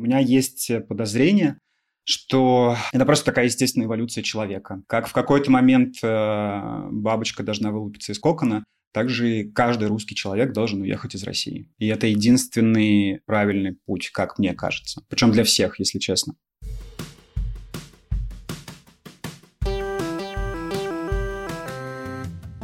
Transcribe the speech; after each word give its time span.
У 0.00 0.04
меня 0.04 0.18
есть 0.18 0.70
подозрение, 0.88 1.58
что 2.04 2.74
это 2.90 3.04
просто 3.04 3.26
такая 3.26 3.44
естественная 3.44 3.86
эволюция 3.86 4.22
человека. 4.22 4.82
Как 4.86 5.06
в 5.06 5.12
какой-то 5.12 5.50
момент 5.50 5.96
э, 6.02 6.88
бабочка 6.90 7.42
должна 7.42 7.70
вылупиться 7.70 8.12
из 8.12 8.18
кокона, 8.18 8.64
также 8.94 9.44
каждый 9.54 9.88
русский 9.88 10.14
человек 10.14 10.54
должен 10.54 10.80
уехать 10.80 11.14
из 11.14 11.22
России. 11.22 11.68
И 11.76 11.86
это 11.88 12.06
единственный 12.06 13.20
правильный 13.26 13.76
путь, 13.84 14.08
как 14.08 14.38
мне 14.38 14.54
кажется. 14.54 15.02
Причем 15.10 15.32
для 15.32 15.44
всех, 15.44 15.78
если 15.78 15.98
честно. 15.98 16.32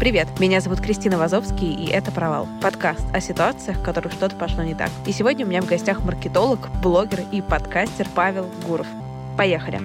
Привет, 0.07 0.29
меня 0.39 0.61
зовут 0.61 0.81
Кристина 0.81 1.19
Вазовский, 1.19 1.75
и 1.75 1.91
это 1.91 2.13
«Провал»— 2.13 2.47
подкаст 2.63 3.05
о 3.13 3.21
ситуациях, 3.21 3.79
в 3.79 3.83
которых 3.83 4.13
что-то 4.13 4.37
пошло 4.37 4.63
не 4.63 4.73
так. 4.73 4.89
И 5.05 5.11
сегодня 5.11 5.45
у 5.45 5.49
меня 5.49 5.61
в 5.61 5.67
гостях 5.67 6.05
маркетолог, 6.05 6.61
блогер 6.81 7.23
и 7.33 7.43
подкастер 7.43 8.07
Павел 8.15 8.49
Гуров. 8.69 8.87
Поехали! 9.37 9.81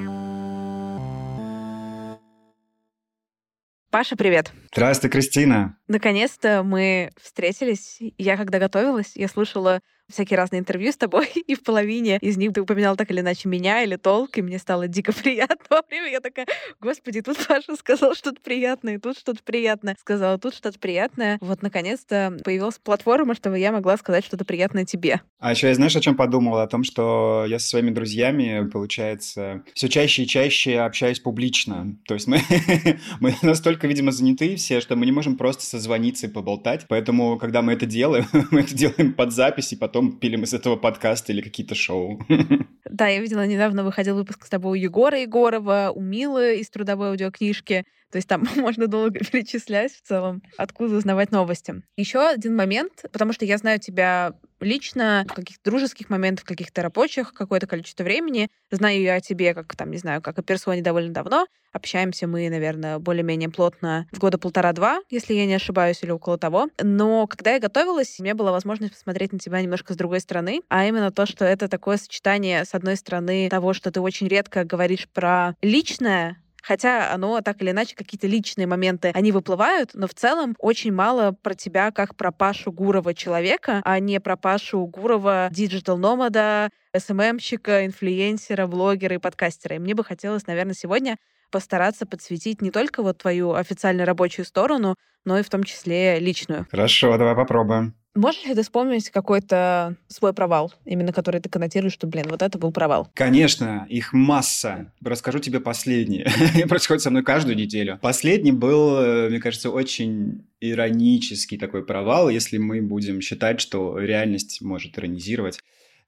Паша, 3.90 4.16
привет. 4.16 4.54
Здравствуй, 4.72 5.10
Кристина. 5.10 5.80
Наконец-то 5.88 6.62
мы 6.62 7.10
встретились. 7.20 7.98
Я 8.20 8.38
когда 8.38 8.60
готовилась, 8.60 9.14
я 9.16 9.28
слушала 9.28 9.82
всякие 10.12 10.38
разные 10.38 10.60
интервью 10.60 10.92
с 10.92 10.98
тобой, 10.98 11.30
и 11.48 11.56
в 11.56 11.64
половине 11.64 12.18
из 12.22 12.38
них 12.38 12.54
ты 12.54 12.62
упоминал 12.62 12.96
так 12.96 13.12
или 13.12 13.22
иначе 13.22 13.50
меня 13.50 13.84
или 13.84 13.96
толк, 13.96 14.38
и 14.38 14.42
мне 14.42 14.60
стало 14.60 14.88
дико 14.88 15.12
приятно 15.24 15.58
во 15.70 15.82
время. 15.90 16.12
Я 16.12 16.20
такая, 16.20 16.46
господи, 16.80 17.22
тут 17.22 17.38
Паша 17.48 17.76
сказал 17.76 18.16
что-то 18.16 18.40
приятное, 18.42 19.00
тут 19.00 19.18
что-то 19.18 19.42
приятное, 19.44 19.96
сказала 20.00 20.38
тут 20.38 20.56
что-то 20.56 20.80
приятное. 20.80 21.38
Вот, 21.42 21.62
наконец-то 21.62 22.38
появилась 22.44 22.78
платформа, 22.78 23.36
чтобы 23.36 23.60
я 23.60 23.72
могла 23.72 23.98
сказать 23.98 24.26
что-то 24.26 24.46
приятное 24.46 24.86
тебе. 24.86 25.22
А 25.40 25.52
еще 25.52 25.68
я 25.68 25.76
знаешь, 25.76 25.96
о 25.96 26.02
чем 26.02 26.16
подумал? 26.16 26.58
О 26.58 26.68
том, 26.68 26.84
что 26.84 27.46
я 27.48 27.60
со 27.60 27.68
своими 27.68 27.90
друзьями, 27.92 28.70
получается, 28.70 29.64
все 29.74 29.90
чаще 29.90 30.24
и 30.24 30.28
чаще 30.28 30.80
общаюсь 30.80 31.20
публично. 31.20 31.98
То 32.06 32.14
есть 32.14 32.28
мы, 32.28 32.40
мы 33.20 33.36
настолько, 33.42 33.88
видимо, 33.88 34.12
заняты 34.12 34.56
все, 34.56 34.82
что 34.82 34.96
мы 34.96 35.06
не 35.06 35.12
можем 35.12 35.38
просто 35.38 35.66
созвониться 35.66 36.28
и 36.28 36.30
поболтать. 36.30 36.86
Поэтому, 36.88 37.38
когда 37.38 37.62
мы 37.62 37.74
это 37.74 37.86
делаем, 37.86 38.26
мы 38.52 38.62
это 38.62 38.76
делаем 38.76 39.14
под 39.14 39.32
запись, 39.32 39.74
и 39.74 39.76
потом 39.76 40.01
потом 40.02 40.20
пилим 40.20 40.44
из 40.44 40.54
этого 40.54 40.76
подкаста 40.76 41.32
или 41.32 41.42
какие-то 41.42 41.76
шоу. 41.76 42.20
Да, 42.94 43.08
я 43.08 43.22
видела, 43.22 43.48
недавно 43.48 43.86
выходил 43.86 44.16
выпуск 44.16 44.46
с 44.46 44.50
тобой 44.50 44.78
у 44.78 44.84
Егора 44.84 45.22
Егорова, 45.22 45.94
у 45.96 46.02
Милы 46.02 46.58
из 46.58 46.70
трудовой 46.70 47.12
аудиокнижки. 47.12 47.86
То 48.12 48.18
есть 48.18 48.28
там 48.28 48.44
можно 48.58 48.88
долго 48.88 49.20
перечислять 49.20 49.94
в 49.94 50.02
целом, 50.02 50.44
откуда 50.58 50.98
узнавать 50.98 51.32
новости. 51.32 51.84
Еще 51.96 52.20
один 52.20 52.54
момент, 52.54 53.06
потому 53.14 53.32
что 53.32 53.46
я 53.46 53.58
знаю 53.58 53.80
тебя 53.80 54.34
лично, 54.64 55.26
каких-то 55.28 55.70
дружеских 55.70 56.10
моментах, 56.10 56.46
каких-то 56.46 56.82
рабочих, 56.82 57.34
какое-то 57.34 57.68
количество 57.68 58.04
времени. 58.04 58.50
Знаю 58.72 59.02
я 59.02 59.16
о 59.16 59.22
тебе, 59.22 59.54
как 59.54 59.76
там, 59.76 59.92
не 59.92 59.98
знаю, 59.98 60.22
как 60.22 60.40
о 60.40 60.44
персоне 60.44 60.82
довольно 60.82 61.14
давно. 61.14 61.48
Общаемся 61.74 62.28
мы, 62.28 62.50
наверное, 62.50 63.00
более-менее 63.00 63.50
плотно 63.50 64.08
в 64.12 64.20
года 64.20 64.38
полтора-два, 64.38 65.02
если 65.10 65.34
я 65.34 65.46
не 65.46 65.54
ошибаюсь, 65.54 66.04
или 66.04 66.12
около 66.12 66.38
того. 66.38 66.68
Но 66.82 67.28
когда 67.28 67.54
я 67.54 67.60
готовилась, 67.60 68.20
у 68.20 68.24
меня 68.24 68.36
была 68.36 68.52
возможность 68.52 68.94
посмотреть 68.94 69.32
на 69.32 69.40
тебя 69.40 69.62
немножко 69.62 69.94
с 69.94 69.98
другой 69.98 70.20
стороны, 70.20 70.62
а 70.70 70.86
именно 70.86 71.12
то, 71.12 71.26
что 71.26 71.46
это 71.46 71.70
такое 71.70 71.98
сочетание, 71.98 72.66
с 72.66 72.74
одной 72.74 72.98
стороны, 72.98 73.50
того, 73.50 73.74
что 73.74 73.92
ты 73.92 74.02
очень 74.02 74.28
редко 74.28 74.66
говоришь 74.66 75.08
про 75.08 75.56
личное, 75.62 76.38
Хотя 76.62 77.12
оно 77.12 77.42
так 77.42 77.62
или 77.62 77.72
иначе, 77.72 77.96
какие-то 77.96 78.28
личные 78.28 78.68
моменты, 78.68 79.12
они 79.14 79.32
выплывают, 79.32 79.92
но 79.94 80.08
в 80.08 80.14
целом 80.14 80.56
очень 80.60 80.94
мало 80.94 81.32
про 81.32 81.54
тебя 81.54 81.92
как 81.92 82.16
про 82.16 82.32
Пашу 82.32 82.72
Гурова 82.72 83.14
человека, 83.14 83.82
а 83.84 84.00
не 84.00 84.20
про 84.20 84.38
Пашу 84.38 84.86
Гурова 84.86 85.50
digital 85.52 86.11
nomad 86.11 86.53
а, 86.53 86.70
SMM 86.96 87.20
щика, 87.20 87.86
инфлюенсера, 87.86 88.68
блогера 88.68 89.16
и 89.16 89.20
подкастера. 89.20 89.76
И 89.76 89.80
мне 89.80 89.96
бы 89.96 90.04
хотелось, 90.04 90.48
наверное, 90.48 90.74
сегодня 90.74 91.18
постараться 91.52 92.06
подсветить 92.06 92.62
не 92.62 92.72
только 92.72 93.04
вот 93.04 93.18
твою 93.18 93.54
официально 93.54 94.06
рабочую 94.06 94.46
сторону, 94.46 94.96
но 95.26 95.38
и 95.38 95.44
в 95.44 95.50
том 95.50 95.64
числе 95.64 96.20
личную. 96.20 96.66
Хорошо, 96.72 97.18
давай 97.18 97.36
попробуем. 97.36 97.96
Можешь 98.14 98.44
ли 98.46 98.54
ты 98.54 98.62
вспомнить 98.62 99.10
какой-то 99.10 99.96
свой 100.10 100.34
провал, 100.34 100.74
именно 100.84 101.14
который 101.14 101.40
ты 101.40 101.50
коннотируешь, 101.50 101.94
что, 101.94 102.08
блин, 102.08 102.26
вот 102.30 102.42
это 102.42 102.58
был 102.58 102.72
провал? 102.74 103.10
Конечно, 103.14 103.86
их 103.90 104.12
масса. 104.12 104.92
Расскажу 105.02 105.40
тебе 105.40 105.62
последний. 105.62 106.26
Происходит 106.68 107.02
со 107.02 107.10
мной 107.10 107.24
каждую 107.24 107.56
неделю. 107.56 108.00
Последний 108.02 108.52
был, 108.52 108.98
э, 108.98 109.30
мне 109.30 109.40
кажется, 109.40 109.70
очень 109.70 110.46
иронический 110.60 111.58
такой 111.58 111.86
провал, 111.86 112.30
если 112.30 112.58
мы 112.58 112.82
будем 112.82 113.22
считать, 113.22 113.62
что 113.62 113.98
реальность 113.98 114.62
может 114.62 114.98
иронизировать. 114.98 115.60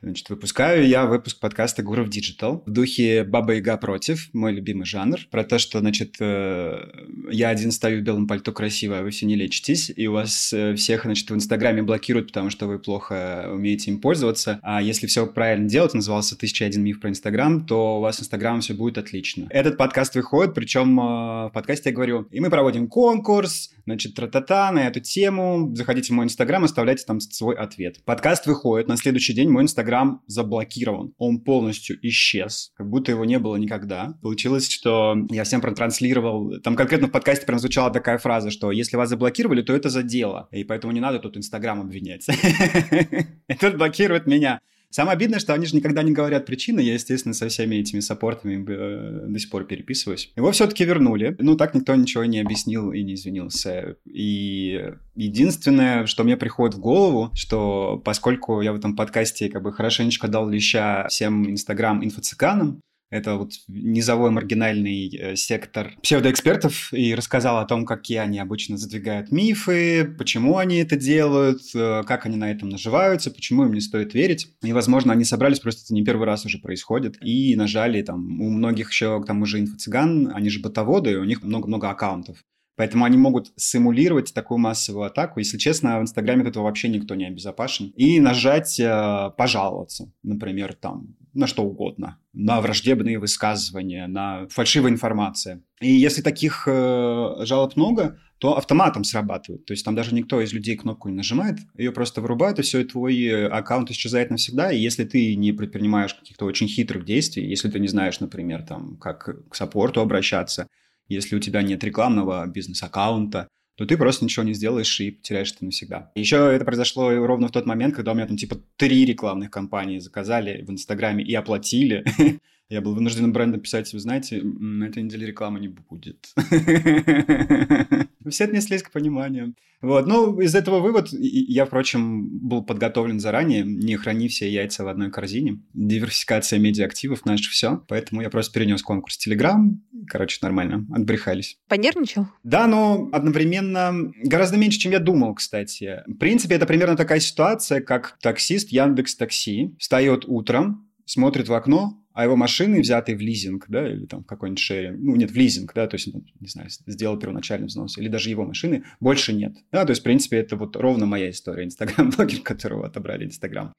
Значит, 0.03 0.29
выпускаю 0.29 0.85
я 0.85 1.05
выпуск 1.05 1.39
подкаста 1.39 1.81
Гуров 1.81 2.09
Digital 2.09 2.61
в 2.65 2.69
духе 2.69 3.23
Баба 3.23 3.53
Яга 3.53 3.77
против, 3.77 4.27
мой 4.33 4.51
любимый 4.51 4.83
жанр, 4.83 5.17
про 5.31 5.45
то, 5.45 5.57
что, 5.57 5.79
значит, 5.79 6.17
э, 6.19 6.89
я 7.31 7.47
один 7.47 7.71
стою 7.71 8.01
в 8.01 8.03
белом 8.03 8.27
пальто 8.27 8.51
красиво, 8.51 8.99
а 8.99 9.01
вы 9.01 9.11
все 9.11 9.25
не 9.25 9.35
лечитесь, 9.35 9.89
и 9.95 10.07
у 10.07 10.11
вас 10.11 10.51
э, 10.51 10.75
всех, 10.75 11.03
значит, 11.03 11.31
в 11.31 11.33
Инстаграме 11.33 11.83
блокируют, 11.83 12.27
потому 12.27 12.49
что 12.49 12.67
вы 12.67 12.79
плохо 12.79 13.49
умеете 13.49 13.91
им 13.91 14.01
пользоваться, 14.01 14.59
а 14.61 14.81
если 14.81 15.07
все 15.07 15.25
правильно 15.25 15.69
делать, 15.69 15.93
назывался 15.93 16.37
«Тысяча 16.37 16.65
один 16.65 16.83
миф 16.83 16.99
про 16.99 17.09
Инстаграм», 17.09 17.65
то 17.65 17.99
у 17.99 18.01
вас 18.01 18.19
Инстаграм 18.19 18.59
все 18.59 18.73
будет 18.73 18.97
отлично. 18.97 19.47
Этот 19.51 19.77
подкаст 19.77 20.15
выходит, 20.15 20.53
причем 20.53 20.99
э, 20.99 21.03
в 21.47 21.51
подкасте 21.53 21.91
я 21.91 21.95
говорю, 21.95 22.27
и 22.29 22.41
мы 22.41 22.49
проводим 22.49 22.89
конкурс, 22.89 23.71
значит, 23.85 24.15
тра-та-та 24.15 24.69
на 24.73 24.85
эту 24.85 24.99
тему, 24.99 25.73
заходите 25.73 26.11
в 26.11 26.15
мой 26.17 26.25
Инстаграм, 26.25 26.65
оставляйте 26.65 27.05
там 27.05 27.21
свой 27.21 27.55
ответ. 27.55 28.03
Подкаст 28.03 28.47
выходит, 28.47 28.89
на 28.89 28.97
следующий 28.97 29.31
день 29.31 29.47
мой 29.47 29.63
Инстаграм 29.63 29.92
Инстаграм 29.93 30.21
заблокирован. 30.25 31.13
Он 31.17 31.39
полностью 31.39 31.97
исчез, 32.01 32.71
как 32.75 32.89
будто 32.89 33.11
его 33.11 33.25
не 33.25 33.37
было 33.37 33.55
никогда. 33.57 34.17
Получилось, 34.21 34.69
что 34.69 35.15
я 35.29 35.43
всем 35.43 35.61
протранслировал... 35.61 36.59
Там 36.61 36.75
конкретно 36.75 37.07
в 37.07 37.11
подкасте 37.11 37.45
прям 37.45 37.59
звучала 37.59 37.91
такая 37.91 38.17
фраза, 38.17 38.49
что 38.49 38.71
если 38.71 38.97
вас 38.97 39.09
заблокировали, 39.09 39.61
то 39.61 39.73
это 39.73 39.89
за 39.89 40.01
дело. 40.01 40.47
И 40.51 40.63
поэтому 40.63 40.93
не 40.93 40.99
надо 40.99 41.19
тут 41.19 41.37
Инстаграм 41.37 41.79
обвинять. 41.79 42.27
Этот 43.47 43.77
блокирует 43.77 44.25
меня. 44.25 44.61
Самое 44.93 45.15
обидное, 45.15 45.39
что 45.39 45.55
они 45.55 45.65
же 45.65 45.75
никогда 45.75 46.03
не 46.03 46.11
говорят 46.11 46.45
причины. 46.45 46.79
Я, 46.79 46.93
естественно, 46.93 47.33
со 47.33 47.47
всеми 47.47 47.77
этими 47.77 47.99
саппортами 47.99 48.63
э, 48.63 49.25
до 49.27 49.39
сих 49.39 49.49
пор 49.49 49.63
переписываюсь. 49.63 50.31
Его 50.35 50.51
все-таки 50.51 50.85
вернули. 50.85 51.35
Ну, 51.39 51.57
так 51.57 51.73
никто 51.73 51.95
ничего 51.95 52.25
не 52.25 52.39
объяснил 52.39 52.91
и 52.91 53.01
не 53.01 53.15
извинился. 53.15 53.95
И 54.05 54.91
единственное, 55.15 56.05
что 56.05 56.23
мне 56.23 56.37
приходит 56.37 56.75
в 56.75 56.79
голову, 56.79 57.31
что 57.33 58.03
поскольку 58.05 58.61
я 58.61 58.71
в 58.71 58.75
этом 58.75 58.95
подкасте 58.95 59.49
как 59.49 59.63
бы 59.63 59.73
хорошенечко 59.73 60.27
дал 60.27 60.47
леща 60.47 61.07
всем 61.09 61.49
инстаграм-инфо-цыганам, 61.49 62.79
это 63.13 63.35
вот 63.35 63.51
низовой 63.67 64.31
маргинальный 64.31 65.07
э, 65.15 65.35
сектор 65.35 65.93
псевдоэкспертов 66.01 66.91
и 66.93 67.13
рассказал 67.13 67.59
о 67.59 67.65
том, 67.65 67.85
какие 67.85 68.17
они 68.17 68.39
обычно 68.39 68.75
задвигают 68.75 69.31
мифы, 69.31 70.03
почему 70.17 70.57
они 70.57 70.77
это 70.77 70.95
делают, 70.95 71.61
э, 71.75 72.01
как 72.07 72.25
они 72.25 72.37
на 72.37 72.49
этом 72.49 72.69
наживаются, 72.69 73.29
почему 73.29 73.65
им 73.65 73.73
не 73.73 73.81
стоит 73.81 74.15
верить. 74.15 74.47
И, 74.63 74.73
возможно, 74.73 75.13
они 75.13 75.25
собрались, 75.25 75.59
просто 75.59 75.83
это 75.85 75.93
не 75.93 76.03
первый 76.03 76.25
раз 76.25 76.45
уже 76.45 76.57
происходит, 76.57 77.17
и 77.21 77.55
нажали 77.55 78.01
там 78.01 78.41
у 78.41 78.49
многих 78.49 78.89
еще, 78.89 79.21
к 79.21 79.27
тому 79.27 79.45
же, 79.45 79.59
инфо-цыган, 79.59 80.31
они 80.33 80.49
же 80.49 80.59
ботоводы, 80.59 81.19
у 81.19 81.23
них 81.23 81.43
много-много 81.43 81.91
аккаунтов. 81.91 82.37
Поэтому 82.75 83.05
они 83.05 83.17
могут 83.17 83.51
симулировать 83.55 84.33
такую 84.33 84.57
массовую 84.57 85.05
атаку. 85.05 85.39
Если 85.39 85.59
честно, 85.59 85.99
в 85.99 86.01
Инстаграме 86.01 86.49
этого 86.49 86.63
вообще 86.63 86.89
никто 86.89 87.13
не 87.13 87.25
обезопасен. 87.25 87.93
И 87.95 88.19
нажать 88.19 88.79
э, 88.79 89.29
«пожаловаться», 89.37 90.11
например, 90.23 90.73
там, 90.73 91.15
на 91.33 91.47
что 91.47 91.63
угодно. 91.63 92.19
На 92.33 92.61
враждебные 92.61 93.19
высказывания, 93.19 94.07
на 94.07 94.47
фальшивая 94.49 94.91
информация. 94.91 95.63
И 95.81 95.91
если 95.91 96.21
таких 96.21 96.67
э, 96.67 97.35
жалоб 97.45 97.75
много, 97.75 98.19
то 98.37 98.57
автоматом 98.57 99.03
срабатывает. 99.03 99.65
То 99.65 99.73
есть 99.73 99.85
там 99.85 99.95
даже 99.95 100.13
никто 100.13 100.41
из 100.41 100.53
людей 100.53 100.75
кнопку 100.75 101.09
не 101.09 101.15
нажимает, 101.15 101.59
ее 101.77 101.91
просто 101.91 102.21
вырубают, 102.21 102.59
и 102.59 102.61
все, 102.61 102.81
и 102.81 102.83
твой 102.83 103.23
э, 103.23 103.47
аккаунт 103.47 103.89
исчезает 103.89 104.31
навсегда. 104.31 104.71
И 104.71 104.79
если 104.79 105.05
ты 105.05 105.35
не 105.35 105.53
предпринимаешь 105.53 106.13
каких-то 106.13 106.45
очень 106.45 106.67
хитрых 106.67 107.05
действий, 107.05 107.47
если 107.47 107.69
ты 107.69 107.79
не 107.79 107.87
знаешь, 107.87 108.19
например, 108.19 108.63
там, 108.63 108.97
как 108.97 109.49
к 109.49 109.55
саппорту 109.55 110.01
обращаться, 110.01 110.67
если 111.07 111.35
у 111.35 111.39
тебя 111.39 111.61
нет 111.61 111.83
рекламного 111.83 112.45
бизнес-аккаунта, 112.47 113.47
то 113.75 113.85
ты 113.85 113.97
просто 113.97 114.25
ничего 114.25 114.43
не 114.43 114.53
сделаешь 114.53 114.99
и 114.99 115.11
потеряешь 115.11 115.53
это 115.53 115.65
навсегда. 115.65 116.11
Еще 116.15 116.37
это 116.37 116.65
произошло 116.65 117.09
ровно 117.25 117.47
в 117.47 117.51
тот 117.51 117.65
момент, 117.65 117.95
когда 117.95 118.11
у 118.11 118.15
меня 118.15 118.27
там 118.27 118.37
типа 118.37 118.57
три 118.77 119.05
рекламных 119.05 119.51
кампании 119.51 119.99
заказали 119.99 120.63
в 120.63 120.71
Инстаграме 120.71 121.23
и 121.23 121.33
оплатили. 121.33 122.05
Я 122.69 122.81
был 122.81 122.95
вынужден 122.95 123.31
брендом 123.33 123.61
писать, 123.61 123.91
вы 123.93 123.99
знаете, 123.99 124.41
на 124.41 124.85
этой 124.85 125.03
неделе 125.03 125.27
рекламы 125.27 125.59
не 125.59 125.67
будет. 125.67 126.33
Все 128.29 128.45
отнеслись 128.45 128.83
к 128.83 128.91
пониманию. 128.91 129.53
Вот, 129.81 130.07
ну, 130.07 130.39
из 130.39 130.55
этого 130.55 130.79
вывод, 130.79 131.09
я, 131.11 131.65
впрочем, 131.65 132.29
был 132.39 132.63
подготовлен 132.63 133.19
заранее, 133.19 133.63
не 133.65 133.97
храни 133.97 134.29
все 134.29 134.49
яйца 134.49 134.85
в 134.85 134.87
одной 134.87 135.11
корзине. 135.11 135.61
Диверсификация 135.73 136.57
медиа-активов– 136.57 137.25
наше 137.25 137.51
все. 137.51 137.83
Поэтому 137.89 138.21
я 138.21 138.29
просто 138.29 138.53
перенес 138.53 138.81
конкурс 138.81 139.17
Телеграм. 139.17 139.83
Короче, 140.13 140.37
нормально, 140.43 140.85
отбрехались. 140.93 141.57
Понервничал? 141.67 142.27
Да, 142.43 142.67
но 142.67 143.09
одновременно 143.11 144.11
гораздо 144.23 144.57
меньше, 144.57 144.77
чем 144.77 144.91
я 144.91 144.99
думал, 144.99 145.33
кстати. 145.33 146.03
В 146.05 146.17
принципе, 146.17 146.53
это 146.53 146.67
примерно 146.67 146.95
такая 146.95 147.19
ситуация, 147.19 147.81
как 147.81 148.19
таксист 148.21 148.69
Яндекс 148.69 149.15
Такси 149.15 149.75
встает 149.79 150.25
утром, 150.27 150.87
смотрит 151.05 151.49
в 151.49 151.53
окно, 151.55 151.99
а 152.13 152.25
его 152.25 152.35
машины, 152.35 152.81
взятые 152.81 153.17
в 153.17 153.21
лизинг, 153.21 153.65
да, 153.69 153.91
или 153.91 154.05
там 154.05 154.23
какой-нибудь 154.23 154.59
шеринг, 154.59 154.99
ну, 155.01 155.15
нет, 155.15 155.31
в 155.31 155.35
лизинг, 155.35 155.73
да, 155.73 155.87
то 155.87 155.95
есть, 155.95 156.13
не 156.13 156.47
знаю, 156.47 156.69
сделал 156.85 157.17
первоначальный 157.17 157.65
взнос, 157.65 157.97
или 157.97 158.07
даже 158.07 158.29
его 158.29 158.45
машины, 158.45 158.83
больше 158.99 159.33
нет. 159.33 159.55
Да, 159.71 159.83
то 159.83 159.89
есть, 159.93 160.01
в 160.01 160.03
принципе, 160.03 160.37
это 160.37 160.57
вот 160.57 160.75
ровно 160.75 161.07
моя 161.07 161.31
история. 161.31 161.63
Инстаграм-блогер, 161.63 162.41
которого 162.43 162.85
отобрали 162.85 163.25
Инстаграм 163.25 163.73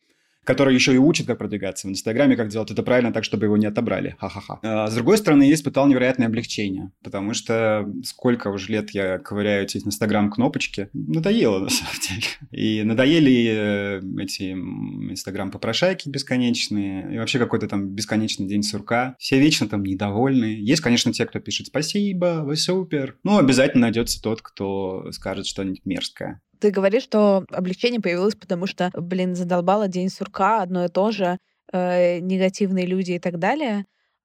который 0.45 0.75
еще 0.75 0.95
и 0.95 0.99
учит, 0.99 1.27
как 1.27 1.39
продвигаться 1.39 1.89
в 1.89 1.91
Инстаграме, 1.91 2.37
как 2.37 2.49
делать 2.49 2.71
это 2.71 2.83
правильно 2.83 3.13
так, 3.13 3.25
чтобы 3.25 3.47
его 3.47 3.57
не 3.57 3.67
отобрали. 3.67 4.17
Ха-ха-ха. 4.19 4.61
А, 4.63 4.89
с 4.89 4.95
другой 4.95 5.19
стороны, 5.19 5.45
я 5.45 5.55
испытал 5.55 5.87
невероятное 5.87 6.29
облегчение, 6.29 6.91
потому 7.03 7.35
что 7.35 7.91
сколько 8.05 8.49
уже 8.49 8.73
лет 8.73 8.91
я 8.91 9.19
ковыряю 9.19 9.65
эти 9.65 9.79
Инстаграм-кнопочки, 9.79 10.89
надоело 10.93 11.59
на 11.59 11.71
самом 11.71 11.95
деле. 12.01 12.27
И 12.51 12.83
надоели 12.83 13.47
э, 13.49 14.23
эти 14.23 14.53
Инстаграм-попрошайки 14.53 16.09
бесконечные, 16.09 17.15
и 17.15 17.19
вообще 17.19 17.39
какой-то 17.39 17.69
там 17.69 17.89
бесконечный 17.89 18.47
день 18.47 18.63
сурка. 18.63 19.17
Все 19.19 19.39
вечно 19.39 19.69
там 19.69 19.83
недовольны. 19.83 20.57
Есть, 20.61 20.83
конечно, 20.83 21.13
те, 21.13 21.27
кто 21.27 21.41
пишет 21.41 21.69
«Спасибо, 21.69 22.43
вы 22.45 22.57
супер». 22.57 23.17
Но 23.25 23.39
обязательно 23.39 23.83
найдется 23.83 24.23
тот, 24.23 24.43
кто 24.43 25.11
скажет 25.13 25.47
что-нибудь 25.47 25.85
мерзкое. 25.85 26.41
Ты 26.65 26.71
говоришь, 26.71 27.03
что 27.03 27.45
облегчение 27.51 28.01
появилось, 28.01 28.37
потому 28.37 28.67
что, 28.67 28.91
блин, 28.95 29.35
задолбало 29.35 29.87
день 29.87 30.09
сурка, 30.09 30.63
одно 30.63 30.87
и 30.87 30.89
то 30.89 31.11
же, 31.11 31.37
э, 31.75 32.21
негативные 32.21 32.87
люди 32.87 33.13
и 33.13 33.19
так 33.19 33.39
далее. 33.39 33.85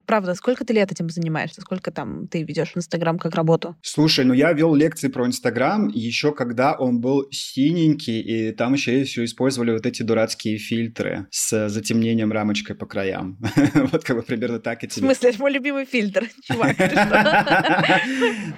Правда, 0.10 0.34
сколько 0.34 0.66
ты 0.66 0.74
лет 0.74 0.92
этим 0.92 1.08
занимаешься? 1.08 1.62
Сколько 1.62 1.92
там 1.92 2.28
ты 2.28 2.42
ведешь 2.42 2.72
Инстаграм 2.74 3.20
как 3.20 3.36
работу? 3.36 3.76
Слушай, 3.84 4.26
ну 4.26 4.34
я 4.34 4.54
вел 4.54 4.74
лекции 4.74 5.08
про 5.08 5.28
Инстаграм 5.28 5.88
еще 5.88 6.34
когда 6.34 6.74
он 6.74 7.00
был 7.00 7.28
синенький, 7.30 8.20
и 8.20 8.52
там 8.52 8.74
еще, 8.74 9.00
еще 9.00 9.24
использовали 9.24 9.70
вот 9.70 9.86
эти 9.86 10.02
дурацкие 10.02 10.58
фильтры 10.58 11.28
с 11.30 11.70
затемнением 11.70 12.32
рамочкой 12.32 12.76
по 12.76 12.88
краям. 12.88 13.38
Вот 13.92 14.04
как 14.04 14.16
бы 14.16 14.24
примерно 14.24 14.60
так 14.60 14.84
и 14.84 14.88
тебе. 14.88 15.04
В 15.04 15.06
смысле, 15.06 15.30
это 15.30 15.40
мой 15.42 15.52
любимый 15.52 15.86
фильтр, 15.86 16.28
чувак. 16.44 16.76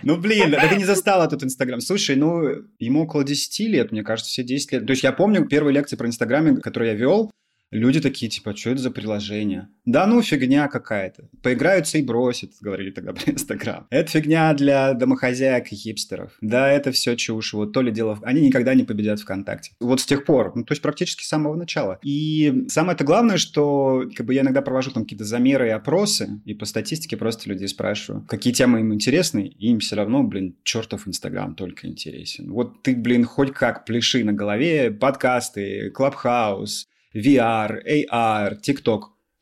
Ну, 0.04 0.16
блин, 0.16 0.56
ты 0.70 0.78
не 0.78 0.86
застал 0.86 1.22
этот 1.22 1.44
Инстаграм. 1.44 1.82
Слушай, 1.82 2.16
ну, 2.16 2.44
ему 2.80 3.04
около 3.04 3.26
10 3.26 3.60
лет, 3.68 3.92
мне 3.92 4.04
кажется, 4.04 4.32
все 4.32 4.44
10 4.44 4.72
лет. 4.72 4.86
То 4.86 4.92
есть 4.92 5.04
я 5.04 5.12
помню 5.12 5.46
первые 5.46 5.74
лекции 5.74 5.98
про 5.98 6.08
Инстаграм, 6.08 6.62
которые 6.62 6.94
я 6.94 6.98
вел, 6.98 7.30
Люди 7.72 8.02
такие, 8.02 8.30
типа, 8.30 8.56
что 8.56 8.72
это 8.72 8.82
за 8.82 8.92
приложение? 8.92 9.70
Да 9.86 10.06
ну, 10.06 10.22
фигня 10.22 10.68
какая-то. 10.68 11.30
Поиграются 11.42 11.98
и 11.98 12.04
бросят, 12.04 12.52
говорили 12.60 12.92
тогда 12.92 13.14
про 13.14 13.32
Инстаграм. 13.32 13.88
Это 13.90 14.12
фигня 14.12 14.54
для 14.54 14.94
домохозяек 14.94 15.72
и 15.72 15.76
хипстеров. 15.76 16.34
Да, 16.42 16.70
это 16.70 16.92
все 16.92 17.16
чушь. 17.16 17.54
Вот 17.54 17.72
то 17.72 17.82
ли 17.82 17.92
дело... 17.92 18.20
Они 18.24 18.42
никогда 18.42 18.74
не 18.74 18.84
победят 18.84 19.22
ВКонтакте. 19.22 19.72
Вот 19.80 20.02
с 20.02 20.06
тех 20.06 20.26
пор. 20.26 20.52
Ну, 20.56 20.66
то 20.66 20.74
есть 20.74 20.82
практически 20.82 21.24
с 21.24 21.30
самого 21.30 21.56
начала. 21.56 21.98
И 22.04 22.66
самое 22.68 22.96
это 22.96 23.06
главное, 23.06 23.38
что 23.38 24.04
как 24.16 24.26
бы 24.26 24.34
я 24.34 24.42
иногда 24.42 24.62
провожу 24.62 24.92
там 24.92 25.04
какие-то 25.04 25.24
замеры 25.24 25.68
и 25.68 25.72
опросы, 25.72 26.42
и 26.46 26.54
по 26.54 26.66
статистике 26.66 27.16
просто 27.16 27.50
людей 27.50 27.70
спрашиваю, 27.70 28.26
какие 28.28 28.54
темы 28.54 28.82
им 28.82 28.94
интересны, 28.94 29.48
и 29.48 29.70
им 29.70 29.80
все 29.80 29.96
равно, 29.96 30.24
блин, 30.24 30.58
чертов 30.64 31.08
Инстаграм 31.08 31.56
только 31.56 31.88
интересен. 31.88 32.52
Вот 32.52 32.84
ты, 32.84 32.96
блин, 32.96 33.24
хоть 33.24 33.54
как 33.54 33.86
пляши 33.86 34.24
на 34.26 34.34
голове, 34.34 34.92
подкасты, 34.92 35.90
Клабхаус, 35.92 36.88
VR, 37.16 37.82
AR, 37.86 38.58
TikTok. 38.62 39.02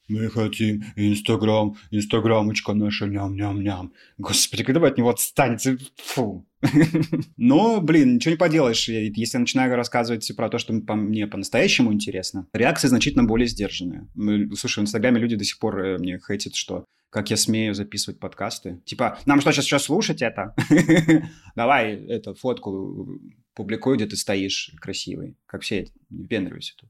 Мы 0.10 0.28
хотим 0.30 0.84
Инстаграм, 0.96 1.76
Инстаграмочка 1.92 2.74
наша, 2.74 3.06
ням-ням-ням. 3.06 3.94
Господи, 4.18 4.64
когда 4.64 4.80
вы 4.80 4.88
от 4.88 4.98
него 4.98 5.10
отстанете? 5.10 5.78
Фу. 5.98 6.48
Но, 7.38 7.80
блин, 7.80 8.16
ничего 8.16 8.32
не 8.32 8.38
поделаешь. 8.38 8.90
Если 8.90 9.38
я 9.38 9.40
начинаю 9.40 9.76
рассказывать 9.76 10.36
про 10.36 10.50
то, 10.50 10.58
что 10.58 10.74
мне 10.74 11.28
по-настоящему 11.28 11.94
интересно, 11.94 12.48
реакции 12.54 12.88
значительно 12.88 13.24
более 13.24 13.48
сдержанные. 13.48 14.08
Слушай, 14.56 14.80
в 14.80 14.84
Инстаграме 14.84 15.20
люди 15.20 15.36
до 15.36 15.44
сих 15.44 15.60
пор 15.60 15.80
э, 15.80 15.98
мне 16.00 16.20
хейтят, 16.20 16.56
что 16.56 16.86
как 17.12 17.30
я 17.30 17.38
смею 17.38 17.76
записывать 17.76 18.20
подкасты. 18.20 18.82
Типа, 18.86 19.20
нам 19.26 19.42
что, 19.42 19.52
сейчас, 19.52 19.66
сейчас 19.66 19.84
слушать 19.84 20.22
это? 20.22 20.56
Давай 21.56 21.96
эту 22.08 22.36
фотку 22.36 23.20
публикуй, 23.54 23.98
где 23.98 24.06
ты 24.06 24.16
стоишь 24.16 24.72
красивый. 24.80 25.38
Как 25.46 25.62
все, 25.62 25.88
не 26.10 26.28
пендривайся 26.28 26.76
тут. 26.78 26.90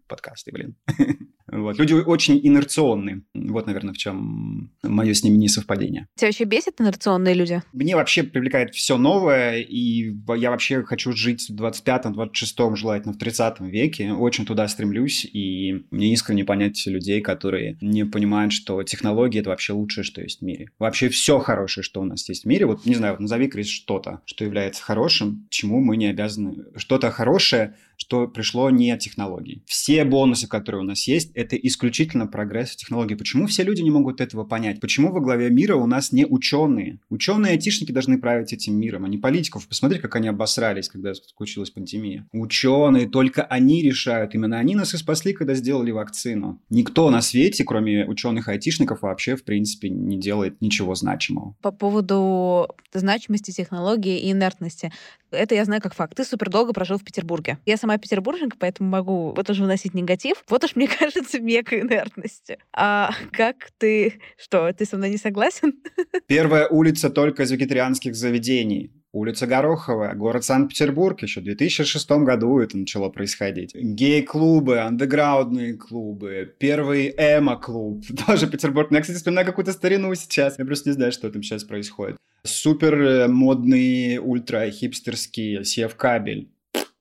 Подкасты, 0.11 0.51
блин. 0.51 0.75
Вот. 1.51 1.77
Люди 1.77 1.93
очень 1.93 2.39
инерционные. 2.41 3.23
Вот, 3.33 3.67
наверное, 3.67 3.93
в 3.93 3.97
чем 3.97 4.71
мое 4.83 5.13
с 5.13 5.23
ними 5.23 5.35
несовпадение. 5.35 6.07
Тебя 6.15 6.29
вообще 6.29 6.45
бесят 6.45 6.79
инерционные 6.79 7.33
люди? 7.33 7.61
Мне 7.73 7.97
вообще 7.97 8.23
привлекает 8.23 8.73
все 8.73 8.97
новое, 8.97 9.59
и 9.59 10.15
я 10.37 10.51
вообще 10.51 10.83
хочу 10.83 11.11
жить 11.11 11.49
в 11.49 11.61
25-м, 11.61 12.13
26-м, 12.13 12.77
желательно 12.77 13.13
в 13.13 13.17
30 13.17 13.59
веке. 13.61 14.13
Очень 14.13 14.45
туда 14.45 14.65
стремлюсь, 14.69 15.25
и 15.25 15.85
мне 15.91 16.13
искренне 16.13 16.45
понять 16.45 16.81
людей, 16.85 17.19
которые 17.19 17.77
не 17.81 18.05
понимают, 18.05 18.53
что 18.53 18.81
технологии— 18.83 19.39
это 19.41 19.49
вообще 19.49 19.73
лучшее, 19.73 20.05
что 20.05 20.21
есть 20.21 20.39
в 20.39 20.45
мире. 20.45 20.69
Вообще 20.79 21.09
все 21.09 21.39
хорошее, 21.39 21.83
что 21.83 21.99
у 21.99 22.05
нас 22.05 22.29
есть 22.29 22.43
в 22.43 22.47
мире. 22.47 22.65
Вот, 22.65 22.85
не 22.85 22.95
знаю, 22.95 23.15
вот 23.15 23.19
назови, 23.19 23.49
Крис, 23.49 23.67
что-то, 23.67 24.21
что 24.25 24.45
является 24.45 24.81
хорошим, 24.81 25.47
чему 25.49 25.81
мы 25.81 25.97
не 25.97 26.05
обязаны. 26.05 26.63
Что-то 26.77 27.11
хорошее, 27.11 27.75
что 27.97 28.27
пришло 28.27 28.69
не 28.69 28.89
от 28.91 28.99
технологий. 28.99 29.63
Все 29.67 30.00
бонусы, 30.05 30.47
которые 30.47 30.81
у 30.81 30.85
нас 30.85 31.07
есть, 31.07 31.31
это 31.33 31.55
исключительно 31.55 32.27
прогресс 32.27 32.75
технологий. 32.75 33.15
Почему 33.15 33.47
все 33.47 33.63
люди 33.63 33.81
не 33.81 33.91
могут 33.91 34.21
этого 34.21 34.43
понять? 34.43 34.79
Почему 34.79 35.11
во 35.11 35.19
главе 35.19 35.49
мира 35.49 35.75
у 35.75 35.85
нас 35.85 36.11
не 36.11 36.25
ученые? 36.25 36.99
Ученые 37.09 37.51
и 37.51 37.55
айтишники 37.55 37.91
должны 37.91 38.19
править 38.19 38.53
этим 38.53 38.79
миром, 38.79 39.05
а 39.05 39.09
не 39.09 39.17
политиков. 39.17 39.67
Посмотри, 39.67 39.99
как 39.99 40.15
они 40.15 40.27
обосрались, 40.27 40.89
когда 40.89 41.13
случилась 41.13 41.69
пандемия. 41.69 42.27
Ученые, 42.31 43.07
только 43.07 43.43
они 43.43 43.81
решают. 43.81 44.35
Именно 44.35 44.59
они 44.59 44.75
нас 44.75 44.93
и 44.93 44.97
спасли, 44.97 45.33
когда 45.33 45.53
сделали 45.53 45.91
вакцину. 45.91 46.59
Никто 46.69 47.09
на 47.09 47.21
свете, 47.21 47.63
кроме 47.63 48.05
ученых 48.05 48.47
и 48.47 48.51
айтишников, 48.51 49.01
вообще, 49.01 49.35
в 49.35 49.43
принципе, 49.43 49.89
не 49.89 50.19
делает 50.19 50.61
ничего 50.61 50.95
значимого. 50.95 51.55
По 51.61 51.71
поводу 51.71 52.67
значимости 52.93 53.51
технологии 53.51 54.19
и 54.19 54.31
инертности. 54.31 54.91
Это 55.31 55.55
я 55.55 55.65
знаю 55.65 55.81
как 55.81 55.93
факт. 55.93 56.15
Ты 56.15 56.23
супер 56.23 56.49
долго 56.49 56.73
прожил 56.73 56.97
в 56.97 57.03
Петербурге. 57.03 57.57
Я 57.65 57.77
сама 57.77 57.97
петербурженка, 57.97 58.57
поэтому 58.59 58.89
могу 58.89 59.33
вот 59.33 59.49
уже 59.49 59.63
вносить 59.63 59.93
негатив. 59.93 60.43
Вот 60.49 60.63
уж, 60.63 60.75
мне 60.75 60.87
кажется, 60.99 61.39
мека 61.39 61.79
инертности. 61.79 62.57
А 62.73 63.11
как 63.31 63.71
ты... 63.77 64.21
Что, 64.37 64.71
ты 64.73 64.85
со 64.85 64.97
мной 64.97 65.09
не 65.09 65.17
согласен? 65.17 65.73
Первая 66.27 66.67
улица 66.67 67.09
только 67.09 67.43
из 67.43 67.51
вегетарианских 67.51 68.15
заведений. 68.15 68.91
Улица 69.13 69.45
Гороховая, 69.45 70.15
город 70.15 70.45
Санкт-Петербург, 70.45 71.21
еще 71.21 71.41
в 71.41 71.43
2006 71.43 72.09
году 72.11 72.59
это 72.59 72.77
начало 72.77 73.09
происходить. 73.09 73.75
Гей-клубы, 73.75 74.79
андеграундные 74.79 75.73
клубы, 75.73 76.55
первый 76.57 77.13
эмо-клуб, 77.17 78.05
тоже 78.25 78.47
Петербург. 78.47 78.89
Я, 78.89 79.01
кстати, 79.01 79.17
вспоминаю 79.17 79.45
какую-то 79.45 79.73
старину 79.73 80.15
сейчас. 80.15 80.57
Я 80.57 80.63
просто 80.63 80.89
не 80.89 80.93
знаю, 80.93 81.11
что 81.11 81.29
там 81.29 81.43
сейчас 81.43 81.65
происходит. 81.65 82.15
Супер 82.43 83.01
э, 83.01 83.27
модный, 83.27 84.17
ультра 84.17 84.71
хипстерский 84.71 85.65
сев-кабель. 85.65 86.49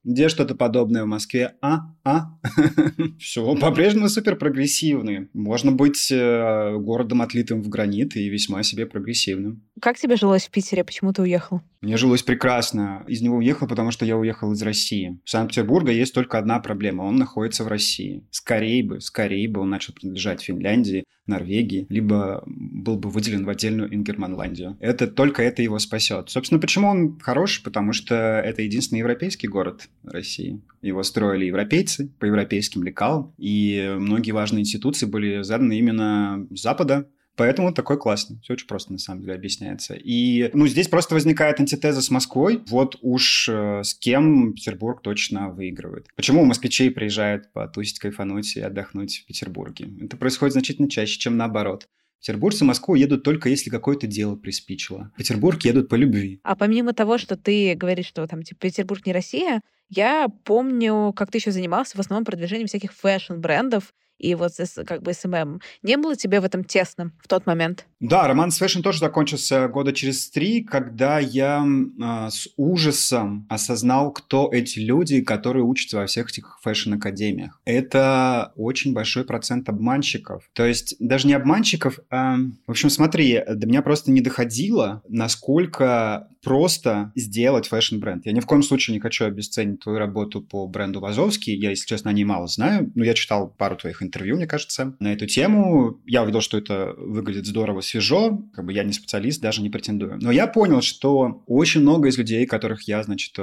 Где 0.02 0.28
что-то 0.28 0.56
подобное 0.56 1.04
в 1.04 1.06
Москве? 1.06 1.54
А? 1.60 1.94
А? 2.10 2.38
Все, 3.18 3.54
по-прежнему 3.56 4.08
супер 4.08 4.36
прогрессивные. 4.36 5.28
Можно 5.32 5.72
быть 5.72 6.10
э, 6.10 6.76
городом 6.78 7.22
отлитым 7.22 7.62
в 7.62 7.68
гранит 7.68 8.16
и 8.16 8.28
весьма 8.28 8.62
себе 8.62 8.86
прогрессивным. 8.86 9.62
Как 9.80 9.96
тебе 9.96 10.16
жилось 10.16 10.46
в 10.46 10.50
Питере? 10.50 10.82
Почему 10.82 11.12
ты 11.12 11.22
уехал? 11.22 11.60
Мне 11.80 11.96
жилось 11.96 12.22
прекрасно. 12.22 13.04
Из 13.06 13.22
него 13.22 13.36
уехал, 13.36 13.66
потому 13.66 13.90
что 13.90 14.04
я 14.04 14.16
уехал 14.16 14.52
из 14.52 14.62
России. 14.62 15.18
В 15.24 15.30
Санкт-Петербурге 15.30 15.96
есть 15.96 16.12
только 16.14 16.38
одна 16.38 16.58
проблема. 16.58 17.02
Он 17.02 17.16
находится 17.16 17.64
в 17.64 17.68
России. 17.68 18.26
Скорее 18.30 18.84
бы, 18.84 19.00
скорее 19.00 19.48
бы 19.48 19.60
он 19.60 19.70
начал 19.70 19.94
принадлежать 19.94 20.42
Финляндии, 20.42 21.04
Норвегии, 21.26 21.86
либо 21.88 22.42
был 22.46 22.96
бы 22.96 23.08
выделен 23.08 23.44
в 23.44 23.48
отдельную 23.48 23.94
Ингерманландию. 23.94 24.76
Это 24.80 25.06
только 25.06 25.42
это 25.42 25.62
его 25.62 25.78
спасет. 25.78 26.28
Собственно, 26.28 26.60
почему 26.60 26.88
он 26.88 27.18
хороший? 27.20 27.62
Потому 27.62 27.92
что 27.92 28.14
это 28.14 28.62
единственный 28.62 28.98
европейский 28.98 29.46
город 29.46 29.88
России. 30.02 30.60
Его 30.82 31.02
строили 31.02 31.44
европейцы 31.44 32.10
по 32.18 32.24
европейским 32.24 32.82
лекалам, 32.82 33.34
и 33.36 33.94
многие 33.98 34.32
важные 34.32 34.62
институции 34.62 35.06
были 35.06 35.42
заданы 35.42 35.78
именно 35.78 36.46
с 36.50 36.62
Запада, 36.62 37.08
Поэтому 37.40 37.72
такой 37.72 37.98
классный. 37.98 38.38
Все 38.42 38.52
очень 38.52 38.66
просто, 38.66 38.92
на 38.92 38.98
самом 38.98 39.22
деле, 39.22 39.32
объясняется. 39.32 39.94
И, 39.94 40.50
ну, 40.52 40.66
здесь 40.66 40.88
просто 40.88 41.14
возникает 41.14 41.58
антитеза 41.58 42.02
с 42.02 42.10
Москвой. 42.10 42.60
Вот 42.68 42.98
уж 43.00 43.48
э, 43.48 43.82
с 43.82 43.94
кем 43.94 44.52
Петербург 44.52 45.00
точно 45.00 45.48
выигрывает. 45.48 46.08
Почему 46.16 46.44
москвичи 46.44 46.90
приезжают 46.90 47.50
потусить, 47.54 47.98
кайфануть 47.98 48.56
и 48.56 48.60
отдохнуть 48.60 49.22
в 49.22 49.26
Петербурге? 49.26 49.88
Это 50.02 50.18
происходит 50.18 50.52
значительно 50.52 50.90
чаще, 50.90 51.18
чем 51.18 51.38
наоборот. 51.38 51.88
Петербуржцы 52.20 52.64
в 52.64 52.68
Москву 52.68 52.94
едут 52.94 53.22
только 53.22 53.48
если 53.48 53.70
какое-то 53.70 54.06
дело 54.06 54.36
приспичило. 54.36 55.10
В 55.14 55.18
Петербург 55.18 55.62
едут 55.64 55.88
по 55.88 55.94
любви. 55.94 56.40
А 56.44 56.54
помимо 56.54 56.92
того, 56.92 57.16
что 57.16 57.36
ты 57.36 57.74
говоришь, 57.74 58.06
что 58.06 58.26
там 58.26 58.42
типа 58.42 58.60
Петербург 58.60 59.04
не 59.06 59.12
Россия, 59.12 59.62
я 59.88 60.28
помню, 60.44 61.12
как 61.14 61.30
ты 61.30 61.38
еще 61.38 61.50
занимался 61.50 61.96
в 61.96 62.00
основном 62.00 62.24
продвижением 62.24 62.68
всяких 62.68 62.92
фэшн-брендов 62.92 63.94
и 64.20 64.34
вот 64.34 64.52
как 64.86 65.02
бы 65.02 65.12
SMM. 65.12 65.60
Не 65.82 65.96
было 65.96 66.14
тебе 66.16 66.40
в 66.40 66.44
этом 66.44 66.64
тесно 66.64 67.12
в 67.22 67.28
тот 67.28 67.46
момент? 67.46 67.86
Да, 68.00 68.26
роман 68.26 68.50
с 68.50 68.58
fashion 68.58 68.80
тоже 68.80 68.98
закончился 68.98 69.68
года 69.68 69.92
через 69.92 70.30
три, 70.30 70.62
когда 70.62 71.18
я 71.18 71.62
э, 71.62 72.30
с 72.30 72.48
ужасом 72.56 73.46
осознал, 73.48 74.12
кто 74.12 74.48
эти 74.50 74.78
люди, 74.78 75.20
которые 75.20 75.64
учатся 75.64 75.98
во 75.98 76.06
всех 76.06 76.30
этих 76.30 76.58
fashion-академиях. 76.62 77.60
Это 77.64 78.52
очень 78.56 78.94
большой 78.94 79.24
процент 79.24 79.68
обманщиков. 79.68 80.48
То 80.54 80.64
есть 80.66 80.96
даже 80.98 81.26
не 81.26 81.34
обманщиков, 81.34 81.98
а... 82.10 82.36
В 82.66 82.70
общем, 82.70 82.90
смотри, 82.90 83.42
до 83.46 83.66
меня 83.66 83.82
просто 83.82 84.10
не 84.10 84.20
доходило, 84.20 85.02
насколько 85.08 86.28
просто 86.42 87.12
сделать 87.14 87.68
fashion-бренд. 87.68 88.26
Я 88.26 88.32
ни 88.32 88.40
в 88.40 88.46
коем 88.46 88.62
случае 88.62 88.94
не 88.94 89.00
хочу 89.00 89.24
обесценить 89.24 89.80
твою 89.80 89.98
работу 89.98 90.40
по 90.40 90.66
бренду 90.66 91.00
Вазовский. 91.00 91.54
Я, 91.54 91.70
если 91.70 91.86
честно, 91.86 92.10
о 92.10 92.14
ней 92.14 92.24
мало 92.24 92.46
знаю, 92.46 92.90
но 92.94 93.04
я 93.04 93.14
читал 93.14 93.48
пару 93.48 93.76
твоих 93.76 94.02
интервью, 94.02 94.09
мне 94.18 94.46
кажется, 94.46 94.96
на 95.00 95.12
эту 95.12 95.26
тему. 95.26 96.00
Я 96.06 96.22
увидел, 96.22 96.40
что 96.40 96.58
это 96.58 96.94
выглядит 96.96 97.46
здорово, 97.46 97.80
свежо. 97.80 98.42
Как 98.54 98.64
бы 98.64 98.72
я 98.72 98.84
не 98.84 98.92
специалист, 98.92 99.40
даже 99.40 99.62
не 99.62 99.70
претендую. 99.70 100.18
Но 100.20 100.30
я 100.30 100.46
понял, 100.46 100.82
что 100.82 101.42
очень 101.46 101.80
много 101.80 102.08
из 102.08 102.18
людей, 102.18 102.46
которых 102.46 102.82
я, 102.82 103.02
значит, 103.02 103.38
э, 103.38 103.42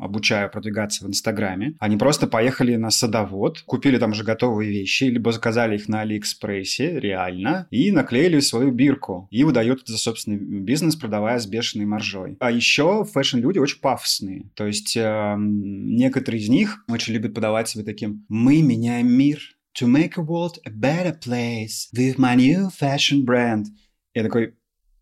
обучаю 0.00 0.50
продвигаться 0.50 1.04
в 1.04 1.08
Инстаграме, 1.08 1.74
они 1.78 1.96
просто 1.96 2.26
поехали 2.26 2.76
на 2.76 2.90
садовод, 2.90 3.62
купили 3.62 3.98
там 3.98 4.12
уже 4.12 4.24
готовые 4.24 4.70
вещи, 4.70 5.04
либо 5.04 5.32
заказали 5.32 5.76
их 5.76 5.88
на 5.88 6.02
Алиэкспрессе, 6.02 7.00
реально, 7.00 7.66
и 7.70 7.90
наклеили 7.90 8.40
свою 8.40 8.70
бирку. 8.70 9.28
И 9.30 9.44
выдают 9.44 9.82
это 9.82 9.92
за 9.92 9.98
собственный 9.98 10.38
бизнес, 10.38 10.96
продавая 10.96 11.38
с 11.38 11.46
бешеной 11.46 11.86
маржой. 11.86 12.36
А 12.40 12.50
еще 12.50 13.04
fashion-люди 13.04 13.58
очень 13.58 13.80
пафосные. 13.80 14.50
То 14.54 14.66
есть 14.66 14.96
э, 14.96 15.36
некоторые 15.38 16.42
из 16.42 16.48
них 16.48 16.84
очень 16.88 17.14
любят 17.14 17.34
подавать 17.34 17.68
себе 17.68 17.84
таким 17.84 18.24
«Мы 18.28 18.62
меняем 18.62 19.08
мир, 19.08 19.38
to 19.74 19.86
make 19.86 20.16
a 20.16 20.22
world 20.22 20.58
a 20.64 20.70
better 20.70 21.12
place 21.12 21.88
with 21.92 22.18
my 22.18 22.34
new 22.36 22.70
fashion 22.70 23.24
brand. 23.24 23.66
Я 24.14 24.22
такой, 24.22 24.54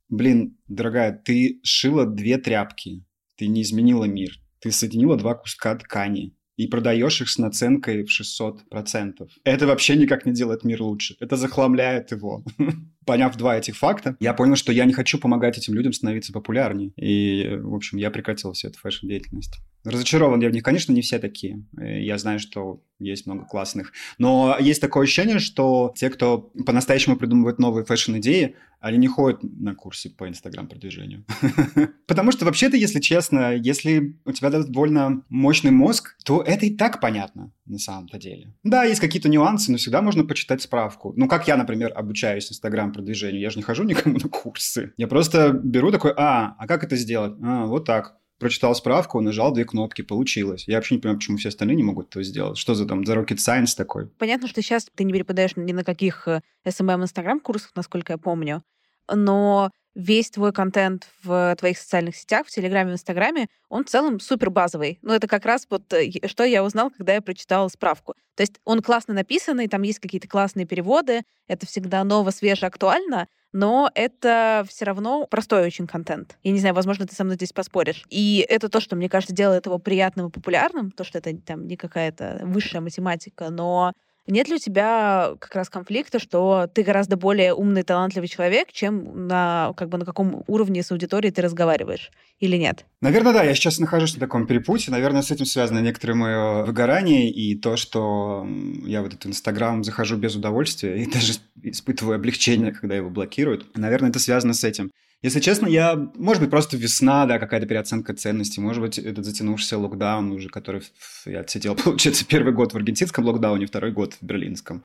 блин, 0.08 0.56
дорогая, 0.68 1.12
ты 1.12 1.60
шила 1.62 2.06
две 2.06 2.38
тряпки, 2.38 3.04
ты 3.36 3.46
не 3.46 3.62
изменила 3.62 4.04
мир, 4.04 4.32
ты 4.60 4.72
соединила 4.72 5.16
два 5.16 5.34
куска 5.34 5.74
ткани 5.76 6.34
и 6.56 6.66
продаешь 6.66 7.20
их 7.20 7.28
с 7.28 7.38
наценкой 7.38 8.04
в 8.04 8.08
600%. 8.08 9.28
Это 9.44 9.66
вообще 9.66 9.96
никак 9.96 10.26
не 10.26 10.32
делает 10.32 10.64
мир 10.64 10.82
лучше. 10.82 11.16
Это 11.18 11.36
захламляет 11.36 12.12
его. 12.12 12.44
Поняв 13.06 13.36
два 13.36 13.56
этих 13.56 13.76
факта, 13.76 14.16
я 14.20 14.34
понял, 14.34 14.56
что 14.56 14.72
я 14.72 14.84
не 14.84 14.92
хочу 14.92 15.18
помогать 15.18 15.58
этим 15.58 15.74
людям 15.74 15.92
становиться 15.92 16.32
популярнее. 16.32 16.92
И, 16.96 17.56
в 17.56 17.74
общем, 17.74 17.98
я 17.98 18.10
прекратил 18.10 18.52
всю 18.52 18.68
эту 18.68 18.78
фэшн-деятельность. 18.78 19.58
Разочарован 19.84 20.40
я 20.40 20.48
в 20.48 20.52
них. 20.52 20.62
Конечно, 20.62 20.92
не 20.92 21.02
все 21.02 21.18
такие. 21.18 21.64
Я 21.76 22.18
знаю, 22.18 22.38
что 22.38 22.82
есть 22.98 23.26
много 23.26 23.44
классных. 23.44 23.92
Но 24.18 24.56
есть 24.60 24.80
такое 24.80 25.04
ощущение, 25.04 25.38
что 25.38 25.92
те, 25.96 26.08
кто 26.08 26.52
по-настоящему 26.66 27.16
придумывает 27.16 27.58
новые 27.58 27.84
фэшн-идеи, 27.84 28.54
они 28.80 28.98
не 28.98 29.06
ходят 29.06 29.40
на 29.42 29.74
курсы 29.74 30.10
по 30.10 30.28
инстаграм-продвижению. 30.28 31.24
Потому 32.08 32.32
что 32.32 32.44
вообще-то, 32.44 32.76
если 32.76 32.98
честно, 32.98 33.54
если 33.54 34.18
у 34.24 34.32
тебя 34.32 34.50
довольно 34.50 35.24
мощный 35.28 35.70
мозг, 35.70 36.16
то 36.24 36.42
это 36.42 36.66
и 36.66 36.76
так 36.76 37.00
понятно 37.00 37.52
на 37.64 37.78
самом-то 37.78 38.18
деле. 38.18 38.54
Да, 38.64 38.82
есть 38.82 39.00
какие-то 39.00 39.28
нюансы, 39.28 39.70
но 39.70 39.78
всегда 39.78 40.02
можно 40.02 40.24
почитать 40.24 40.62
справку. 40.62 41.12
Ну, 41.16 41.28
как 41.28 41.46
я, 41.46 41.56
например, 41.56 41.92
обучаюсь 41.94 42.50
инстаграм-продвижению. 42.50 43.40
Я 43.40 43.50
же 43.50 43.56
не 43.56 43.62
хожу 43.62 43.84
никому 43.84 44.18
на 44.18 44.28
курсы. 44.28 44.92
Я 44.96 45.06
просто 45.06 45.52
беру 45.52 45.92
такой, 45.92 46.12
а, 46.16 46.56
а 46.58 46.66
как 46.66 46.82
это 46.82 46.96
сделать? 46.96 47.34
А, 47.40 47.66
вот 47.66 47.84
так 47.84 48.16
прочитал 48.42 48.74
справку, 48.74 49.20
нажал 49.20 49.52
две 49.52 49.64
кнопки, 49.64 50.02
получилось. 50.02 50.64
Я 50.66 50.76
вообще 50.76 50.96
не 50.96 51.00
понимаю, 51.00 51.18
почему 51.18 51.36
все 51.38 51.48
остальные 51.48 51.76
не 51.76 51.82
могут 51.82 52.08
этого 52.08 52.22
сделать. 52.24 52.58
Что 52.58 52.74
за 52.74 52.86
там, 52.86 53.06
за 53.06 53.14
rocket 53.14 53.36
science 53.36 53.74
такой? 53.76 54.08
Понятно, 54.18 54.48
что 54.48 54.60
сейчас 54.60 54.88
ты 54.94 55.04
не 55.04 55.12
преподаешь 55.12 55.56
ни 55.56 55.72
на 55.72 55.84
каких 55.84 56.28
SMM 56.66 57.04
Instagram 57.04 57.40
курсах, 57.40 57.72
насколько 57.74 58.12
я 58.12 58.18
помню, 58.18 58.62
но 59.10 59.70
весь 59.94 60.30
твой 60.30 60.52
контент 60.52 61.08
в 61.22 61.54
твоих 61.58 61.78
социальных 61.78 62.16
сетях, 62.16 62.46
в 62.46 62.50
Телеграме, 62.50 62.90
в 62.90 62.94
Инстаграме, 62.94 63.48
он 63.68 63.84
в 63.84 63.88
целом 63.88 64.20
супер 64.20 64.50
базовый. 64.50 64.98
Ну, 65.02 65.12
это 65.12 65.26
как 65.26 65.44
раз 65.44 65.66
вот 65.70 65.92
э, 65.92 66.10
что 66.26 66.44
я 66.44 66.64
узнал, 66.64 66.90
когда 66.90 67.14
я 67.14 67.20
прочитала 67.20 67.68
справку. 67.68 68.14
То 68.34 68.42
есть 68.42 68.54
он 68.64 68.80
классно 68.80 69.14
написанный, 69.14 69.68
там 69.68 69.82
есть 69.82 69.98
какие-то 69.98 70.28
классные 70.28 70.66
переводы, 70.66 71.22
это 71.46 71.66
всегда 71.66 72.04
ново, 72.04 72.30
свеже, 72.30 72.66
актуально, 72.66 73.28
но 73.52 73.90
это 73.94 74.64
все 74.68 74.84
равно 74.84 75.26
простой 75.26 75.66
очень 75.66 75.86
контент. 75.86 76.38
Я 76.42 76.52
не 76.52 76.58
знаю, 76.58 76.74
возможно, 76.74 77.06
ты 77.06 77.14
со 77.14 77.24
мной 77.24 77.36
здесь 77.36 77.52
поспоришь. 77.52 78.04
И 78.08 78.44
это 78.48 78.68
то, 78.68 78.80
что, 78.80 78.96
мне 78.96 79.08
кажется, 79.08 79.34
делает 79.34 79.66
его 79.66 79.78
приятным 79.78 80.28
и 80.28 80.30
популярным, 80.30 80.90
то, 80.90 81.04
что 81.04 81.18
это 81.18 81.36
там 81.36 81.66
не 81.66 81.76
какая-то 81.76 82.40
высшая 82.44 82.80
математика, 82.80 83.50
но 83.50 83.92
нет 84.26 84.48
ли 84.48 84.54
у 84.54 84.58
тебя 84.58 85.34
как 85.40 85.54
раз 85.54 85.68
конфликта, 85.68 86.18
что 86.18 86.68
ты 86.72 86.82
гораздо 86.82 87.16
более 87.16 87.54
умный, 87.54 87.82
талантливый 87.82 88.28
человек, 88.28 88.72
чем 88.72 89.26
на, 89.26 89.72
как 89.76 89.88
бы, 89.88 89.98
на 89.98 90.04
каком 90.04 90.44
уровне 90.46 90.82
с 90.82 90.92
аудиторией 90.92 91.32
ты 91.32 91.42
разговариваешь? 91.42 92.10
Или 92.38 92.56
нет? 92.56 92.86
Наверное, 93.00 93.32
да. 93.32 93.42
Я 93.42 93.54
сейчас 93.54 93.78
нахожусь 93.78 94.14
на 94.14 94.20
таком 94.20 94.46
перепуте. 94.46 94.90
Наверное, 94.90 95.22
с 95.22 95.30
этим 95.30 95.44
связано 95.44 95.80
некоторое 95.80 96.14
мое 96.14 96.64
выгорание 96.64 97.30
и 97.30 97.56
то, 97.56 97.76
что 97.76 98.46
я 98.84 99.02
в 99.02 99.06
этот 99.06 99.26
Инстаграм 99.26 99.82
захожу 99.82 100.16
без 100.16 100.36
удовольствия 100.36 101.02
и 101.02 101.06
даже 101.10 101.34
испытываю 101.62 102.16
облегчение, 102.16 102.72
когда 102.72 102.94
его 102.94 103.10
блокируют. 103.10 103.76
Наверное, 103.76 104.10
это 104.10 104.18
связано 104.18 104.54
с 104.54 104.62
этим. 104.62 104.90
Если 105.22 105.38
честно, 105.38 105.68
я... 105.68 105.94
Может 106.16 106.42
быть, 106.42 106.50
просто 106.50 106.76
весна, 106.76 107.26
да, 107.26 107.38
какая-то 107.38 107.66
переоценка 107.66 108.12
ценностей. 108.12 108.60
Может 108.60 108.82
быть, 108.82 108.98
этот 108.98 109.24
затянувшийся 109.24 109.78
локдаун 109.78 110.32
уже, 110.32 110.48
который 110.48 110.82
я 111.26 111.40
отсидел, 111.40 111.76
получается, 111.84 112.26
первый 112.26 112.52
год 112.52 112.72
в 112.72 112.76
аргентинском 112.76 113.24
локдауне, 113.24 113.66
второй 113.66 113.92
год 113.92 114.14
в 114.14 114.22
берлинском. 114.24 114.84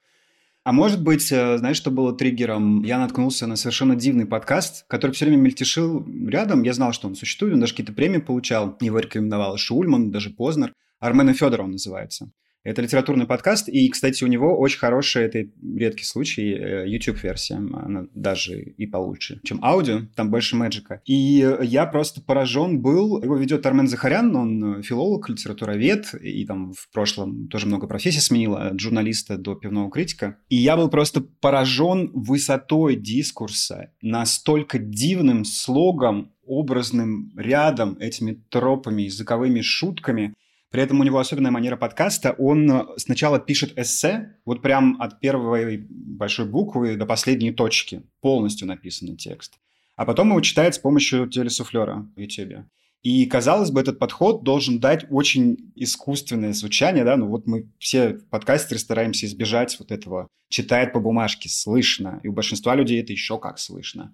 А 0.64 0.74
может 0.74 1.02
быть, 1.02 1.32
э, 1.32 1.58
знаешь, 1.58 1.78
что 1.78 1.92
было 1.92 2.16
триггером? 2.16 2.84
Я 2.84 3.00
наткнулся 3.00 3.48
на 3.48 3.56
совершенно 3.56 3.96
дивный 3.96 4.26
подкаст, 4.26 4.86
который 4.88 5.14
все 5.14 5.26
время 5.26 5.38
мельтешил 5.38 6.06
рядом. 6.28 6.62
Я 6.64 6.74
знал, 6.74 6.92
что 6.92 7.08
он 7.08 7.16
существует, 7.16 7.54
он 7.54 7.62
даже 7.62 7.74
какие-то 7.74 7.94
премии 7.94 8.20
получал. 8.20 8.78
Его 8.82 9.00
рекомендовал 9.00 9.58
Шульман, 9.58 10.12
даже 10.12 10.30
Познер. 10.30 10.74
Армен 11.00 11.30
и 11.30 11.34
Федор 11.34 11.62
он 11.62 11.72
называется. 11.72 12.32
Это 12.68 12.82
литературный 12.82 13.26
подкаст, 13.26 13.70
и, 13.70 13.88
кстати, 13.88 14.26
у 14.26 14.28
него 14.28 14.60
очень 14.60 14.80
хорошая, 14.80 15.28
это 15.28 15.46
редкий 15.64 16.04
случай, 16.04 16.52
э, 16.52 16.86
YouTube-версия, 16.90 17.54
она 17.56 18.08
даже 18.14 18.60
и 18.62 18.86
получше, 18.86 19.40
чем 19.46 19.64
аудио, 19.64 20.02
там 20.18 20.30
больше 20.30 20.58
мэджика. 20.58 21.02
И 21.06 21.50
я 21.62 21.86
просто 21.86 22.22
поражен 22.22 22.82
был, 22.82 23.24
его 23.24 23.38
ведет 23.38 23.66
Армен 23.66 23.88
Захарян, 23.88 24.36
он 24.36 24.84
филолог, 24.84 25.30
литературовед, 25.30 26.14
и 26.22 26.46
там 26.46 26.74
в 26.74 26.92
прошлом 26.92 27.48
тоже 27.48 27.68
много 27.68 27.88
профессий 27.88 28.20
сменил, 28.20 28.58
от 28.58 28.78
журналиста 28.82 29.38
до 29.38 29.56
пивного 29.56 29.90
критика. 29.90 30.38
И 30.50 30.58
я 30.58 30.76
был 30.76 30.90
просто 30.90 31.22
поражен 31.22 32.12
высотой 32.14 32.98
дискурса, 32.98 33.94
настолько 34.02 34.78
дивным 34.78 35.46
слогом, 35.46 36.34
образным 36.46 37.32
рядом, 37.38 37.96
этими 37.98 38.44
тропами, 38.50 39.04
языковыми 39.04 39.62
шутками– 39.62 40.34
при 40.70 40.82
этом 40.82 41.00
у 41.00 41.04
него 41.04 41.20
особенная 41.20 41.52
манера 41.52 41.78
подкаста. 41.78 42.34
Он 42.38 42.70
э, 42.70 42.86
сначала 42.98 43.40
пишет 43.40 43.78
эссе, 43.78 44.36
вот 44.46 44.62
прям 44.62 45.02
от 45.02 45.20
первой 45.20 45.86
большой 45.90 46.46
буквы 46.46 46.98
до 46.98 47.06
последней 47.06 47.52
точки. 47.52 48.04
Полностью 48.22 48.68
написанный 48.68 49.16
текст. 49.16 49.60
А 49.96 50.06
потом 50.06 50.30
его 50.30 50.42
читает 50.42 50.76
с 50.76 50.80
помощью 50.80 51.28
телесуфлера 51.28 52.08
в 52.16 52.20
YouTube. 52.20 52.66
И, 53.02 53.26
казалось 53.26 53.72
бы, 53.72 53.80
этот 53.80 54.00
подход 54.00 54.44
должен 54.44 54.80
дать 54.80 55.06
очень 55.10 55.72
искусственное 55.76 56.52
звучание, 56.54 57.06
да, 57.06 57.16
ну 57.16 57.28
вот 57.28 57.48
мы 57.48 57.72
все 57.78 58.20
подкастеры 58.30 58.80
стараемся 58.80 59.28
избежать 59.28 59.78
вот 59.80 59.92
этого 59.92 60.28
читает 60.50 60.94
по 60.94 61.00
бумажке, 61.00 61.48
слышно, 61.48 62.20
и 62.24 62.28
у 62.28 62.34
большинства 62.34 62.76
людей 62.76 63.02
это 63.02 63.14
еще 63.14 63.40
как 63.40 63.60
слышно 63.60 64.14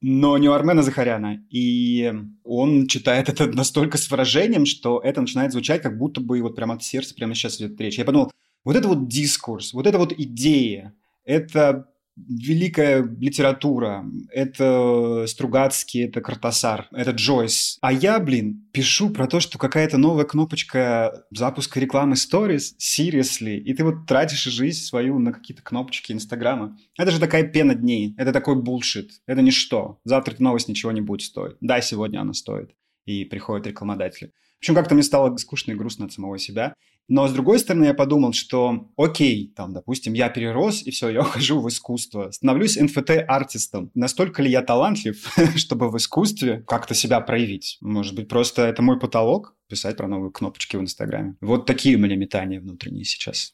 но 0.00 0.36
не 0.38 0.48
у 0.48 0.52
Армена 0.52 0.82
Захаряна. 0.82 1.44
И 1.50 2.12
он 2.44 2.86
читает 2.86 3.28
это 3.28 3.46
настолько 3.46 3.98
с 3.98 4.10
выражением, 4.10 4.66
что 4.66 5.00
это 5.00 5.20
начинает 5.20 5.52
звучать, 5.52 5.82
как 5.82 5.98
будто 5.98 6.20
бы 6.20 6.42
вот 6.42 6.56
прямо 6.56 6.74
от 6.74 6.82
сердца 6.82 7.14
прямо 7.14 7.34
сейчас 7.34 7.56
идет 7.58 7.80
речь. 7.80 7.98
Я 7.98 8.04
подумал, 8.04 8.30
вот 8.64 8.76
это 8.76 8.88
вот 8.88 9.08
дискурс, 9.08 9.72
вот 9.72 9.86
это 9.86 9.98
вот 9.98 10.12
идея, 10.12 10.94
это 11.24 11.88
великая 12.16 13.02
литература, 13.02 14.04
это 14.30 15.24
Стругацкий, 15.26 16.04
это 16.04 16.20
Картасар, 16.20 16.88
это 16.92 17.10
Джойс. 17.10 17.78
А 17.80 17.92
я, 17.92 18.18
блин, 18.20 18.66
пишу 18.72 19.10
про 19.10 19.26
то, 19.26 19.40
что 19.40 19.58
какая-то 19.58 19.98
новая 19.98 20.24
кнопочка 20.24 21.24
запуска 21.30 21.80
рекламы 21.80 22.14
Stories, 22.14 22.74
seriously, 22.78 23.56
и 23.56 23.74
ты 23.74 23.84
вот 23.84 24.06
тратишь 24.06 24.44
жизнь 24.44 24.82
свою 24.82 25.18
на 25.18 25.32
какие-то 25.32 25.62
кнопочки 25.62 26.12
Инстаграма. 26.12 26.76
Это 26.98 27.10
же 27.10 27.20
такая 27.20 27.44
пена 27.44 27.74
дней, 27.74 28.14
это 28.16 28.32
такой 28.32 28.56
булшит, 28.56 29.10
это 29.26 29.42
ничто. 29.42 30.00
Завтра 30.04 30.36
новость 30.38 30.68
ничего 30.68 30.92
не 30.92 31.00
будет 31.00 31.22
стоить. 31.22 31.56
Да, 31.60 31.80
сегодня 31.80 32.20
она 32.20 32.32
стоит. 32.32 32.70
И 33.04 33.24
приходят 33.24 33.66
рекламодатели. 33.66 34.32
Общем, 34.64 34.76
как-то 34.76 34.94
мне 34.94 35.02
стало 35.02 35.36
скучно 35.36 35.72
и 35.72 35.74
грустно 35.74 36.06
от 36.06 36.14
самого 36.14 36.38
себя. 36.38 36.74
Но, 37.06 37.28
с 37.28 37.34
другой 37.34 37.58
стороны, 37.58 37.84
я 37.84 37.92
подумал, 37.92 38.32
что 38.32 38.88
окей, 38.96 39.52
там, 39.54 39.74
допустим, 39.74 40.14
я 40.14 40.30
перерос, 40.30 40.82
и 40.86 40.90
все, 40.90 41.10
я 41.10 41.20
ухожу 41.20 41.60
в 41.60 41.68
искусство. 41.68 42.30
Становлюсь 42.30 42.78
NFT-артистом. 42.78 43.90
Настолько 43.94 44.42
ли 44.42 44.50
я 44.50 44.62
талантлив, 44.62 45.22
чтобы 45.56 45.90
в 45.90 45.98
искусстве 45.98 46.64
как-то 46.66 46.94
себя 46.94 47.20
проявить? 47.20 47.76
Может 47.82 48.14
быть, 48.14 48.26
просто 48.26 48.62
это 48.62 48.80
мой 48.80 48.98
потолок? 48.98 49.54
Писать 49.68 49.98
про 49.98 50.08
новые 50.08 50.32
кнопочки 50.32 50.76
в 50.76 50.80
Инстаграме. 50.80 51.36
Вот 51.42 51.66
такие 51.66 51.96
у 51.96 51.98
меня 51.98 52.16
метания 52.16 52.58
внутренние 52.58 53.04
сейчас. 53.04 53.52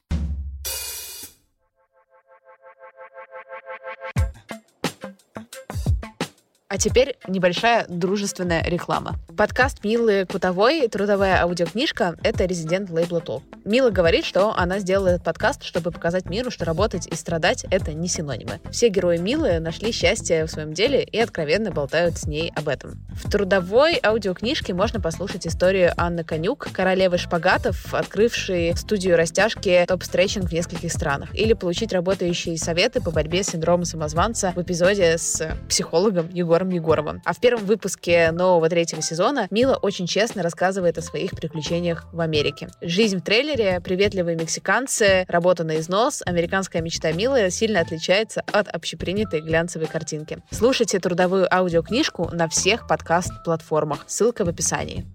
А 6.73 6.79
теперь 6.79 7.17
небольшая 7.27 7.85
дружественная 7.89 8.63
реклама. 8.63 9.17
Подкаст 9.37 9.83
Милы 9.83 10.25
Кутовой 10.31 10.87
«Трудовая 10.87 11.43
аудиокнижка»— 11.43 12.15
это 12.23 12.45
резидент 12.45 12.91
лейбла 12.91 13.21
Толк. 13.21 13.43
Мила 13.65 13.91
говорит, 13.91 14.25
что 14.25 14.55
она 14.57 14.79
сделала 14.79 15.09
этот 15.09 15.25
подкаст, 15.25 15.65
чтобы 15.65 15.91
показать 15.91 16.27
миру, 16.27 16.53
что 16.53 16.65
работать 16.65 17.09
и 17.09 17.17
страдать— 17.17 17.67
это 17.73 17.93
не 17.93 18.07
синонимы. 18.07 18.61
Все 18.71 18.89
герои 18.89 19.19
Милы 19.19 19.59
нашли 19.59 19.91
счастье 19.91 20.45
в 20.45 20.49
своем 20.49 20.73
деле 20.73 21.03
и 21.03 21.19
откровенно 21.19 21.73
болтают 21.73 22.19
с 22.19 22.27
ней 22.27 22.53
об 22.55 22.69
этом. 22.69 23.01
В 23.13 23.29
трудовой 23.29 23.99
аудиокнижке 24.01 24.73
можно 24.73 25.01
послушать 25.01 25.49
историю 25.49 25.93
Анны 25.97 26.23
Конюк, 26.23 26.69
королевы 26.73 27.19
шпагатов, 27.19 27.93
открывшей 27.93 28.77
студию 28.77 29.17
растяжки 29.17 29.85
топ-стретчинг 29.89 30.49
в 30.49 30.53
нескольких 30.53 30.93
странах, 30.93 31.35
или 31.35 31.53
получить 31.53 31.93
работающие 31.93 32.57
советы 32.57 33.01
по 33.01 33.11
борьбе 33.11 33.43
с 33.43 33.49
синдромом 33.49 33.85
самозванца 33.85 34.53
в 34.55 34.63
эпизоде 34.63 35.19
с 35.19 35.53
психологом 35.69 36.29
Егором 36.31 36.60
Егором 36.61 36.71
Егоровым. 36.71 37.23
А 37.25 37.33
в 37.33 37.41
первом 37.41 37.65
выпуске 37.65 38.31
нового 38.33 38.69
третьего 38.69 39.03
сезона 39.03 39.49
Мила 39.51 39.77
очень 39.77 40.07
честно 40.07 40.43
рассказывает 40.43 40.99
о 40.99 41.03
своих 41.03 41.31
приключениях 41.33 42.07
в 42.13 42.21
Америке. 42.21 42.69
Жизнь 42.81 43.19
в 43.19 43.23
трейлере, 43.23 43.81
приветливые 43.81 44.37
мексиканцы, 44.37 45.25
работа 45.29 45.65
на 45.65 45.79
износ, 45.79 46.23
американская 46.25 46.83
мечта 46.83 47.13
Милы 47.13 47.51
сильно 47.51 47.81
отличается 47.81 48.43
от 48.53 48.69
общепринятой 48.69 49.41
глянцевой 49.41 49.87
картинки. 49.87 50.39
Слушайте 50.51 50.99
трудовую 50.99 51.53
аудиокнижку 51.53 52.31
на 52.33 52.49
всех 52.49 52.87
подкаст-платформах. 52.87 54.05
Ссылка 54.07 54.45
в 54.45 54.49
описании. 54.49 55.07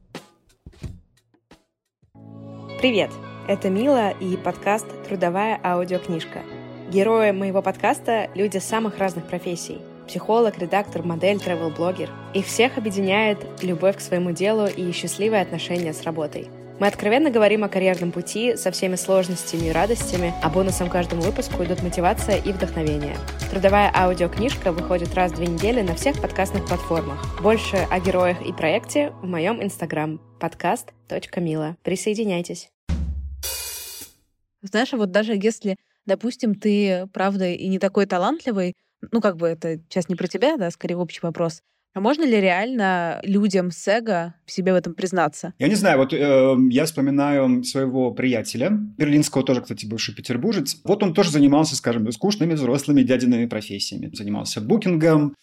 Привет! 2.80 3.12
Это 3.48 3.70
Мила 3.70 4.10
и 4.10 4.36
подкаст 4.38 4.88
«Трудовая 5.08 5.60
аудиокнижка». 5.64 6.40
Герои 6.92 7.32
моего 7.32 7.62
подкаста— 7.62 8.30
люди 8.36 8.58
самых 8.58 8.98
разных 8.98 9.28
профессий— 9.28 9.80
психолог, 10.08 10.58
редактор, 10.58 11.04
модель, 11.04 11.38
travel-блогер. 11.38 12.10
Их 12.34 12.46
всех 12.46 12.78
объединяет 12.78 13.40
любовь 13.62 13.98
к 13.98 14.02
своему 14.02 14.32
делу 14.32 14.68
и 14.68 14.92
счастливые 14.92 15.42
отношения 15.42 15.94
с 15.94 16.04
работой. 16.04 16.48
Мы 16.78 16.88
откровенно 16.88 17.32
говорим 17.32 17.64
о 17.64 17.70
карьерном 17.70 18.12
пути 18.12 18.58
со 18.58 18.70
всеми 18.70 18.98
сложностями 18.98 19.68
и 19.68 19.72
радостями, 19.72 20.34
а 20.44 20.50
бонусом 20.50 20.90
каждому 20.90 21.22
выпуску 21.22 21.64
идут 21.64 21.82
мотивация 21.82 22.38
и 22.38 22.52
вдохновение. 22.52 23.16
Трудовая 23.50 23.90
аудиокнижка 23.96 24.74
выходит 24.74 25.14
раз 25.14 25.32
в 25.32 25.36
две 25.36 25.48
недели 25.48 25.82
на 25.82 25.96
всех 25.96 26.22
подкастных 26.22 26.68
платформах. 26.68 27.42
Больше 27.42 27.78
о 27.90 28.00
героях 28.02 28.42
и 28.46 28.52
проекте 28.52 29.12
в 29.22 29.26
моем 29.26 29.64
инстаграм 29.64 30.20
подкаст.мила. 30.42 31.78
Присоединяйтесь. 31.82 32.70
Знаешь, 34.62 34.92
вот 34.92 35.12
даже 35.12 35.34
если, 35.34 35.78
допустим, 36.06 36.56
ты, 36.56 37.08
правда, 37.14 37.48
и 37.48 37.68
не 37.70 37.80
такой 37.80 38.06
талантливый, 38.06 38.74
ну, 39.12 39.22
как 39.22 39.38
бы 39.38 39.48
это 39.48 39.80
сейчас 39.90 40.10
не 40.10 40.16
про 40.16 40.28
тебя, 40.28 40.58
да, 40.58 40.72
скорее 40.72 40.98
общий 40.98 41.20
вопрос. 41.22 41.62
А 41.96 42.02
можно 42.02 42.24
ли 42.26 42.42
реально 42.42 43.22
людям 43.24 43.72
с 43.72 43.88
эго 43.88 44.36
в 44.46 44.52
себе 44.52 44.74
в 44.74 44.76
этом 44.76 44.96
признаться? 44.96 45.54
Я 45.60 45.70
не 45.70 45.76
знаю, 45.76 45.98
вот 45.98 46.12
э, 46.12 46.56
я 46.70 46.84
вспоминаю 46.84 47.64
своего 47.64 48.12
приятеля, 48.12 48.70
берлинского 48.98 49.46
тоже, 49.46 49.62
кстати, 49.62 49.86
бывший 49.86 50.14
петербуржец. 50.14 50.82
Вот 50.84 51.04
он 51.04 51.14
тоже 51.14 51.32
занимался, 51.32 51.78
скажем, 51.78 52.12
скучными 52.12 52.54
взрослыми 52.54 53.02
дядиными 53.02 53.46
профессиями. 53.46 54.12
Занимался 54.14 54.60
букингом, 54.60 55.36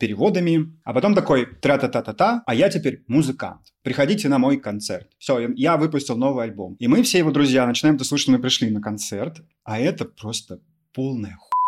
переводами, 0.00 0.72
а 0.82 0.92
потом 0.92 1.14
такой 1.14 1.46
тра-та-та-та-та, 1.46 2.42
а 2.44 2.54
я 2.56 2.70
теперь 2.70 3.04
музыкант. 3.06 3.60
Приходите 3.84 4.28
на 4.28 4.38
мой 4.38 4.56
концерт. 4.56 5.06
Все, 5.18 5.48
я 5.54 5.76
выпустил 5.76 6.16
новый 6.16 6.44
альбом. 6.44 6.74
И 6.80 6.88
мы 6.88 7.04
все 7.04 7.18
его 7.18 7.30
друзья 7.30 7.64
начинаем 7.66 7.94
это 7.94 8.04
слушать, 8.04 8.28
мы 8.28 8.40
пришли 8.40 8.68
на 8.70 8.80
концерт, 8.80 9.42
а 9.62 9.78
это 9.78 10.06
просто 10.06 10.58
полная 10.92 11.36
хуйня 11.36 11.59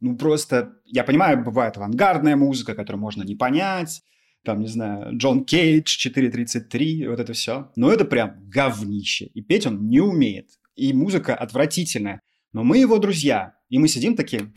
ну, 0.00 0.16
просто, 0.16 0.74
я 0.84 1.04
понимаю, 1.04 1.42
бывает 1.44 1.76
авангардная 1.76 2.36
музыка, 2.36 2.74
которую 2.74 3.00
можно 3.00 3.22
не 3.22 3.34
понять, 3.34 4.02
там, 4.44 4.60
не 4.60 4.68
знаю, 4.68 5.16
Джон 5.16 5.44
Кейдж, 5.44 6.08
4.33, 6.08 7.08
вот 7.08 7.20
это 7.20 7.32
все. 7.32 7.70
Но 7.76 7.90
это 7.90 8.04
прям 8.04 8.48
говнище. 8.48 9.26
И 9.26 9.42
петь 9.42 9.66
он 9.66 9.88
не 9.88 10.00
умеет. 10.00 10.50
И 10.74 10.92
музыка 10.92 11.34
отвратительная. 11.34 12.22
Но 12.52 12.64
мы 12.64 12.78
его 12.78 12.98
друзья. 12.98 13.54
И 13.68 13.78
мы 13.78 13.88
сидим 13.88 14.16
такие, 14.16 14.52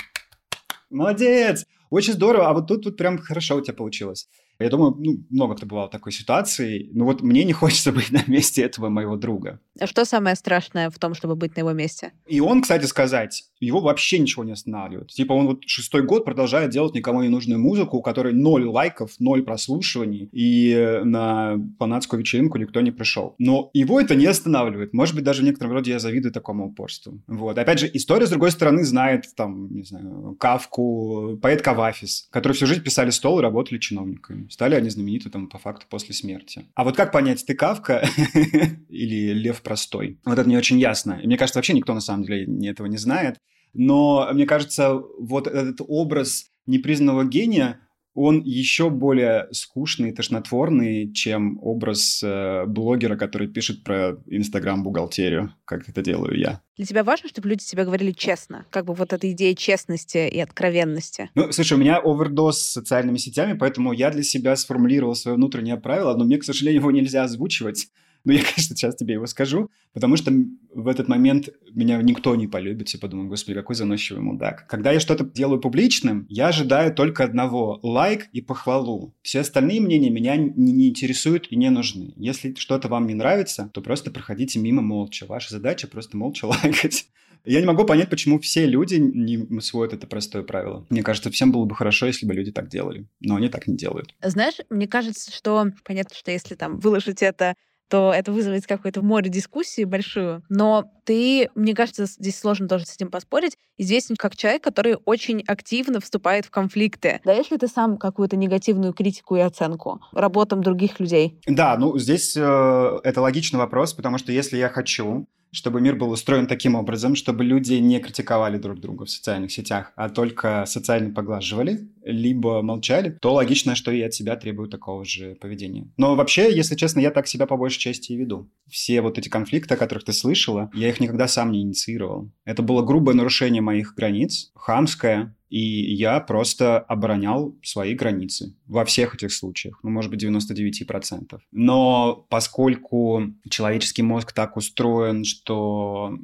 молодец, 0.89 1.65
очень 1.89 2.13
здорово, 2.13 2.49
а 2.49 2.53
вот 2.53 2.67
тут, 2.67 2.83
тут 2.83 2.97
прям 2.97 3.17
хорошо 3.17 3.57
у 3.57 3.61
тебя 3.61 3.73
получилось. 3.73 4.29
Я 4.61 4.69
думаю, 4.69 4.95
ну, 4.97 5.23
много 5.29 5.55
кто 5.55 5.65
бывал 5.65 5.87
в 5.87 5.91
такой 5.91 6.11
ситуации. 6.11 6.89
Но 6.93 7.05
вот 7.05 7.21
мне 7.21 7.43
не 7.43 7.53
хочется 7.61 7.91
быть 7.91 8.11
на 8.11 8.23
месте 8.27 8.61
этого 8.61 8.89
моего 8.89 9.15
друга. 9.15 9.59
А 9.79 9.87
что 9.87 10.05
самое 10.05 10.35
страшное 10.35 10.89
в 10.89 10.99
том, 10.99 11.13
чтобы 11.13 11.35
быть 11.35 11.55
на 11.55 11.61
его 11.61 11.71
месте? 11.71 12.11
И 12.27 12.39
он, 12.39 12.61
кстати 12.61 12.85
сказать, 12.85 13.45
его 13.59 13.79
вообще 13.79 14.19
ничего 14.19 14.43
не 14.43 14.51
останавливает. 14.51 15.09
Типа 15.09 15.33
он 15.33 15.47
вот 15.47 15.63
шестой 15.65 16.03
год 16.03 16.25
продолжает 16.25 16.71
делать 16.71 16.93
никому 16.95 17.21
не 17.21 17.29
нужную 17.29 17.59
музыку, 17.59 17.97
у 17.97 18.01
которой 18.01 18.33
ноль 18.33 18.65
лайков, 18.65 19.11
ноль 19.19 19.43
прослушиваний, 19.43 20.29
и 20.31 21.01
на 21.03 21.57
фанатскую 21.79 22.19
вечеринку 22.19 22.57
никто 22.57 22.81
не 22.81 22.91
пришел. 22.91 23.35
Но 23.37 23.69
его 23.73 23.99
это 23.99 24.15
не 24.15 24.25
останавливает. 24.25 24.93
Может 24.93 25.15
быть, 25.15 25.23
даже 25.23 25.41
в 25.41 25.45
некотором 25.45 25.73
роде 25.73 25.91
я 25.91 25.99
завидую 25.99 26.33
такому 26.33 26.67
упорству. 26.67 27.21
Вот. 27.27 27.57
Опять 27.57 27.79
же, 27.79 27.89
история, 27.93 28.27
с 28.27 28.29
другой 28.29 28.51
стороны, 28.51 28.83
знает, 28.83 29.25
там, 29.35 29.73
не 29.73 29.83
знаю, 29.83 30.35
Кавку, 30.39 31.37
поэт 31.41 31.61
Кавафис, 31.61 32.27
которые 32.31 32.55
всю 32.55 32.65
жизнь 32.65 32.83
писали 32.83 33.09
стол 33.09 33.39
и 33.39 33.41
работали 33.41 33.77
чиновниками. 33.77 34.47
Стали 34.51 34.75
они 34.75 34.89
знамениты 34.89 35.29
там 35.29 35.47
по 35.47 35.57
факту 35.57 35.85
после 35.89 36.13
смерти. 36.13 36.65
А 36.75 36.83
вот 36.83 36.97
как 36.97 37.13
понять, 37.13 37.45
ты 37.45 37.55
Кавка 37.55 38.05
или 38.89 39.31
Лев 39.31 39.61
Простой? 39.61 40.19
Вот 40.25 40.37
это 40.37 40.49
не 40.49 40.57
очень 40.57 40.77
ясно. 40.77 41.21
И 41.23 41.25
мне 41.25 41.37
кажется, 41.37 41.57
вообще 41.57 41.71
никто 41.71 41.93
на 41.93 42.01
самом 42.01 42.25
деле 42.25 42.69
этого 42.69 42.87
не 42.87 42.97
знает. 42.97 43.37
Но 43.73 44.27
мне 44.33 44.45
кажется, 44.45 44.93
вот 44.93 45.47
этот 45.47 45.77
образ 45.87 46.47
непризнанного 46.65 47.23
гения, 47.23 47.79
он 48.13 48.41
еще 48.41 48.89
более 48.89 49.47
скучный 49.51 50.09
и 50.09 50.13
тошнотворный, 50.13 51.11
чем 51.13 51.59
образ 51.61 52.21
э, 52.23 52.65
блогера, 52.65 53.15
который 53.15 53.47
пишет 53.47 53.83
про 53.83 54.17
Инстаграм-бухгалтерию, 54.27 55.53
как 55.65 55.87
это 55.87 56.01
делаю 56.01 56.37
я. 56.37 56.61
Для 56.75 56.85
тебя 56.85 57.03
важно, 57.03 57.29
чтобы 57.29 57.49
люди 57.49 57.63
тебе 57.63 57.85
говорили 57.85 58.11
честно? 58.11 58.65
Как 58.69 58.85
бы 58.85 58.93
вот 58.93 59.13
эта 59.13 59.31
идея 59.31 59.55
честности 59.55 60.27
и 60.27 60.39
откровенности? 60.39 61.29
Ну, 61.35 61.51
слушай, 61.51 61.73
у 61.73 61.77
меня 61.77 61.99
овердоз 61.99 62.59
с 62.59 62.71
социальными 62.71 63.17
сетями, 63.17 63.57
поэтому 63.57 63.93
я 63.93 64.11
для 64.11 64.23
себя 64.23 64.55
сформулировал 64.55 65.15
свое 65.15 65.37
внутреннее 65.37 65.77
правило, 65.77 66.15
но 66.17 66.25
мне, 66.25 66.37
к 66.37 66.43
сожалению, 66.43 66.81
его 66.81 66.91
нельзя 66.91 67.23
озвучивать. 67.23 67.87
Ну, 68.23 68.31
я, 68.33 68.39
конечно, 68.39 68.75
сейчас 68.75 68.95
тебе 68.95 69.15
его 69.15 69.27
скажу, 69.27 69.69
потому 69.93 70.17
что 70.17 70.31
в 70.73 70.87
этот 70.87 71.07
момент 71.07 71.49
меня 71.73 72.01
никто 72.01 72.35
не 72.35 72.47
полюбит. 72.47 72.89
Я 72.89 72.99
подумаю, 72.99 73.29
господи, 73.29 73.55
какой 73.55 73.75
заносчивый 73.75 74.21
мудак. 74.21 74.67
Когда 74.67 74.91
я 74.91 74.99
что-то 74.99 75.25
делаю 75.25 75.59
публичным, 75.59 76.25
я 76.29 76.47
ожидаю 76.47 76.93
только 76.93 77.23
одного– 77.23 77.79
лайк 77.83 78.27
и 78.33 78.41
похвалу. 78.41 79.13
Все 79.21 79.41
остальные 79.41 79.81
мнения 79.81 80.09
меня 80.09 80.35
не, 80.35 80.71
не 80.71 80.89
интересуют 80.89 81.47
и 81.49 81.55
не 81.55 81.69
нужны. 81.69 82.13
Если 82.15 82.53
что-то 82.55 82.87
вам 82.87 83.07
не 83.07 83.13
нравится, 83.13 83.69
то 83.73 83.81
просто 83.81 84.11
проходите 84.11 84.59
мимо 84.59 84.81
молча. 84.81 85.25
Ваша 85.25 85.51
задача 85.51 85.87
просто 85.87 86.17
молча 86.17 86.45
лайкать. 86.63 87.07
Я 87.43 87.59
не 87.59 87.65
могу 87.65 87.85
понять, 87.85 88.09
почему 88.09 88.39
все 88.39 88.65
люди 88.67 88.95
не 88.95 89.37
усвоят 89.37 89.93
это 89.93 90.05
простое 90.05 90.43
правило. 90.43 90.85
Мне 90.89 91.01
кажется, 91.01 91.31
всем 91.31 91.51
было 91.51 91.65
бы 91.65 91.75
хорошо, 91.75 92.05
если 92.05 92.25
бы 92.27 92.33
люди 92.33 92.51
так 92.51 92.69
делали. 92.69 93.07
Но 93.19 93.35
они 93.35 93.49
так 93.49 93.67
не 93.67 93.75
делают. 93.75 94.13
Знаешь, 94.21 94.55
мне 94.69 94.87
кажется, 94.87 95.31
что 95.31 95.67
понятно, 95.83 96.15
что 96.15 96.31
если 96.31 96.55
там 96.55 96.79
выложить 96.79 97.23
это 97.23 97.55
то 97.91 98.13
это 98.13 98.31
вызовет 98.31 98.65
какое-то 98.65 99.01
море 99.01 99.29
дискуссии 99.29 99.83
большую. 99.83 100.43
Но 100.47 100.89
ты 101.11 101.49
мне 101.55 101.75
кажется, 101.75 102.05
здесь 102.05 102.39
сложно 102.39 102.69
тоже 102.69 102.85
с 102.85 102.95
этим 102.95 103.11
поспорить, 103.11 103.57
известен 103.77 104.15
как 104.15 104.37
человек, 104.37 104.63
который 104.63 104.95
очень 105.03 105.43
активно 105.45 105.99
вступает 105.99 106.45
в 106.45 106.51
конфликты. 106.51 107.19
Даешь 107.25 107.51
ли 107.51 107.57
ты 107.57 107.67
сам 107.67 107.97
какую-то 107.97 108.37
негативную 108.37 108.93
критику 108.93 109.35
и 109.35 109.41
оценку 109.41 109.99
работам 110.13 110.63
других 110.63 111.01
людей? 111.01 111.37
Да, 111.47 111.75
ну 111.77 111.97
здесь 111.97 112.37
э, 112.37 112.99
это 113.03 113.19
логичный 113.19 113.59
вопрос, 113.59 113.93
потому 113.93 114.19
что 114.19 114.31
если 114.31 114.55
я 114.55 114.69
хочу 114.69 115.27
чтобы 115.51 115.81
мир 115.81 115.95
был 115.95 116.09
устроен 116.11 116.47
таким 116.47 116.75
образом, 116.75 117.15
чтобы 117.15 117.43
люди 117.43 117.73
не 117.73 117.99
критиковали 117.99 118.57
друг 118.57 118.79
друга 118.79 119.05
в 119.05 119.09
социальных 119.09 119.51
сетях, 119.51 119.91
а 119.95 120.09
только 120.09 120.65
социально 120.65 121.13
поглаживали, 121.13 121.89
либо 122.03 122.61
молчали, 122.61 123.17
то 123.21 123.33
логично, 123.33 123.75
что 123.75 123.91
и 123.91 124.01
от 124.01 124.13
себя 124.13 124.35
требуют 124.37 124.71
такого 124.71 125.03
же 125.05 125.35
поведения. 125.35 125.87
Но 125.97 126.15
вообще, 126.15 126.55
если 126.55 126.75
честно, 126.75 126.99
я 126.99 127.11
так 127.11 127.27
себя 127.27 127.45
по 127.45 127.57
большей 127.57 127.79
части 127.79 128.13
и 128.13 128.15
веду. 128.15 128.49
Все 128.69 129.01
вот 129.01 129.17
эти 129.17 129.27
конфликты, 129.27 129.73
о 129.73 129.77
которых 129.77 130.05
ты 130.05 130.13
слышала, 130.13 130.71
я 130.73 130.89
их 130.89 130.99
никогда 131.01 131.27
сам 131.27 131.51
не 131.51 131.61
инициировал. 131.61 132.31
Это 132.45 132.61
было 132.61 132.81
грубое 132.81 133.15
нарушение 133.15 133.61
моих 133.61 133.95
границ, 133.95 134.51
хамское, 134.55 135.35
и 135.49 135.59
я 135.59 136.21
просто 136.21 136.79
оборонял 136.79 137.57
свои 137.61 137.93
границы 137.93 138.55
во 138.67 138.85
всех 138.85 139.15
этих 139.15 139.33
случаях, 139.33 139.79
ну, 139.83 139.89
может 139.89 140.09
быть, 140.09 140.23
99%. 140.23 141.39
Но 141.51 142.25
поскольку 142.29 143.23
человеческий 143.49 144.01
мозг 144.01 144.31
так 144.31 144.55
устроен, 144.55 145.25
что 145.25 146.17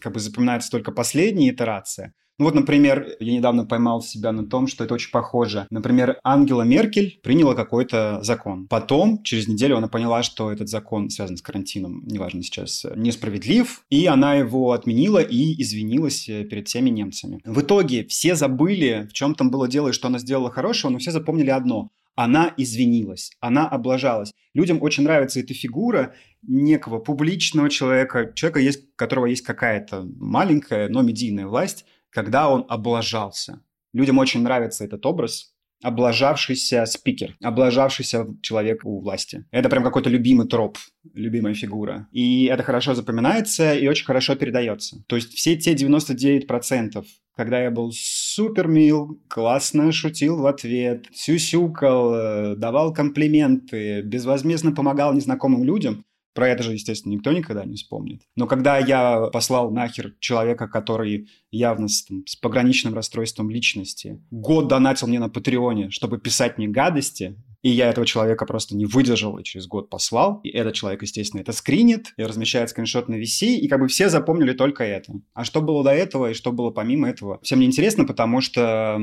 как 0.00 0.14
бы 0.14 0.20
запоминается 0.20 0.70
только 0.70 0.90
последняя 0.90 1.50
итерация, 1.50 2.12
вот, 2.42 2.54
например, 2.54 3.16
я 3.20 3.32
недавно 3.32 3.64
поймал 3.64 4.02
себя 4.02 4.32
на 4.32 4.46
том, 4.46 4.66
что 4.66 4.84
это 4.84 4.94
очень 4.94 5.10
похоже. 5.10 5.66
Например, 5.70 6.18
Ангела 6.22 6.62
Меркель 6.62 7.20
приняла 7.22 7.54
какой-то 7.54 8.20
закон. 8.22 8.66
Потом, 8.68 9.22
через 9.22 9.48
неделю, 9.48 9.76
она 9.76 9.88
поняла, 9.88 10.22
что 10.22 10.50
этот 10.52 10.68
закон 10.68 11.10
связан 11.10 11.36
с 11.36 11.42
карантином, 11.42 12.02
неважно 12.06 12.42
сейчас, 12.42 12.86
несправедлив, 12.96 13.84
и 13.90 14.06
она 14.06 14.34
его 14.34 14.72
отменила 14.72 15.18
и 15.18 15.60
извинилась 15.62 16.28
э, 16.28 16.44
перед 16.44 16.68
всеми 16.68 16.90
немцами. 16.90 17.40
В 17.44 17.60
итоге 17.60 18.04
все 18.06 18.34
забыли, 18.34 19.06
в 19.08 19.12
чем 19.12 19.34
там 19.34 19.50
было 19.50 19.68
дело 19.68 19.88
и 19.88 19.92
что 19.92 20.08
она 20.08 20.18
сделала 20.18 20.50
хорошего, 20.50 20.90
но 20.90 20.98
все 20.98 21.10
запомнили 21.10 21.50
одно 21.50 21.90
она 22.14 22.52
извинилась, 22.56 23.32
она 23.40 23.66
облажалась. 23.66 24.32
Людям 24.54 24.82
очень 24.82 25.04
нравится 25.04 25.40
эта 25.40 25.54
фигура 25.54 26.14
некого 26.42 26.98
публичного 26.98 27.70
человека, 27.70 28.32
человека, 28.34 28.60
есть, 28.60 28.94
которого 28.96 29.26
есть 29.26 29.42
какая-то 29.42 30.06
маленькая, 30.18 30.88
но 30.88 31.02
медийная 31.02 31.46
власть, 31.46 31.86
когда 32.12 32.48
он 32.48 32.64
облажался. 32.68 33.60
Людям 33.92 34.18
очень 34.18 34.42
нравится 34.42 34.84
этот 34.84 35.04
образ, 35.04 35.52
облажавшийся 35.82 36.86
спикер, 36.86 37.36
облажавшийся 37.42 38.26
человек 38.40 38.84
у 38.84 39.00
власти. 39.00 39.44
Это 39.50 39.68
прям 39.68 39.82
какой-то 39.82 40.08
любимый 40.08 40.46
троп, 40.46 40.78
любимая 41.14 41.54
фигура. 41.54 42.08
И 42.12 42.44
это 42.44 42.62
хорошо 42.62 42.94
запоминается 42.94 43.74
и 43.74 43.88
очень 43.88 44.06
хорошо 44.06 44.36
передается. 44.36 45.02
То 45.08 45.16
есть 45.16 45.34
все 45.34 45.56
те 45.56 45.74
99%, 45.74 47.04
когда 47.36 47.60
я 47.62 47.70
был 47.70 47.90
супер 47.92 48.68
мил, 48.68 49.20
классно 49.28 49.90
шутил 49.90 50.38
в 50.38 50.46
ответ, 50.46 51.06
сюсюкал, 51.12 52.14
э, 52.14 52.56
давал 52.56 52.92
комплименты, 52.92 54.02
безвозмездно 54.02 54.72
помогал 54.72 55.12
незнакомым 55.14 55.64
людям, 55.64 56.04
про 56.34 56.48
это 56.48 56.62
же, 56.62 56.72
естественно, 56.72 57.12
никто 57.12 57.32
никогда 57.32 57.64
не 57.64 57.76
вспомнит. 57.76 58.22
Но 58.36 58.46
когда 58.46 58.78
я 58.78 59.28
послал 59.32 59.70
нахер 59.70 60.14
человека, 60.20 60.68
который 60.68 61.28
явно 61.50 61.88
с, 61.88 62.04
там, 62.04 62.26
с 62.26 62.36
пограничным 62.36 62.94
расстройством 62.94 63.50
личности, 63.50 64.22
год 64.30 64.68
донатил 64.68 65.08
мне 65.08 65.18
на 65.18 65.28
Патреоне, 65.28 65.90
чтобы 65.90 66.18
писать 66.18 66.58
мне 66.58 66.68
гадости, 66.68 67.36
и 67.62 67.70
я 67.70 67.88
этого 67.88 68.04
человека 68.04 68.44
просто 68.44 68.76
не 68.76 68.86
выдержал 68.86 69.38
и 69.38 69.44
через 69.44 69.66
год 69.66 69.88
послал. 69.88 70.40
И 70.42 70.50
этот 70.50 70.74
человек, 70.74 71.02
естественно, 71.02 71.40
это 71.40 71.52
скринит 71.52 72.12
и 72.16 72.24
размещает 72.24 72.70
скриншот 72.70 73.08
на 73.08 73.14
VC, 73.14 73.54
и 73.54 73.68
как 73.68 73.80
бы 73.80 73.86
все 73.86 74.08
запомнили 74.08 74.52
только 74.52 74.82
это. 74.82 75.12
А 75.32 75.44
что 75.44 75.62
было 75.62 75.84
до 75.84 75.92
этого 75.92 76.30
и 76.30 76.34
что 76.34 76.50
было 76.50 76.70
помимо 76.70 77.08
этого, 77.08 77.38
всем 77.42 77.60
не 77.60 77.66
интересно, 77.66 78.04
потому 78.04 78.40
что 78.40 78.98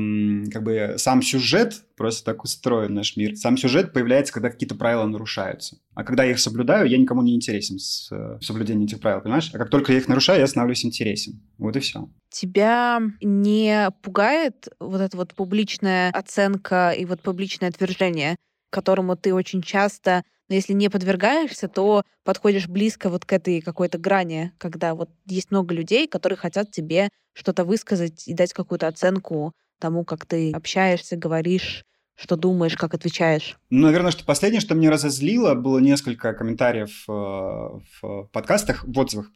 как 0.52 0.62
бы 0.62 0.94
сам 0.98 1.22
сюжет, 1.22 1.84
просто 2.00 2.24
так 2.24 2.44
устроен 2.44 2.94
наш 2.94 3.14
мир, 3.18 3.36
сам 3.36 3.58
сюжет 3.58 3.92
появляется, 3.92 4.32
когда 4.32 4.48
какие-то 4.48 4.74
правила 4.74 5.04
нарушаются. 5.04 5.76
А 5.94 6.02
когда 6.02 6.24
я 6.24 6.30
их 6.30 6.40
соблюдаю, 6.40 6.88
я 6.88 6.96
никому 6.96 7.20
не 7.20 7.34
интересен 7.34 7.78
с 7.78 8.08
э, 8.10 8.38
соблюдением 8.40 8.86
этих 8.86 9.00
правил, 9.00 9.20
понимаешь? 9.20 9.50
А 9.52 9.58
как 9.58 9.68
только 9.68 9.92
я 9.92 9.98
их 9.98 10.08
нарушаю, 10.08 10.40
я 10.40 10.46
становлюсь 10.46 10.82
интересен. 10.82 11.42
Вот 11.58 11.76
и 11.76 11.80
все. 11.80 12.08
Тебя 12.30 13.02
не 13.20 13.90
пугает 14.00 14.68
вот 14.80 15.02
эта 15.02 15.14
вот 15.14 15.34
публичная 15.34 16.10
оценка 16.12 16.92
и 16.92 17.04
вот 17.04 17.20
публичное 17.20 17.68
отвержение? 17.68 18.36
которому 18.70 19.16
ты 19.16 19.34
очень 19.34 19.62
часто, 19.62 20.22
но 20.48 20.54
если 20.54 20.72
не 20.72 20.88
подвергаешься, 20.88 21.68
то 21.68 22.04
подходишь 22.24 22.68
близко 22.68 23.10
вот 23.10 23.24
к 23.24 23.32
этой 23.32 23.60
какой-то 23.60 23.98
грани, 23.98 24.52
когда 24.58 24.94
вот 24.94 25.10
есть 25.26 25.50
много 25.50 25.74
людей, 25.74 26.06
которые 26.06 26.36
хотят 26.36 26.70
тебе 26.70 27.10
что-то 27.34 27.64
высказать 27.64 28.26
и 28.28 28.32
дать 28.32 28.52
какую-то 28.52 28.86
оценку 28.86 29.52
тому, 29.80 30.04
как 30.04 30.26
ты 30.26 30.52
общаешься, 30.52 31.16
говоришь, 31.16 31.84
что 32.20 32.36
думаешь, 32.36 32.76
как 32.76 32.92
отвечаешь? 32.94 33.56
Ну, 33.70 33.86
наверное, 33.86 34.10
что 34.10 34.24
последнее, 34.24 34.60
что 34.60 34.74
меня 34.74 34.90
разозлило, 34.90 35.54
было 35.54 35.78
несколько 35.78 36.34
комментариев 36.34 37.04
э, 37.08 37.12
в 37.12 38.28
подкастах, 38.32 38.84
в 38.84 38.98
отзывах 38.98 39.30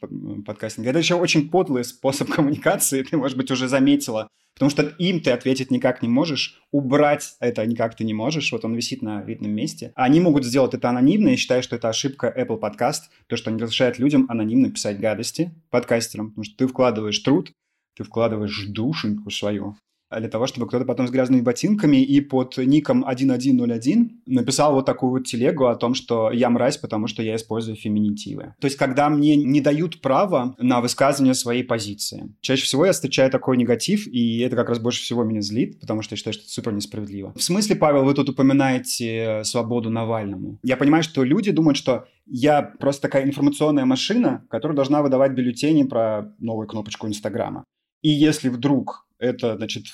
подкастинга. 0.45 0.91
Это 0.91 0.99
еще 0.99 1.15
очень 1.15 1.49
подлый 1.49 1.83
способ 1.83 2.29
коммуникации, 2.31 3.01
ты, 3.01 3.17
может 3.17 3.37
быть, 3.37 3.49
уже 3.49 3.67
заметила. 3.67 4.27
Потому 4.53 4.69
что 4.69 4.83
им 4.83 5.19
ты 5.19 5.31
ответить 5.31 5.69
никак 5.69 6.01
не 6.01 6.07
можешь, 6.07 6.61
убрать 6.71 7.35
это 7.41 7.65
никак 7.65 7.95
ты 7.95 8.05
не 8.05 8.13
можешь, 8.13 8.51
вот 8.53 8.63
он 8.63 8.75
висит 8.75 9.01
на 9.01 9.21
видном 9.21 9.51
месте. 9.51 9.91
Они 9.95 10.21
могут 10.21 10.45
сделать 10.45 10.73
это 10.73 10.89
анонимно, 10.89 11.29
и 11.29 11.35
считаю, 11.35 11.61
что 11.61 11.75
это 11.75 11.89
ошибка 11.89 12.33
Apple 12.37 12.61
Podcast, 12.61 13.09
то, 13.27 13.35
что 13.35 13.49
они 13.49 13.61
разрешают 13.61 13.99
людям 13.99 14.27
анонимно 14.29 14.71
писать 14.71 14.99
гадости 14.99 15.53
подкастерам, 15.71 16.29
потому 16.29 16.45
что 16.45 16.55
ты 16.55 16.67
вкладываешь 16.67 17.19
труд, 17.19 17.51
ты 17.97 18.03
вкладываешь 18.03 18.67
душеньку 18.67 19.29
свою 19.29 19.75
для 20.11 20.29
того, 20.29 20.47
чтобы 20.47 20.67
кто-то 20.67 20.85
потом 20.85 21.07
с 21.07 21.11
грязными 21.11 21.41
ботинками 21.41 21.97
и 21.97 22.21
под 22.21 22.57
ником 22.57 23.03
1101 23.03 24.21
написал 24.25 24.73
вот 24.73 24.85
такую 24.85 25.11
вот 25.11 25.25
телегу 25.25 25.65
о 25.65 25.75
том, 25.75 25.93
что 25.93 26.31
я 26.31 26.49
мразь, 26.49 26.77
потому 26.77 27.07
что 27.07 27.23
я 27.23 27.35
использую 27.35 27.75
феминитивы. 27.75 28.53
То 28.59 28.65
есть, 28.65 28.77
когда 28.77 29.09
мне 29.09 29.35
не 29.35 29.61
дают 29.61 30.01
права 30.01 30.55
на 30.59 30.81
высказывание 30.81 31.33
своей 31.33 31.63
позиции. 31.63 32.33
Чаще 32.41 32.63
всего 32.63 32.85
я 32.85 32.91
встречаю 32.91 33.31
такой 33.31 33.57
негатив, 33.57 34.07
и 34.07 34.39
это 34.39 34.55
как 34.55 34.69
раз 34.69 34.79
больше 34.79 35.01
всего 35.01 35.23
меня 35.23 35.41
злит, 35.41 35.79
потому 35.79 36.01
что 36.01 36.13
я 36.13 36.17
считаю, 36.17 36.33
что 36.33 36.43
это 36.43 36.51
супер 36.51 36.73
несправедливо. 36.73 37.33
В 37.35 37.43
смысле, 37.43 37.75
Павел, 37.75 38.03
вы 38.03 38.13
тут 38.13 38.29
упоминаете 38.29 39.41
свободу 39.43 39.89
Навальному? 39.89 40.59
Я 40.63 40.77
понимаю, 40.77 41.03
что 41.03 41.23
люди 41.23 41.51
думают, 41.51 41.77
что 41.77 42.05
я 42.25 42.61
просто 42.61 43.03
такая 43.03 43.25
информационная 43.25 43.85
машина, 43.85 44.45
которая 44.49 44.75
должна 44.75 45.01
выдавать 45.01 45.33
бюллетени 45.33 45.83
про 45.83 46.33
новую 46.39 46.67
кнопочку 46.67 47.07
Инстаграма. 47.07 47.63
И 48.01 48.09
если 48.09 48.49
вдруг 48.49 49.04
это, 49.19 49.55
значит, 49.57 49.85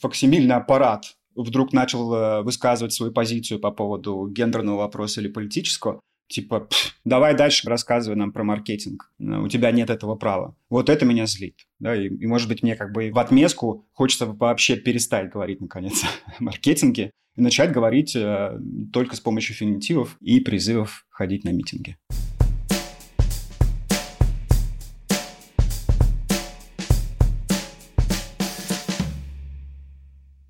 факсимильный 0.00 0.54
аппарат 0.54 1.16
вдруг 1.34 1.72
начал 1.72 2.12
э, 2.14 2.42
высказывать 2.42 2.92
свою 2.92 3.12
позицию 3.12 3.60
по 3.60 3.70
поводу 3.70 4.28
гендерного 4.28 4.78
вопроса 4.78 5.20
или 5.20 5.28
политического, 5.28 6.00
типа, 6.28 6.68
давай 7.04 7.36
дальше 7.36 7.68
рассказывай 7.68 8.16
нам 8.16 8.32
про 8.32 8.44
маркетинг, 8.44 9.12
у 9.18 9.48
тебя 9.48 9.70
нет 9.70 9.90
этого 9.90 10.14
права. 10.14 10.56
Вот 10.68 10.88
это 10.88 11.04
меня 11.04 11.26
злит. 11.26 11.56
Да, 11.78 11.94
и, 11.94 12.08
и 12.08 12.26
может 12.26 12.48
быть, 12.48 12.62
мне 12.62 12.76
как 12.76 12.92
бы 12.92 13.10
в 13.12 13.18
отместку 13.18 13.86
хочется 13.92 14.26
вообще 14.26 14.76
перестать 14.76 15.30
говорить, 15.30 15.60
наконец, 15.60 16.04
о 16.38 16.42
маркетинге 16.42 17.10
и 17.36 17.42
начать 17.42 17.72
говорить 17.72 18.16
э, 18.16 18.58
только 18.92 19.16
с 19.16 19.20
помощью 19.20 19.54
феминитивов 19.54 20.16
и 20.20 20.40
призывов 20.40 21.06
ходить 21.10 21.44
на 21.44 21.50
митинги. 21.50 21.96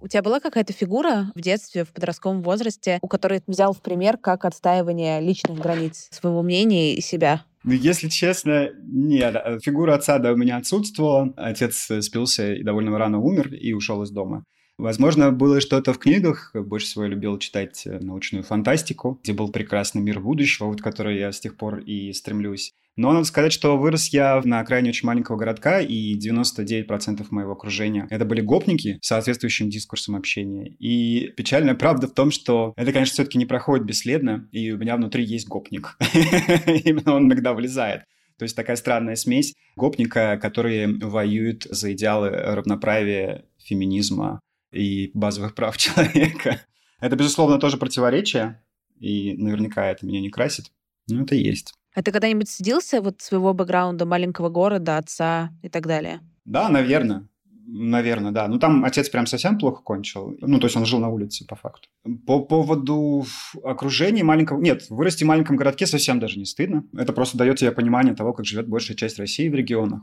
Тебя 0.09 0.23
была 0.23 0.41
какая-то 0.41 0.73
фигура 0.73 1.31
в 1.35 1.41
детстве, 1.41 1.85
в 1.85 1.93
подростковом 1.93 2.43
возрасте, 2.43 2.99
у 3.03 3.09
которой 3.09 3.41
ты 3.41 3.51
взял 3.51 3.73
в 3.73 3.81
пример 3.81 4.17
как 4.17 4.45
отстаивание 4.45 5.21
личных 5.21 5.59
границ 5.59 6.09
своего 6.11 6.43
мнения 6.43 6.95
и 6.95 7.01
себя? 7.01 7.45
Ну, 7.63 7.73
если 7.73 8.09
честно, 8.09 8.71
нет. 8.83 9.37
Фигура 9.63 9.95
отца, 9.95 10.19
да, 10.19 10.33
у 10.33 10.37
меня 10.37 10.57
отсутствовала. 10.57 11.33
Отец 11.37 11.91
спился 12.01 12.55
и 12.55 12.63
довольно 12.63 12.97
рано 12.97 13.19
умер 13.19 13.53
и 13.53 13.73
ушел 13.73 14.03
из 14.03 14.11
дома. 14.11 14.45
Возможно, 14.81 15.31
было 15.31 15.61
что-то 15.61 15.93
в 15.93 15.99
книгах. 15.99 16.53
Больше 16.55 16.87
всего 16.87 17.05
я 17.05 17.11
любил 17.11 17.39
читать 17.39 17.83
э, 17.87 17.99
научную 17.99 18.43
фантастику, 18.43 19.21
где 19.23 19.35
был 19.35 19.51
прекрасный 19.51 20.01
мир 20.01 20.21
будущего, 20.21 20.67
вот 20.67 20.81
который 20.81 21.19
я 21.19 21.33
с 21.33 21.41
тех 21.41 21.59
пор 21.59 21.81
и 21.81 22.13
стремлюсь. 22.15 22.73
Но 22.97 23.13
надо 23.13 23.25
сказать, 23.25 23.53
что 23.53 23.77
вырос 23.77 24.09
я 24.09 24.41
на 24.43 24.61
окраине 24.61 24.89
очень 24.89 25.07
маленького 25.07 25.37
городка, 25.37 25.81
и 25.81 26.19
99% 26.19 27.27
моего 27.31 27.53
окружения 27.53 28.07
это 28.09 28.25
были 28.25 28.41
гопники 28.41 28.99
с 29.03 29.09
соответствующим 29.09 29.69
дискурсом 29.69 30.17
общения. 30.17 30.75
И 30.79 31.29
печальная 31.37 31.75
правда 31.75 32.09
в 32.09 32.15
том, 32.15 32.31
что 32.31 32.73
это, 32.77 32.91
конечно, 32.93 33.13
все-таки 33.13 33.37
не 33.37 33.47
проходит 33.47 33.87
бесследно, 33.87 34.49
и 34.51 34.73
у 34.73 34.79
меня 34.79 34.97
внутри 34.97 35.25
есть 35.25 35.47
гопник. 35.47 35.99
Именно 36.85 37.15
он 37.17 37.27
иногда 37.27 37.53
вылезает. 37.53 38.05
То 38.39 38.45
есть 38.45 38.57
такая 38.57 38.77
странная 38.77 39.17
смесь 39.17 39.55
гопника, 39.77 40.39
которые 40.41 40.89
воюют 40.89 41.65
за 41.65 41.93
идеалы 41.93 42.31
равноправия, 42.31 43.45
феминизма, 43.59 44.41
и 44.73 45.11
базовых 45.15 45.55
прав 45.55 45.77
человека. 45.79 46.61
Это, 47.01 47.17
безусловно, 47.17 47.59
тоже 47.59 47.77
противоречие, 47.77 48.63
и 48.99 49.35
наверняка 49.37 49.87
это 49.87 50.07
меня 50.07 50.21
не 50.21 50.31
красит, 50.31 50.71
но 51.09 51.23
это 51.23 51.35
есть. 51.35 51.75
А 51.95 52.03
ты 52.03 52.13
когда-нибудь 52.13 52.49
сиделся 52.49 53.01
вот 53.01 53.21
своего 53.21 53.53
бэкграунда, 53.53 54.07
маленького 54.07 54.49
города, 54.49 54.97
отца 54.97 55.51
и 55.63 55.69
так 55.69 55.87
далее? 55.87 56.21
Да, 56.45 56.69
наверное. 56.69 57.27
Наверное, 57.73 58.33
да. 58.33 58.49
Ну, 58.49 58.59
там 58.59 58.85
отец 58.85 59.09
прям 59.09 59.27
совсем 59.27 59.59
плохо 59.59 59.83
кончил. 59.83 60.37
Ну, 60.41 60.59
то 60.59 60.67
есть 60.67 60.77
он 60.77 60.87
жил 60.87 60.99
на 60.99 61.09
улице, 61.09 61.47
по 61.47 61.55
факту. 61.55 61.89
По 62.27 62.41
поводу 62.41 63.25
окружения 63.63 64.25
маленького... 64.25 64.61
Нет, 64.61 64.87
вырасти 64.91 65.23
в 65.23 65.29
маленьком 65.29 65.57
городке 65.57 65.87
совсем 65.87 66.19
даже 66.19 66.39
не 66.39 66.47
стыдно. 66.47 66.85
Это 66.97 67.13
просто 67.13 67.39
дает 67.39 67.59
тебе 67.59 67.71
понимание 67.71 68.15
того, 68.15 68.33
как 68.33 68.45
живет 68.45 68.69
большая 68.69 68.97
часть 68.97 69.19
России 69.19 69.49
в 69.49 69.55
регионах. 69.55 70.03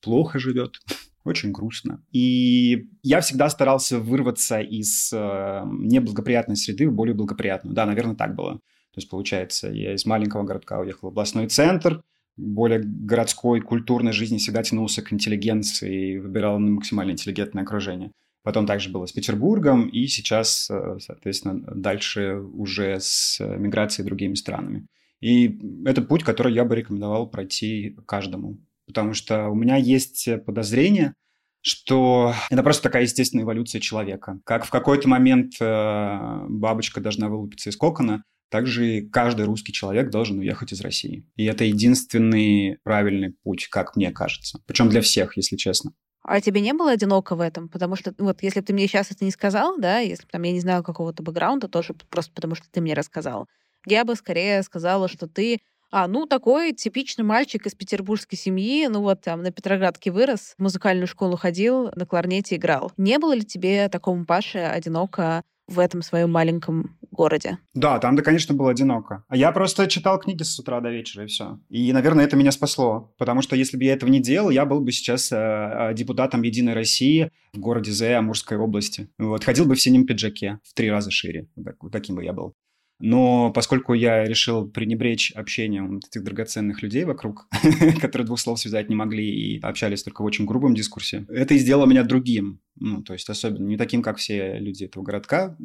Плохо 0.00 0.38
живет. 0.38 0.80
Очень 1.24 1.52
грустно. 1.52 2.02
И 2.12 2.88
я 3.02 3.20
всегда 3.20 3.48
старался 3.50 3.98
вырваться 3.98 4.60
из 4.60 5.12
э, 5.12 5.62
неблагоприятной 5.66 6.56
среды 6.56 6.88
в 6.88 6.92
более 6.92 7.14
благоприятную. 7.14 7.74
Да, 7.74 7.84
наверное, 7.84 8.14
так 8.14 8.34
было. 8.34 8.54
То 8.54 8.98
есть, 9.00 9.10
получается, 9.10 9.68
я 9.68 9.94
из 9.94 10.06
маленького 10.06 10.44
городка 10.44 10.78
уехал 10.78 11.08
в 11.08 11.10
областной 11.10 11.48
центр, 11.48 12.02
более 12.36 12.80
городской 12.80 13.60
культурной 13.60 14.12
жизни 14.12 14.38
всегда 14.38 14.62
тянулся 14.62 15.02
к 15.02 15.12
интеллигенции 15.12 16.12
и 16.12 16.18
выбирал 16.18 16.58
максимально 16.58 17.12
интеллигентное 17.12 17.62
окружение. 17.62 18.12
Потом 18.42 18.66
также 18.66 18.90
было 18.90 19.06
с 19.06 19.12
Петербургом, 19.12 19.88
и 19.88 20.06
сейчас, 20.06 20.70
э, 20.70 20.98
соответственно, 21.00 21.60
дальше 21.74 22.36
уже 22.36 22.98
с 23.00 23.40
миграцией 23.40 24.06
другими 24.06 24.34
странами. 24.34 24.86
И 25.20 25.58
это 25.84 26.02
путь, 26.02 26.22
который 26.22 26.52
я 26.52 26.64
бы 26.64 26.76
рекомендовал 26.76 27.28
пройти 27.28 27.96
каждому. 28.06 28.58
Потому 28.86 29.14
что 29.14 29.48
у 29.48 29.54
меня 29.54 29.76
есть 29.76 30.28
подозрение, 30.44 31.14
что 31.60 32.32
это 32.50 32.62
просто 32.62 32.84
такая 32.84 33.02
естественная 33.02 33.44
эволюция 33.44 33.80
человека. 33.80 34.38
Как 34.44 34.64
в 34.64 34.70
какой-то 34.70 35.08
момент 35.08 35.54
э, 35.60 36.46
бабочка 36.48 37.00
должна 37.00 37.28
вылупиться 37.28 37.70
из 37.70 37.76
кокона, 37.76 38.22
также 38.50 39.02
каждый 39.12 39.46
русский 39.46 39.72
человек 39.72 40.10
должен 40.10 40.38
уехать 40.38 40.72
из 40.72 40.80
России. 40.80 41.26
И 41.34 41.44
это 41.44 41.64
единственный 41.64 42.78
правильный 42.84 43.34
путь, 43.42 43.66
как 43.68 43.96
мне 43.96 44.12
кажется. 44.12 44.60
Причем 44.66 44.88
для 44.88 45.00
всех, 45.00 45.36
если 45.36 45.56
честно. 45.56 45.92
А 46.22 46.40
тебе 46.40 46.60
не 46.60 46.72
было 46.72 46.92
одиноко 46.92 47.36
в 47.36 47.40
этом? 47.40 47.68
Потому 47.68 47.96
что, 47.96 48.14
вот, 48.18 48.42
если 48.42 48.60
бы 48.60 48.66
ты 48.66 48.72
мне 48.72 48.86
сейчас 48.86 49.10
это 49.10 49.24
не 49.24 49.30
сказал, 49.30 49.78
да, 49.78 49.98
если 49.98 50.24
бы 50.24 50.30
там 50.30 50.42
я 50.42 50.52
не 50.52 50.60
знала 50.60 50.82
какого-то 50.82 51.22
бэкграунда, 51.22 51.68
тоже 51.68 51.94
просто 52.10 52.32
потому 52.32 52.54
что 52.54 52.66
ты 52.70 52.80
мне 52.80 52.94
рассказал, 52.94 53.48
я 53.86 54.04
бы 54.04 54.16
скорее 54.16 54.62
сказала, 54.62 55.08
что 55.08 55.28
ты 55.28 55.60
а, 55.90 56.08
ну, 56.08 56.26
такой 56.26 56.72
типичный 56.72 57.24
мальчик 57.24 57.66
из 57.66 57.74
петербургской 57.74 58.38
семьи, 58.38 58.86
ну 58.88 59.02
вот 59.02 59.20
там 59.22 59.42
на 59.42 59.50
Петроградке 59.50 60.10
вырос, 60.10 60.54
в 60.58 60.62
музыкальную 60.62 61.06
школу 61.06 61.36
ходил, 61.36 61.90
на 61.94 62.06
кларнете 62.06 62.56
играл. 62.56 62.92
Не 62.96 63.18
было 63.18 63.34
ли 63.34 63.44
тебе 63.44 63.88
такому 63.88 64.24
Паше 64.24 64.58
одиноко 64.58 65.42
в 65.68 65.78
этом 65.78 66.02
своем 66.02 66.30
маленьком 66.30 66.96
городе. 67.10 67.58
Да, 67.74 67.98
там, 67.98 68.14
да, 68.14 68.22
конечно, 68.22 68.54
было 68.54 68.70
одиноко. 68.70 69.24
А 69.28 69.36
я 69.36 69.50
просто 69.52 69.86
читал 69.88 70.18
книги 70.20 70.42
с 70.42 70.58
утра 70.58 70.80
до 70.80 70.90
вечера, 70.90 71.24
и 71.24 71.26
все. 71.26 71.58
И, 71.68 71.92
наверное, 71.92 72.24
это 72.24 72.36
меня 72.36 72.52
спасло. 72.52 73.12
Потому 73.18 73.42
что 73.42 73.56
если 73.56 73.76
бы 73.76 73.84
я 73.84 73.94
этого 73.94 74.10
не 74.10 74.20
делал, 74.20 74.50
я 74.50 74.64
был 74.64 74.80
бы 74.80 74.92
сейчас 74.92 75.32
э, 75.32 75.92
депутатом 75.94 76.42
Единой 76.42 76.74
России 76.74 77.30
в 77.52 77.58
городе 77.58 77.90
Зэ, 77.90 78.14
Амурской 78.14 78.58
области. 78.58 79.08
Вот, 79.18 79.44
ходил 79.44 79.66
бы 79.66 79.74
в 79.74 79.80
синем 79.80 80.06
пиджаке 80.06 80.60
в 80.62 80.74
три 80.74 80.90
раза 80.90 81.10
шире. 81.10 81.48
Вот, 81.56 81.64
так, 81.64 81.82
вот 81.82 81.92
таким 81.92 82.16
бы 82.16 82.24
я 82.24 82.32
был. 82.32 82.54
Но 82.98 83.52
поскольку 83.52 83.92
я 83.92 84.24
решил 84.24 84.68
пренебречь 84.68 85.30
общением 85.32 85.98
этих 85.98 86.24
драгоценных 86.24 86.82
людей 86.82 87.04
вокруг, 87.04 87.46
которые 88.00 88.26
двух 88.26 88.40
слов 88.40 88.58
связать 88.58 88.88
не 88.88 88.94
могли 88.94 89.28
и 89.28 89.60
общались 89.60 90.02
только 90.02 90.22
в 90.22 90.24
очень 90.24 90.46
грубом 90.46 90.74
дискурсе, 90.74 91.26
это 91.28 91.54
и 91.54 91.58
сделало 91.58 91.86
меня 91.86 92.04
другим. 92.04 92.60
Ну, 92.76 93.02
то 93.02 93.12
есть 93.12 93.28
особенно 93.28 93.66
не 93.66 93.76
таким, 93.76 94.02
как 94.02 94.16
все 94.16 94.58
люди 94.58 94.84
этого 94.84 95.02
городка. 95.02 95.56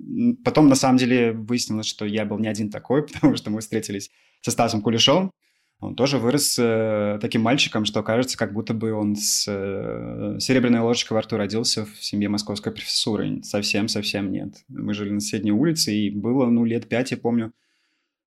Потом, 0.43 0.67
на 0.67 0.75
самом 0.75 0.97
деле, 0.97 1.31
выяснилось, 1.31 1.87
что 1.87 2.05
я 2.05 2.25
был 2.25 2.39
не 2.39 2.47
один 2.47 2.69
такой, 2.69 3.05
потому 3.13 3.35
что 3.35 3.49
мы 3.49 3.61
встретились 3.61 4.09
со 4.41 4.51
Стасом 4.51 4.81
Кулешом, 4.81 5.31
он 5.81 5.95
тоже 5.95 6.19
вырос 6.19 6.57
э, 6.59 7.17
таким 7.19 7.41
мальчиком, 7.41 7.85
что 7.85 8.03
кажется, 8.03 8.37
как 8.37 8.53
будто 8.53 8.75
бы 8.75 8.93
он 8.93 9.15
с 9.15 9.45
э, 9.47 10.37
серебряной 10.39 10.81
ложечкой 10.81 11.15
во 11.15 11.21
рту 11.21 11.37
родился 11.37 11.85
в 11.85 12.03
семье 12.03 12.29
московской 12.29 12.71
профессуры. 12.71 13.41
Совсем-совсем 13.41 14.31
нет. 14.31 14.63
Мы 14.69 14.93
жили 14.93 15.09
на 15.09 15.19
соседней 15.19 15.51
улице, 15.51 15.91
и 15.93 16.11
было, 16.11 16.45
ну, 16.45 16.65
лет 16.65 16.87
пять, 16.87 17.09
я 17.09 17.17
помню, 17.17 17.51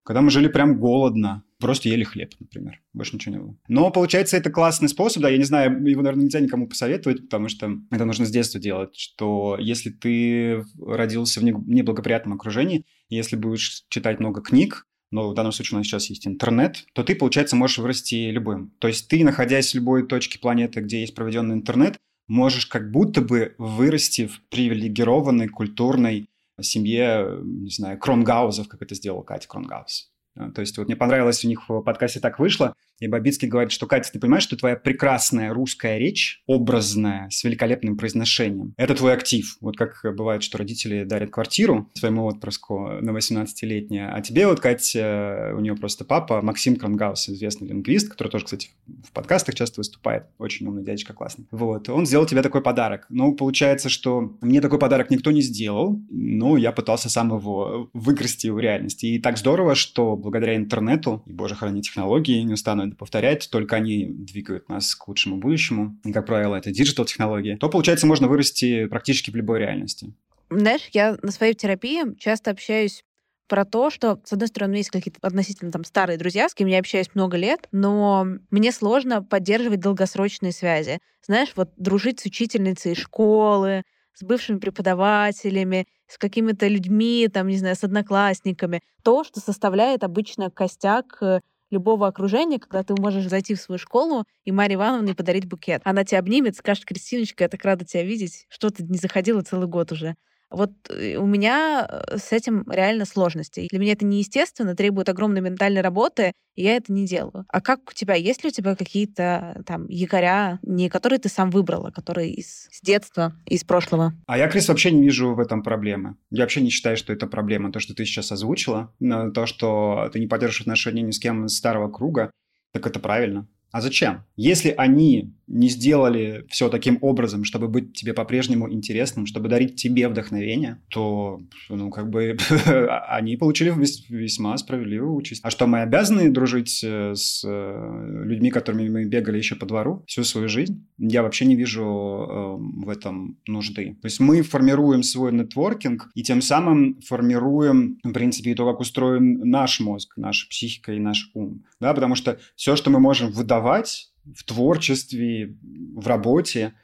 когда 0.02 0.20
мы 0.20 0.30
жили 0.30 0.48
прям 0.48 0.80
голодно. 0.80 1.44
Просто 1.60 1.88
ели 1.88 2.02
хлеб, 2.02 2.32
например. 2.40 2.82
Больше 2.92 3.14
ничего 3.14 3.34
не 3.36 3.40
было. 3.40 3.56
Но, 3.68 3.90
получается, 3.90 4.36
это 4.36 4.50
классный 4.50 4.88
способ, 4.88 5.22
да, 5.22 5.28
я 5.28 5.38
не 5.38 5.44
знаю, 5.44 5.80
его, 5.86 6.02
наверное, 6.02 6.24
нельзя 6.24 6.40
никому 6.40 6.66
посоветовать, 6.66 7.22
потому 7.22 7.48
что 7.48 7.78
это 7.92 8.04
нужно 8.04 8.26
с 8.26 8.30
детства 8.30 8.58
делать, 8.60 8.96
что 8.96 9.56
если 9.60 9.90
ты 9.90 10.64
родился 10.84 11.38
в 11.38 11.44
неблагоприятном 11.44 12.34
окружении, 12.34 12.84
если 13.08 13.36
будешь 13.36 13.84
читать 13.88 14.18
много 14.18 14.42
книг, 14.42 14.86
но 15.14 15.28
в 15.28 15.34
данном 15.34 15.52
случае 15.52 15.76
у 15.76 15.78
нас 15.78 15.86
сейчас 15.86 16.10
есть 16.10 16.26
интернет, 16.26 16.86
то 16.92 17.04
ты, 17.04 17.14
получается, 17.14 17.54
можешь 17.54 17.78
вырасти 17.78 18.30
любым. 18.30 18.72
То 18.80 18.88
есть 18.88 19.06
ты, 19.06 19.22
находясь 19.22 19.70
в 19.70 19.74
любой 19.76 20.08
точке 20.08 20.40
планеты, 20.40 20.80
где 20.80 21.02
есть 21.02 21.14
проведенный 21.14 21.54
интернет, 21.54 21.96
можешь 22.26 22.66
как 22.66 22.90
будто 22.90 23.20
бы 23.20 23.54
вырасти 23.56 24.26
в 24.26 24.40
привилегированной 24.50 25.46
культурной 25.46 26.26
семье, 26.60 27.38
не 27.44 27.70
знаю, 27.70 27.96
Кронгаузов, 28.00 28.66
как 28.66 28.82
это 28.82 28.96
сделал 28.96 29.22
Катя 29.22 29.46
Кронгаус. 29.46 30.10
А, 30.36 30.50
то 30.50 30.60
есть 30.60 30.76
вот 30.78 30.88
мне 30.88 30.96
понравилось 30.96 31.44
у 31.44 31.48
них 31.48 31.68
в 31.68 31.80
подкасте 31.82 32.18
так 32.18 32.40
вышло, 32.40 32.74
и 33.04 33.08
Бабицкий 33.08 33.48
говорит, 33.48 33.72
что, 33.72 33.86
Катя, 33.86 34.10
ты 34.12 34.18
понимаешь, 34.18 34.44
что 34.44 34.56
твоя 34.56 34.76
прекрасная 34.76 35.52
русская 35.52 35.98
речь, 35.98 36.42
образная, 36.46 37.28
с 37.30 37.44
великолепным 37.44 37.96
произношением, 37.96 38.74
это 38.76 38.94
твой 38.94 39.12
актив. 39.12 39.56
Вот 39.60 39.76
как 39.76 40.00
бывает, 40.16 40.42
что 40.42 40.58
родители 40.58 41.04
дарят 41.04 41.30
квартиру 41.30 41.90
своему 41.94 42.24
отпрыску 42.24 42.88
на 43.00 43.10
18-летнее, 43.10 44.08
а 44.08 44.20
тебе 44.20 44.46
вот, 44.46 44.60
Катя, 44.60 45.52
у 45.54 45.60
нее 45.60 45.74
просто 45.76 46.04
папа 46.04 46.42
Максим 46.42 46.76
Крангаус, 46.76 47.28
известный 47.28 47.68
лингвист, 47.68 48.08
который 48.10 48.28
тоже, 48.28 48.44
кстати, 48.44 48.70
в 48.86 49.12
подкастах 49.12 49.54
часто 49.54 49.80
выступает, 49.80 50.24
очень 50.38 50.66
умный 50.66 50.84
дядечка, 50.84 51.12
классный. 51.12 51.46
Вот, 51.50 51.88
он 51.88 52.06
сделал 52.06 52.26
тебе 52.26 52.42
такой 52.42 52.62
подарок. 52.62 53.06
Ну, 53.08 53.34
получается, 53.34 53.88
что 53.88 54.36
мне 54.40 54.60
такой 54.60 54.78
подарок 54.78 55.10
никто 55.10 55.30
не 55.30 55.42
сделал, 55.42 56.00
но 56.10 56.56
я 56.56 56.72
пытался 56.72 57.10
сам 57.10 57.34
его 57.34 57.90
выкрасти 57.92 58.48
в 58.48 58.58
реальности. 58.58 59.06
И 59.06 59.18
так 59.18 59.38
здорово, 59.38 59.74
что 59.74 60.16
благодаря 60.16 60.56
интернету, 60.56 61.22
и, 61.26 61.32
боже, 61.32 61.54
храни 61.54 61.82
технологии, 61.82 62.42
не 62.42 62.56
стану 62.56 62.84
это 62.94 62.98
повторять, 62.98 63.48
только 63.50 63.76
они 63.76 64.06
двигают 64.06 64.68
нас 64.68 64.94
к 64.94 65.08
лучшему 65.08 65.36
будущему, 65.36 65.98
и, 66.04 66.12
как 66.12 66.26
правило, 66.26 66.56
это 66.56 66.70
диджитал-технологии, 66.70 67.56
то, 67.56 67.68
получается, 67.68 68.06
можно 68.06 68.28
вырасти 68.28 68.86
практически 68.86 69.30
в 69.30 69.36
любой 69.36 69.58
реальности. 69.58 70.14
Знаешь, 70.50 70.88
я 70.92 71.16
на 71.22 71.32
своей 71.32 71.54
терапии 71.54 72.16
часто 72.18 72.50
общаюсь 72.50 73.02
про 73.48 73.64
то, 73.64 73.90
что, 73.90 74.20
с 74.24 74.32
одной 74.32 74.48
стороны, 74.48 74.76
есть 74.76 74.90
какие-то 74.90 75.18
относительно 75.20 75.70
там 75.70 75.84
старые 75.84 76.16
друзья, 76.16 76.48
с 76.48 76.54
кем 76.54 76.66
я 76.66 76.78
общаюсь 76.78 77.10
много 77.14 77.36
лет, 77.36 77.68
но 77.72 78.26
мне 78.50 78.72
сложно 78.72 79.22
поддерживать 79.22 79.80
долгосрочные 79.80 80.52
связи. 80.52 80.98
Знаешь, 81.26 81.52
вот 81.56 81.70
дружить 81.76 82.20
с 82.20 82.26
учительницей 82.26 82.94
школы, 82.94 83.82
с 84.14 84.22
бывшими 84.22 84.58
преподавателями, 84.58 85.86
с 86.06 86.16
какими-то 86.16 86.68
людьми, 86.68 87.28
там, 87.32 87.48
не 87.48 87.58
знаю, 87.58 87.76
с 87.76 87.84
одноклассниками. 87.84 88.80
То, 89.02 89.24
что 89.24 89.40
составляет 89.40 90.04
обычно 90.04 90.50
костяк 90.50 91.18
э, 91.20 91.40
любого 91.70 92.06
окружения, 92.06 92.58
когда 92.58 92.82
ты 92.82 92.94
можешь 93.00 93.28
зайти 93.28 93.54
в 93.54 93.60
свою 93.60 93.78
школу 93.78 94.24
и 94.44 94.52
Марье 94.52 94.76
Ивановне 94.76 95.14
подарить 95.14 95.46
букет. 95.46 95.82
Она 95.84 96.04
тебя 96.04 96.20
обнимет, 96.20 96.56
скажет, 96.56 96.84
Кристиночка, 96.84 97.44
я 97.44 97.48
так 97.48 97.64
рада 97.64 97.84
тебя 97.84 98.02
видеть. 98.04 98.46
Что 98.48 98.70
ты 98.70 98.82
не 98.84 98.98
заходила 98.98 99.42
целый 99.42 99.68
год 99.68 99.92
уже. 99.92 100.16
Вот 100.50 100.70
э, 100.90 101.16
у 101.16 101.26
меня 101.26 101.86
э, 101.88 102.18
с 102.18 102.32
этим 102.32 102.64
реально 102.70 103.04
сложности. 103.04 103.68
Для 103.70 103.78
меня 103.78 103.92
это 103.92 104.04
неестественно, 104.04 104.74
требует 104.74 105.08
огромной 105.08 105.40
ментальной 105.40 105.80
работы, 105.80 106.32
и 106.54 106.62
я 106.62 106.76
это 106.76 106.92
не 106.92 107.06
делаю. 107.06 107.44
А 107.48 107.60
как 107.60 107.90
у 107.90 107.92
тебя? 107.92 108.14
Есть 108.14 108.44
ли 108.44 108.48
у 108.48 108.52
тебя 108.52 108.76
какие-то 108.76 109.62
там 109.66 109.86
якоря, 109.88 110.58
не 110.62 110.88
которые 110.88 111.18
ты 111.18 111.28
сам 111.28 111.50
выбрала, 111.50 111.90
которые 111.90 112.32
из 112.32 112.68
с 112.70 112.80
детства, 112.80 113.34
из 113.46 113.64
прошлого? 113.64 114.14
А 114.26 114.38
я, 114.38 114.48
Крис, 114.48 114.68
вообще 114.68 114.90
не 114.90 115.02
вижу 115.02 115.34
в 115.34 115.40
этом 115.40 115.62
проблемы. 115.62 116.16
Я 116.30 116.42
вообще 116.42 116.60
не 116.60 116.70
считаю, 116.70 116.96
что 116.96 117.12
это 117.12 117.26
проблема. 117.26 117.72
То, 117.72 117.80
что 117.80 117.94
ты 117.94 118.04
сейчас 118.04 118.30
озвучила, 118.30 118.92
то, 119.00 119.46
что 119.46 120.08
ты 120.12 120.20
не 120.20 120.26
поддерживаешь 120.26 120.62
отношения 120.62 121.02
ни 121.02 121.10
с 121.10 121.18
кем 121.18 121.46
из 121.46 121.56
старого 121.56 121.90
круга, 121.90 122.30
так 122.72 122.86
это 122.86 123.00
правильно. 123.00 123.46
А 123.74 123.80
зачем? 123.80 124.22
Если 124.36 124.72
они 124.76 125.34
не 125.46 125.68
сделали 125.68 126.44
все 126.48 126.68
таким 126.68 126.98
образом, 127.00 127.44
чтобы 127.44 127.68
быть 127.68 127.92
тебе 127.92 128.14
по-прежнему 128.14 128.72
интересным, 128.72 129.26
чтобы 129.26 129.48
дарить 129.48 129.76
тебе 129.76 130.08
вдохновение, 130.08 130.80
то, 130.88 131.40
ну, 131.68 131.90
как 131.90 132.08
бы, 132.08 132.36
они 133.08 133.36
получили 133.36 133.74
весьма 134.08 134.56
справедливую 134.58 135.14
участь. 135.14 135.40
А 135.44 135.50
что, 135.50 135.66
мы 135.66 135.82
обязаны 135.82 136.30
дружить 136.30 136.82
э, 136.82 137.14
с 137.14 137.42
э, 137.44 138.24
людьми, 138.24 138.50
которыми 138.50 138.88
мы 138.88 139.04
бегали 139.04 139.38
еще 139.38 139.56
по 139.56 139.66
двору 139.66 140.04
всю 140.06 140.24
свою 140.24 140.48
жизнь? 140.48 140.86
Я 140.98 141.22
вообще 141.22 141.44
не 141.44 141.56
вижу 141.56 141.82
э, 141.82 142.84
в 142.84 142.88
этом 142.88 143.38
нужды. 143.46 143.96
То 144.00 144.06
есть 144.06 144.20
мы 144.20 144.42
формируем 144.42 145.02
свой 145.02 145.32
нетворкинг 145.32 146.10
и 146.14 146.22
тем 146.22 146.42
самым 146.42 147.00
формируем, 147.00 147.98
в 148.02 148.12
принципе, 148.12 148.52
и 148.52 148.54
то, 148.54 148.70
как 148.70 148.80
устроен 148.80 149.40
наш 149.40 149.80
мозг, 149.80 150.14
наша 150.16 150.48
психика 150.48 150.92
и 150.92 150.98
наш 150.98 151.30
ум. 151.34 151.64
Да, 151.80 151.92
потому 151.92 152.14
что 152.14 152.38
все, 152.56 152.76
что 152.76 152.90
мы 152.90 152.98
можем 152.98 153.30
выдавать 153.30 153.63
создавать 153.64 154.08
в 154.34 154.44
творчестве, 154.44 155.56
в 155.94 156.06
работе, 156.06 156.74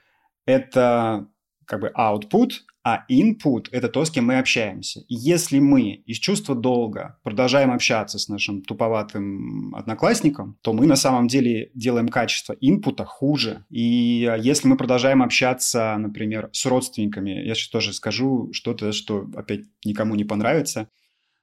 это 0.46 1.26
как 1.66 1.80
бы 1.80 1.92
output, 1.96 2.50
а 2.82 3.04
input— 3.10 3.66
это 3.72 3.88
то, 3.88 4.04
с 4.04 4.10
кем 4.10 4.26
мы 4.26 4.38
общаемся. 4.38 5.00
И 5.00 5.14
если 5.14 5.58
мы 5.58 6.02
из 6.06 6.16
чувства 6.16 6.54
долга 6.54 7.18
продолжаем 7.22 7.70
общаться 7.70 8.18
с 8.18 8.28
нашим 8.28 8.62
туповатым 8.62 9.74
одноклассником, 9.74 10.56
то 10.62 10.72
мы 10.72 10.86
на 10.86 10.96
самом 10.96 11.28
деле 11.28 11.70
делаем 11.74 12.08
качество 12.08 12.56
инпута 12.60 13.04
хуже. 13.04 13.64
И 13.70 14.34
если 14.40 14.68
мы 14.68 14.76
продолжаем 14.76 15.22
общаться, 15.22 15.94
например, 15.98 16.48
с 16.52 16.64
родственниками, 16.66 17.46
я 17.46 17.54
сейчас 17.54 17.68
тоже 17.68 17.92
скажу 17.92 18.48
что-то, 18.52 18.92
что 18.92 19.28
опять 19.36 19.60
никому 19.84 20.14
не 20.14 20.24
понравится, 20.24 20.88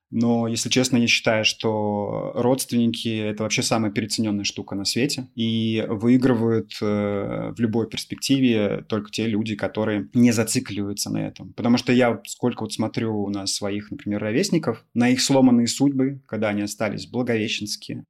но, 0.09 0.47
если 0.47 0.69
честно, 0.69 0.97
я 0.97 1.07
считаю, 1.07 1.43
что 1.43 2.31
родственники– 2.35 3.09
это 3.19 3.43
вообще 3.43 3.61
самая 3.61 3.91
переоцененная 3.91 4.45
штука 4.45 4.75
на 4.75 4.85
свете. 4.85 5.27
И 5.35 5.85
выигрывают 5.87 6.71
э, 6.81 7.53
в 7.55 7.59
любой 7.59 7.89
перспективе 7.89 8.85
только 8.87 9.11
те 9.11 9.27
люди, 9.27 9.55
которые 9.55 10.09
не 10.13 10.31
зацикливаются 10.31 11.09
на 11.09 11.27
этом. 11.27 11.53
Потому 11.53 11.77
что 11.77 11.91
я 11.91 12.21
сколько 12.25 12.61
вот 12.61 12.73
смотрю 12.73 13.27
на 13.29 13.47
своих, 13.47 13.91
например, 13.91 14.21
ровесников, 14.21 14.85
на 14.93 15.09
их 15.09 15.21
сломанные 15.21 15.67
судьбы, 15.67 16.21
когда 16.25 16.49
они 16.49 16.61
остались 16.61 17.07
благовещенские, 17.07 18.05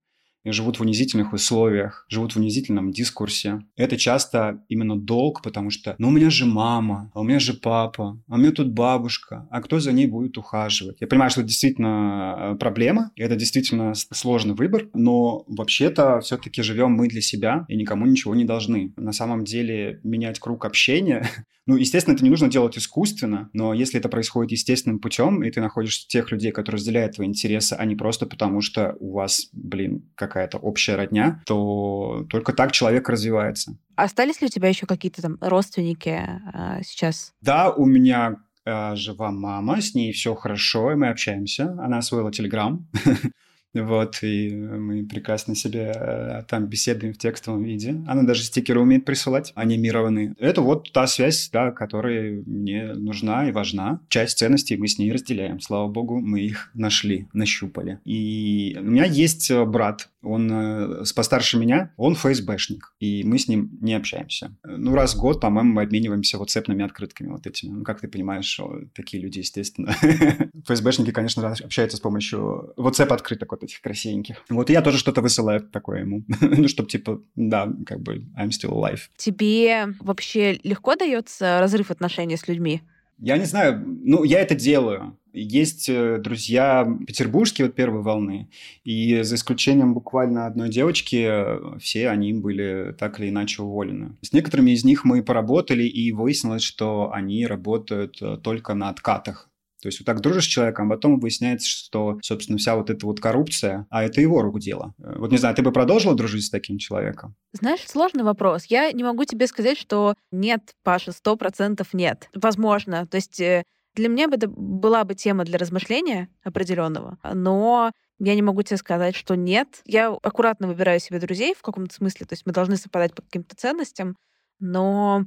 живут 0.52 0.80
в 0.80 0.82
унизительных 0.82 1.34
условиях, 1.34 2.06
живут 2.10 2.34
в 2.34 2.38
унизительном 2.38 2.92
дискурсе. 2.92 3.64
Это 3.76 3.98
часто 3.98 4.64
именно 4.70 5.00
долг, 5.00 5.42
потому 5.42 5.70
что, 5.70 5.96
ну, 5.98 6.10
у 6.10 6.12
меня 6.12 6.30
же 6.30 6.46
мама, 6.46 7.12
а 7.14 7.22
у 7.22 7.24
меня 7.24 7.40
же 7.40 7.54
папа, 7.54 8.22
а 8.28 8.36
у 8.36 8.38
меня 8.38 8.52
тут 8.52 8.72
бабушка, 8.72 9.48
а 9.50 9.62
кто 9.62 9.80
за 9.80 9.92
ней 9.92 10.08
будет 10.08 10.38
ухаживать? 10.38 10.98
Я 11.00 11.08
понимаю, 11.08 11.32
что 11.32 11.42
это 11.42 11.50
действительно 11.50 12.54
э, 12.54 12.56
проблема, 12.58 13.12
и 13.16 13.22
это 13.22 13.36
действительно 13.36 13.94
сложный 13.94 14.56
выбор, 14.56 14.88
но 14.94 15.44
вообще-то 15.48 16.20
все-таки 16.22 16.62
живем 16.62 16.92
мы 16.92 17.08
для 17.08 17.22
себя 17.22 17.66
и 17.68 17.76
никому 17.76 18.06
ничего 18.06 18.36
не 18.36 18.46
должны. 18.46 18.94
На 18.98 19.12
самом 19.12 19.44
деле 19.44 20.00
менять 20.04 20.40
круг 20.40 20.66
общения 20.66 21.28
Ну, 21.68 21.76
естественно, 21.76 22.16
это 22.16 22.24
не 22.24 22.30
нужно 22.30 22.50
делать 22.50 22.78
искусственно, 22.78 23.50
но 23.52 23.74
если 23.74 24.00
это 24.00 24.08
происходит 24.08 24.54
естественным 24.54 25.00
путем, 25.00 25.44
и 25.44 25.52
ты 25.52 25.60
находишь 25.60 26.08
тех 26.08 26.32
людей, 26.32 26.54
которые 26.54 26.78
разделяют 26.78 27.16
твои 27.16 27.28
интересы, 27.28 27.74
а 27.74 27.84
не 27.84 27.98
просто 27.98 28.26
потому, 28.26 28.62
что 28.62 28.96
у 29.02 29.12
вас, 29.12 29.50
блин, 29.52 30.10
какая-то 30.38 30.60
общая 30.60 30.96
родня, 30.96 31.42
то 31.46 32.26
только 32.30 32.54
так 32.54 32.72
человек 32.72 33.10
развивается. 33.10 33.76
Остались 33.96 34.40
ли 34.42 34.48
у 34.48 34.50
тебя 34.50 34.70
еще 34.70 34.86
какие-то 34.86 35.22
там 35.24 35.38
родственники 35.42 36.22
э, 36.54 36.82
сейчас? 36.84 37.34
Да, 37.42 37.72
у 37.72 37.86
меня 37.86 38.36
э, 38.66 38.96
жива 38.96 39.32
мама, 39.32 39.82
с 39.82 39.96
ней 39.96 40.12
все 40.12 40.36
хорошо, 40.36 40.92
и 40.92 40.96
мы 40.96 41.10
общаемся. 41.10 41.76
Она 41.80 41.98
освоила 41.98 42.32
Телеграм. 42.32 42.88
Вот, 43.82 44.20
и 44.22 44.56
мы 44.56 45.06
прекрасно 45.06 45.56
себе 45.56 45.94
э, 45.96 46.44
там 46.48 46.66
беседуем 46.68 47.14
в 47.14 47.18
текстовом 47.18 47.64
виде. 47.64 48.02
Она 48.08 48.24
даже 48.24 48.44
стикеры 48.44 48.80
умеет 48.80 49.06
присылать, 49.06 49.52
анимированные. 49.56 50.34
Это 50.40 50.62
вот 50.62 50.92
та 50.92 51.08
связь, 51.08 51.50
да, 51.52 51.72
которая 51.72 52.42
мне 52.46 52.94
нужна 52.94 53.50
и 53.50 53.52
важна. 53.52 54.02
Часть 54.10 54.38
ценностей 54.38 54.78
мы 54.78 54.88
с 54.88 54.98
ней 54.98 55.12
разделяем. 55.12 55.60
Слава 55.60 55.88
богу, 55.88 56.20
мы 56.20 56.42
их 56.42 56.72
нашли, 56.74 57.28
нащупали. 57.34 58.00
И 58.06 58.78
у 58.80 58.84
меня 58.84 59.06
есть 59.06 59.50
э, 59.52 59.66
брат, 59.66 60.10
он 60.22 60.52
э, 60.52 61.04
постарше 61.16 61.58
меня, 61.58 61.94
он 61.98 62.16
ФСБшник, 62.16 62.94
и 63.00 63.24
мы 63.24 63.38
с 63.38 63.48
ним 63.48 63.78
не 63.82 63.94
общаемся. 63.94 64.56
Ну, 64.64 64.94
раз 64.94 65.16
в 65.16 65.20
год, 65.20 65.42
по-моему, 65.42 65.74
мы 65.74 65.84
обмениваемся 65.84 66.38
ватсэпными 66.38 66.84
открытками 66.84 67.30
вот 67.30 67.48
этими. 67.48 67.72
Ну, 67.72 67.84
как 67.84 68.02
ты 68.02 68.08
понимаешь, 68.08 68.60
такие 68.94 69.22
люди, 69.22 69.40
естественно. 69.40 69.96
ФСБшники, 70.66 71.12
конечно, 71.12 71.48
общаются 71.50 71.98
с 71.98 72.00
помощью 72.00 72.74
WhatsApp-открыток 72.78 73.52
вот 73.52 73.64
этих 73.68 73.82
красивеньких. 73.82 74.44
Вот 74.50 74.70
я 74.70 74.82
тоже 74.82 74.98
что-то 74.98 75.22
высылаю 75.22 75.62
такое 75.62 76.02
ему. 76.02 76.24
ну, 76.42 76.68
чтобы 76.68 76.90
типа, 76.90 77.22
да, 77.36 77.72
как 77.86 78.02
бы 78.02 78.26
I'm 78.38 78.50
still 78.50 78.72
alive. 78.72 79.02
Тебе 79.18 79.90
вообще 80.00 80.60
легко 80.64 80.96
дается 80.96 81.60
разрыв 81.60 81.92
отношений 81.92 82.38
с 82.38 82.48
людьми? 82.48 82.82
Я 83.20 83.38
не 83.38 83.46
знаю, 83.46 83.84
ну, 84.04 84.24
я 84.24 84.42
это 84.42 84.56
делаю. 84.56 85.18
Есть 85.34 85.90
э, 85.90 86.18
друзья 86.20 86.88
петербургские 87.06 87.68
вот 87.68 87.76
первой 87.76 88.02
волны, 88.02 88.50
и 88.84 89.22
за 89.22 89.36
исключением 89.36 89.94
буквально 89.94 90.48
одной 90.48 90.70
девочки, 90.70 91.28
э, 91.28 91.80
все 91.80 92.10
они 92.10 92.34
были 92.34 92.96
так 92.98 93.20
или 93.20 93.30
иначе 93.30 93.62
уволены. 93.62 94.18
С 94.22 94.34
некоторыми 94.34 94.72
из 94.72 94.84
них 94.84 95.04
мы 95.04 95.24
поработали, 95.24 95.84
и 95.84 96.12
выяснилось, 96.12 96.64
что 96.64 97.12
они 97.12 97.46
работают 97.46 98.20
э, 98.22 98.38
только 98.38 98.74
на 98.74 98.90
откатах. 98.90 99.50
То 99.88 99.90
есть 99.90 100.02
вот 100.02 100.06
так 100.06 100.20
дружишь 100.20 100.44
с 100.44 100.48
человеком, 100.48 100.92
а 100.92 100.96
потом 100.96 101.18
выясняется, 101.18 101.66
что, 101.66 102.20
собственно, 102.22 102.58
вся 102.58 102.76
вот 102.76 102.90
эта 102.90 103.06
вот 103.06 103.22
коррупция, 103.22 103.88
а 103.90 104.04
это 104.04 104.20
его 104.20 104.42
рук 104.42 104.60
дело. 104.60 104.94
Вот 104.98 105.32
не 105.32 105.38
знаю, 105.38 105.56
ты 105.56 105.62
бы 105.62 105.72
продолжила 105.72 106.14
дружить 106.14 106.44
с 106.44 106.50
таким 106.50 106.78
человеком? 106.78 107.38
Знаешь, 107.54 107.88
сложный 107.88 108.26
вопрос. 108.26 108.66
Я 108.66 108.92
не 108.92 109.06
могу 109.06 109.24
тебе 109.24 109.48
сказать, 109.48 109.78
что 109.78 110.16
нет, 110.30 110.76
Паша, 110.84 111.14
сто 111.14 111.38
процентов 111.38 111.94
нет. 111.94 112.28
Возможно. 112.36 113.08
То 113.08 113.16
есть 113.16 113.38
для 113.38 114.10
меня 114.10 114.28
бы 114.28 114.36
это 114.36 114.50
была 114.50 115.06
бы 115.06 115.16
тема 115.16 115.46
для 115.46 115.58
размышления 115.58 116.28
определенного, 116.44 117.18
но 117.34 117.94
я 118.20 118.36
не 118.36 118.42
могу 118.42 118.64
тебе 118.64 118.76
сказать, 118.76 119.16
что 119.16 119.36
нет. 119.36 119.84
Я 119.86 120.10
аккуратно 120.10 120.68
выбираю 120.68 121.00
себе 121.00 121.22
друзей 121.22 121.56
в 121.58 121.62
каком-то 121.62 121.96
смысле, 121.96 122.26
то 122.26 122.34
есть 122.34 122.46
мы 122.46 122.52
должны 122.52 122.76
совпадать 122.76 123.16
по 123.16 123.22
каким-то 123.22 123.56
ценностям, 123.56 124.18
но 124.60 125.24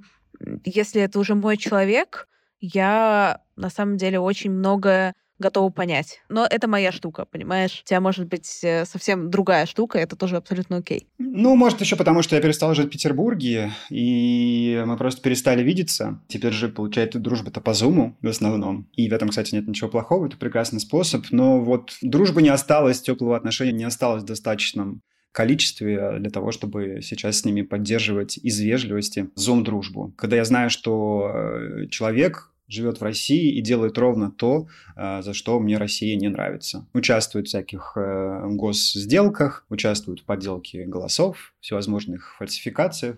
если 0.66 1.00
это 1.00 1.18
уже 1.18 1.34
мой 1.34 1.56
человек, 1.56 2.26
я 2.60 3.40
на 3.56 3.70
самом 3.70 3.96
деле 3.96 4.20
очень 4.20 4.50
многое 4.50 5.14
готова 5.40 5.70
понять. 5.70 6.20
Но 6.28 6.46
это 6.48 6.68
моя 6.68 6.92
штука, 6.92 7.24
понимаешь? 7.24 7.80
У 7.82 7.88
тебя 7.88 8.00
может 8.00 8.28
быть 8.28 8.60
э, 8.62 8.84
совсем 8.84 9.30
другая 9.30 9.66
штука, 9.66 9.98
это 9.98 10.14
тоже 10.14 10.36
абсолютно 10.36 10.76
окей. 10.76 11.08
Ну, 11.18 11.56
может, 11.56 11.80
еще 11.80 11.96
потому, 11.96 12.22
что 12.22 12.36
я 12.36 12.42
перестал 12.42 12.74
жить 12.74 12.88
в 12.88 12.90
Петербурге, 12.90 13.72
и 13.88 14.82
мы 14.86 14.96
просто 14.96 15.22
перестали 15.22 15.62
видеться. 15.62 16.20
Теперь 16.28 16.52
же, 16.52 16.68
получается, 16.68 17.18
дружба-то 17.18 17.60
по 17.60 17.72
зуму 17.72 18.16
в 18.20 18.28
основном. 18.28 18.86
И 18.94 19.08
в 19.08 19.12
этом, 19.12 19.30
кстати, 19.30 19.54
нет 19.54 19.66
ничего 19.66 19.88
плохого, 19.88 20.26
это 20.26 20.36
прекрасный 20.36 20.78
способ. 20.78 21.24
Но 21.30 21.60
вот 21.60 21.96
дружбы 22.02 22.42
не 22.42 22.50
осталось, 22.50 23.00
теплого 23.00 23.36
отношения 23.36 23.72
не 23.72 23.84
осталось 23.84 24.22
достаточном 24.22 25.00
количестве 25.32 26.18
для 26.18 26.30
того, 26.30 26.50
чтобы 26.50 27.00
сейчас 27.02 27.38
с 27.38 27.44
ними 27.44 27.62
поддерживать 27.62 28.36
из 28.36 28.58
вежливости 28.58 29.30
зум-дружбу. 29.36 30.12
Когда 30.18 30.36
я 30.36 30.44
знаю, 30.44 30.70
что 30.70 31.30
э, 31.32 31.86
человек 31.88 32.49
живет 32.70 33.00
в 33.00 33.04
России 33.04 33.52
и 33.52 33.60
делает 33.60 33.98
ровно 33.98 34.30
то, 34.30 34.68
э, 34.96 35.22
за 35.22 35.34
что 35.34 35.58
мне 35.60 35.76
Россия 35.76 36.16
не 36.16 36.28
нравится. 36.28 36.86
Участвует 36.94 37.46
в 37.46 37.48
всяких 37.48 37.92
э, 37.96 38.46
госсделках, 38.48 39.66
участвует 39.68 40.20
в 40.20 40.24
подделке 40.24 40.84
голосов, 40.86 41.54
всевозможных 41.60 42.36
фальсификациях. 42.38 43.16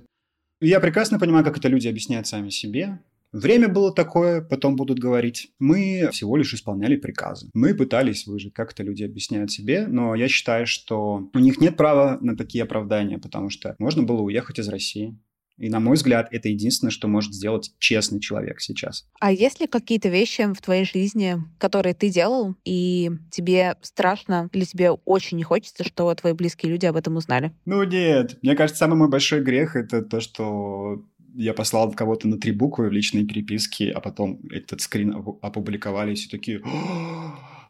я 0.60 0.80
прекрасно 0.80 1.18
понимаю, 1.18 1.44
как 1.44 1.58
это 1.58 1.68
люди 1.68 1.88
объясняют 1.88 2.26
сами 2.26 2.50
себе. 2.50 2.98
Время 3.32 3.68
было 3.68 3.94
такое, 3.94 4.42
потом 4.42 4.76
будут 4.76 4.98
говорить. 4.98 5.52
Мы 5.58 6.10
всего 6.12 6.36
лишь 6.36 6.52
исполняли 6.52 6.96
приказы. 6.96 7.48
Мы 7.54 7.74
пытались 7.74 8.26
выжить, 8.26 8.52
как 8.52 8.72
это 8.72 8.82
люди 8.82 9.04
объясняют 9.04 9.50
себе, 9.50 9.86
но 9.86 10.14
я 10.14 10.28
считаю, 10.28 10.66
что 10.66 11.30
у 11.32 11.38
них 11.38 11.58
нет 11.58 11.78
права 11.78 12.18
на 12.20 12.36
такие 12.36 12.62
оправдания, 12.62 13.18
потому 13.18 13.48
что 13.48 13.74
можно 13.78 14.02
было 14.02 14.20
уехать 14.20 14.58
из 14.58 14.68
России. 14.68 15.16
И, 15.58 15.68
на 15.68 15.80
мой 15.80 15.96
взгляд, 15.96 16.28
это 16.30 16.48
единственное, 16.48 16.90
что 16.90 17.08
может 17.08 17.32
сделать 17.34 17.72
честный 17.78 18.20
человек 18.20 18.60
сейчас. 18.60 19.06
А 19.20 19.30
есть 19.30 19.60
ли 19.60 19.66
какие-то 19.66 20.08
вещи 20.08 20.52
в 20.52 20.60
твоей 20.60 20.84
жизни, 20.84 21.36
которые 21.58 21.94
ты 21.94 22.08
делал, 22.08 22.56
и 22.64 23.10
тебе 23.30 23.76
страшно 23.82 24.48
или 24.52 24.64
тебе 24.64 24.90
очень 24.90 25.36
не 25.36 25.44
хочется, 25.44 25.84
что 25.84 26.12
твои 26.14 26.32
близкие 26.32 26.72
люди 26.72 26.86
об 26.86 26.96
этом 26.96 27.16
узнали? 27.16 27.52
Ну 27.64 27.82
нет. 27.84 28.38
Мне 28.42 28.56
кажется, 28.56 28.80
самый 28.80 28.96
мой 28.96 29.08
большой 29.08 29.42
грех— 29.42 29.76
это 29.76 30.02
то, 30.02 30.20
что 30.20 31.04
я 31.34 31.54
послал 31.54 31.92
кого-то 31.92 32.28
на 32.28 32.38
три 32.38 32.52
буквы 32.52 32.88
в 32.88 32.92
личные 32.92 33.24
переписки, 33.24 33.84
а 33.84 34.00
потом 34.00 34.40
этот 34.50 34.80
скрин 34.80 35.14
опубликовали, 35.42 36.12
и 36.12 36.14
все 36.14 36.28
такие... 36.28 36.62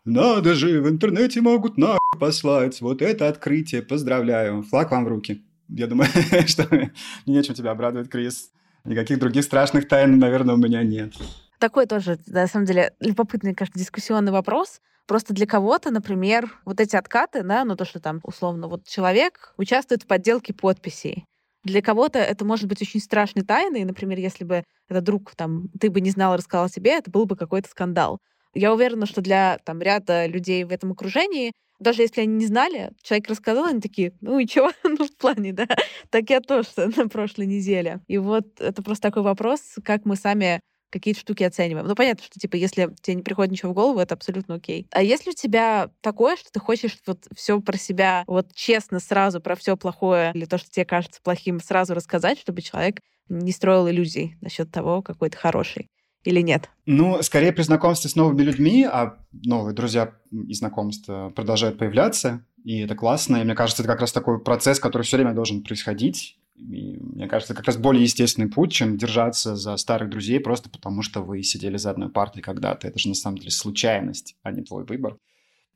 Надо 0.04 0.54
же, 0.54 0.82
в 0.82 0.88
интернете 0.88 1.40
могут 1.40 1.78
нахуй 1.78 2.18
послать. 2.18 2.80
Вот 2.80 3.02
это 3.02 3.28
открытие. 3.28 3.82
Поздравляю. 3.82 4.62
Флаг 4.64 4.90
вам 4.90 5.04
в 5.04 5.08
руки. 5.08 5.44
Я 5.74 5.86
думаю, 5.86 6.08
что 6.46 6.66
мне 6.70 6.92
нечем 7.26 7.54
тебя 7.54 7.70
обрадовать, 7.70 8.08
Крис. 8.08 8.50
Никаких 8.84 9.18
других 9.18 9.44
страшных 9.44 9.88
тайн, 9.88 10.18
наверное, 10.18 10.54
у 10.54 10.58
меня 10.58 10.82
нет. 10.82 11.14
Такой 11.58 11.86
тоже, 11.86 12.18
на 12.26 12.46
самом 12.48 12.66
деле, 12.66 12.92
любопытный, 12.98 13.54
кажется, 13.54 13.78
дискуссионный 13.78 14.32
вопрос. 14.32 14.80
Просто 15.06 15.32
для 15.32 15.46
кого-то, 15.46 15.90
например, 15.90 16.50
вот 16.64 16.80
эти 16.80 16.96
откаты, 16.96 17.42
да, 17.42 17.64
ну 17.64 17.76
то, 17.76 17.84
что 17.84 18.00
там 18.00 18.20
условно 18.24 18.68
вот 18.68 18.86
человек 18.86 19.54
участвует 19.56 20.02
в 20.02 20.06
подделке 20.06 20.52
подписей. 20.52 21.24
Для 21.64 21.80
кого-то 21.80 22.18
это 22.18 22.44
может 22.44 22.66
быть 22.68 22.82
очень 22.82 23.00
страшной 23.00 23.44
тайной. 23.44 23.84
Например, 23.84 24.18
если 24.18 24.44
бы 24.44 24.64
этот 24.88 25.04
друг, 25.04 25.34
там, 25.36 25.68
ты 25.80 25.90
бы 25.90 26.00
не 26.00 26.10
знал 26.10 26.36
рассказал 26.36 26.68
себе, 26.68 26.98
это 26.98 27.10
был 27.10 27.24
бы 27.24 27.36
какой-то 27.36 27.68
скандал. 27.68 28.18
Я 28.54 28.74
уверена, 28.74 29.06
что 29.06 29.22
для 29.22 29.58
там, 29.64 29.80
ряда 29.80 30.26
людей 30.26 30.64
в 30.64 30.72
этом 30.72 30.92
окружении 30.92 31.52
даже 31.82 32.02
если 32.02 32.22
они 32.22 32.34
не 32.34 32.46
знали, 32.46 32.92
человек 33.02 33.28
рассказал, 33.28 33.64
они 33.64 33.80
такие, 33.80 34.12
ну 34.20 34.38
и 34.38 34.46
чего? 34.46 34.70
ну, 34.84 35.06
в 35.06 35.16
плане, 35.16 35.52
да. 35.52 35.66
Так 36.10 36.30
я 36.30 36.40
тоже 36.40 36.68
на 36.96 37.08
прошлой 37.08 37.46
неделе. 37.46 38.00
И 38.08 38.18
вот 38.18 38.60
это 38.60 38.82
просто 38.82 39.08
такой 39.08 39.22
вопрос, 39.22 39.60
как 39.84 40.04
мы 40.04 40.16
сами 40.16 40.60
какие-то 40.92 41.20
штуки 41.20 41.42
оцениваем. 41.42 41.86
Ну, 41.86 41.94
понятно, 41.94 42.22
что, 42.22 42.38
типа, 42.38 42.56
если 42.56 42.94
тебе 43.00 43.16
не 43.16 43.22
приходит 43.22 43.50
ничего 43.50 43.72
в 43.72 43.74
голову, 43.74 43.98
это 43.98 44.14
абсолютно 44.14 44.56
окей. 44.56 44.86
А 44.90 45.02
если 45.02 45.30
у 45.30 45.32
тебя 45.32 45.90
такое, 46.02 46.36
что 46.36 46.52
ты 46.52 46.60
хочешь 46.60 46.98
вот 47.06 47.26
все 47.34 47.60
про 47.60 47.78
себя, 47.78 48.24
вот 48.26 48.54
честно 48.54 49.00
сразу 49.00 49.40
про 49.40 49.56
все 49.56 49.76
плохое 49.76 50.32
или 50.34 50.44
то, 50.44 50.58
что 50.58 50.70
тебе 50.70 50.84
кажется 50.84 51.20
плохим, 51.22 51.60
сразу 51.60 51.94
рассказать, 51.94 52.38
чтобы 52.38 52.60
человек 52.60 53.00
не 53.28 53.52
строил 53.52 53.88
иллюзий 53.88 54.36
насчет 54.42 54.70
того, 54.70 55.02
какой 55.02 55.30
ты 55.30 55.38
хороший. 55.38 55.88
Или 56.24 56.40
нет? 56.40 56.70
Ну, 56.86 57.22
скорее 57.22 57.52
при 57.52 57.62
знакомстве 57.62 58.10
с 58.10 58.16
новыми 58.16 58.42
людьми, 58.42 58.84
а 58.84 59.18
новые 59.32 59.74
друзья 59.74 60.14
и 60.30 60.54
знакомства 60.54 61.32
продолжают 61.34 61.78
появляться, 61.78 62.44
и 62.64 62.80
это 62.80 62.94
классно. 62.94 63.38
И 63.38 63.44
мне 63.44 63.54
кажется, 63.54 63.82
это 63.82 63.92
как 63.92 64.00
раз 64.00 64.12
такой 64.12 64.38
процесс, 64.40 64.78
который 64.78 65.02
все 65.02 65.16
время 65.16 65.34
должен 65.34 65.62
происходить. 65.62 66.38
И 66.56 66.98
мне 67.00 67.26
кажется, 67.28 67.54
это 67.54 67.60
как 67.60 67.66
раз 67.66 67.76
более 67.76 68.02
естественный 68.02 68.48
путь, 68.48 68.72
чем 68.72 68.96
держаться 68.96 69.56
за 69.56 69.76
старых 69.76 70.10
друзей 70.10 70.38
просто 70.38 70.70
потому, 70.70 71.02
что 71.02 71.22
вы 71.22 71.42
сидели 71.42 71.76
за 71.76 71.90
одной 71.90 72.08
партой 72.08 72.42
когда-то. 72.42 72.86
Это 72.86 72.98
же 72.98 73.08
на 73.08 73.14
самом 73.14 73.38
деле 73.38 73.50
случайность, 73.50 74.36
а 74.42 74.52
не 74.52 74.62
твой 74.62 74.84
выбор. 74.84 75.16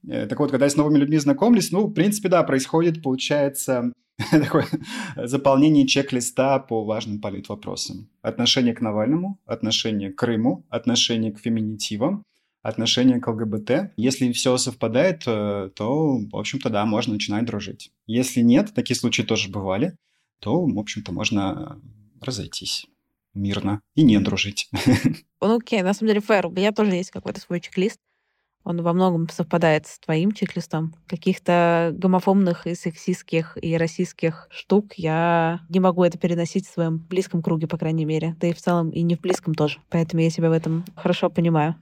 Э, 0.09 0.27
так 0.27 0.39
вот, 0.39 0.51
когда 0.51 0.67
я 0.67 0.71
с 0.71 0.77
новыми 0.77 0.99
людьми 0.99 1.19
знакомлюсь, 1.19 1.71
ну, 1.71 1.87
в 1.87 1.93
принципе, 1.93 2.29
да, 2.29 2.43
происходит, 2.43 3.03
получается, 3.03 3.93
такое 4.31 4.67
заполнение 5.17 5.87
чек-листа 5.87 6.59
по 6.59 6.85
важным 6.85 7.21
политвопросам. 7.21 8.09
Отношение 8.23 8.75
к 8.75 8.81
Навальному, 8.81 9.39
отношение 9.45 10.13
к 10.13 10.17
Крыму, 10.17 10.65
отношение 10.71 11.33
к 11.33 11.39
феминитивам, 11.39 12.23
отношение 12.63 13.21
к 13.21 13.29
ЛГБТ. 13.29 13.93
Если 13.97 14.33
все 14.33 14.57
совпадает, 14.57 15.23
э, 15.27 15.71
то, 15.75 16.19
в 16.19 16.37
общем-то, 16.37 16.71
да, 16.71 16.85
можно 16.87 17.15
начинать 17.15 17.45
дружить. 17.45 17.93
Если 18.07 18.41
нет, 18.41 18.73
такие 18.75 18.97
случаи 18.97 19.23
тоже 19.23 19.51
бывали, 19.51 19.97
то, 20.41 20.65
в 20.65 20.79
общем-то, 20.79 21.13
можно 21.13 21.81
разойтись 22.21 22.87
мирно 23.35 23.83
и 23.95 24.03
не 24.03 24.19
дружить. 24.19 24.71
Ну, 25.43 25.59
окей, 25.59 25.83
на 25.83 25.93
самом 25.93 26.09
деле, 26.09 26.21
фэр, 26.21 26.47
у 26.47 26.51
меня 26.51 26.73
тоже 26.73 26.93
есть 26.93 27.11
какой-то 27.11 27.41
свой 27.41 27.61
чек-лист. 27.61 27.99
Он 28.67 28.83
во 28.83 28.93
многом 28.93 29.29
совпадает 29.29 29.87
с 29.87 30.01
твоим 30.01 30.33
чек-листом. 30.33 30.93
Каких-то 31.07 31.93
гомофобных 31.95 32.67
и 32.67 32.75
сексистских 32.75 33.57
и 33.63 33.77
российских 33.77 34.49
штук 34.51 34.95
я 34.97 35.61
не 35.69 35.79
могу 35.79 36.03
это 36.03 36.19
переносить 36.19 36.67
в 36.67 36.73
своем 36.73 36.99
близком 36.99 37.45
круге, 37.45 37.69
по 37.69 37.79
крайней 37.79 38.05
мере. 38.05 38.35
Да 38.41 38.49
и 38.49 38.53
в 38.53 38.61
целом 38.61 38.91
и 38.91 39.03
не 39.03 39.15
в 39.15 39.21
близком 39.21 39.55
тоже. 39.55 39.79
Поэтому 39.89 40.21
я 40.21 40.31
себя 40.31 40.49
в 40.49 40.53
этом 40.53 40.85
хорошо 40.97 41.31
понимаю. 41.31 41.77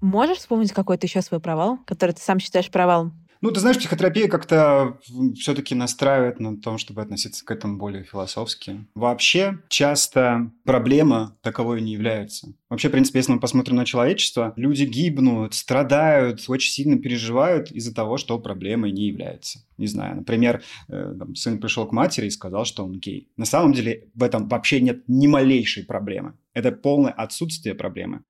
Можешь 0.00 0.38
вспомнить 0.38 0.72
какой-то 0.72 1.06
еще 1.06 1.20
свой 1.20 1.40
провал, 1.40 1.80
который 1.84 2.12
ты 2.12 2.22
сам 2.22 2.38
считаешь 2.38 2.70
провалом? 2.70 3.23
Ну, 3.44 3.50
ты 3.50 3.60
знаешь, 3.60 3.76
психотерапия 3.76 4.26
как-то 4.26 4.98
все-таки 5.38 5.74
настраивает 5.74 6.40
на 6.40 6.56
том, 6.56 6.78
чтобы 6.78 7.02
относиться 7.02 7.44
к 7.44 7.50
этому 7.50 7.76
более 7.76 8.02
философски. 8.02 8.86
Вообще, 8.94 9.58
часто 9.68 10.50
проблема 10.64 11.36
таковой 11.42 11.82
не 11.82 11.92
является. 11.92 12.54
Вообще, 12.70 12.88
в 12.88 12.92
принципе, 12.92 13.18
если 13.18 13.32
мы 13.32 13.40
посмотрим 13.40 13.76
на 13.76 13.84
человечество, 13.84 14.54
люди 14.56 14.84
гибнут, 14.84 15.52
страдают, 15.52 16.42
очень 16.48 16.72
сильно 16.72 16.98
переживают 16.98 17.70
из-за 17.70 17.94
того, 17.94 18.16
что 18.16 18.38
проблемой 18.38 18.92
не 18.92 19.08
является. 19.08 19.58
Не 19.76 19.88
знаю, 19.88 20.16
например, 20.16 20.62
э, 20.88 21.12
сын 21.34 21.60
пришел 21.60 21.86
к 21.86 21.92
матери 21.92 22.28
и 22.28 22.30
сказал, 22.30 22.64
что 22.64 22.82
он 22.82 22.98
гей. 22.98 23.28
На 23.36 23.44
самом 23.44 23.74
деле 23.74 24.08
в 24.14 24.22
этом 24.22 24.48
вообще 24.48 24.80
нет 24.80 25.02
ни 25.06 25.26
малейшей 25.26 25.84
проблемы. 25.84 26.32
Это 26.54 26.72
полное 26.72 27.12
отсутствие 27.12 27.74
проблемы. 27.74 28.22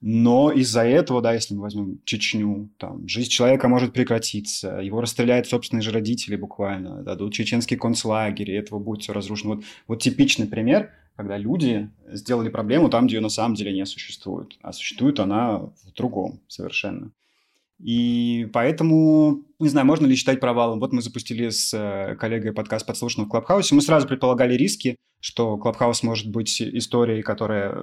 Но 0.00 0.52
из-за 0.52 0.84
этого, 0.84 1.22
да, 1.22 1.32
если 1.32 1.54
мы 1.54 1.62
возьмем 1.62 2.00
Чечню, 2.04 2.70
там, 2.78 3.08
жизнь 3.08 3.30
человека 3.30 3.68
может 3.68 3.92
прекратиться, 3.92 4.78
его 4.78 5.00
расстреляют 5.00 5.46
собственные 5.46 5.82
же 5.82 5.92
родители 5.92 6.36
буквально, 6.36 7.02
дадут 7.02 7.32
чеченский 7.32 7.76
концлагерь, 7.76 8.50
и 8.50 8.54
этого 8.54 8.78
будет 8.78 9.02
все 9.02 9.12
разрушено. 9.12 9.54
Вот, 9.54 9.64
вот 9.86 10.02
типичный 10.02 10.46
пример, 10.46 10.90
когда 11.16 11.38
люди 11.38 11.90
сделали 12.08 12.48
проблему 12.48 12.90
там, 12.90 13.06
где 13.06 13.16
ее 13.16 13.22
на 13.22 13.28
самом 13.28 13.54
деле 13.54 13.72
не 13.72 13.86
существует, 13.86 14.58
а 14.62 14.72
существует 14.72 15.20
она 15.20 15.58
в 15.58 15.92
другом 15.96 16.40
совершенно. 16.48 17.12
И 17.82 18.48
поэтому, 18.52 19.42
не 19.58 19.68
знаю, 19.68 19.86
можно 19.86 20.06
ли 20.06 20.14
считать 20.14 20.40
провалом. 20.40 20.80
Вот 20.80 20.92
мы 20.92 21.02
запустили 21.02 21.50
с 21.50 21.74
э, 21.74 22.16
коллегой 22.16 22.52
подкаст 22.52 22.86
«Подслушано 22.86 23.26
в 23.26 23.28
Клабхаусе». 23.28 23.74
Мы 23.74 23.82
сразу 23.82 24.06
предполагали 24.06 24.54
риски, 24.54 24.96
что 25.20 25.56
Клабхаус 25.56 26.02
может 26.02 26.30
быть 26.30 26.62
историей, 26.62 27.22
которая 27.22 27.70
э, 27.72 27.76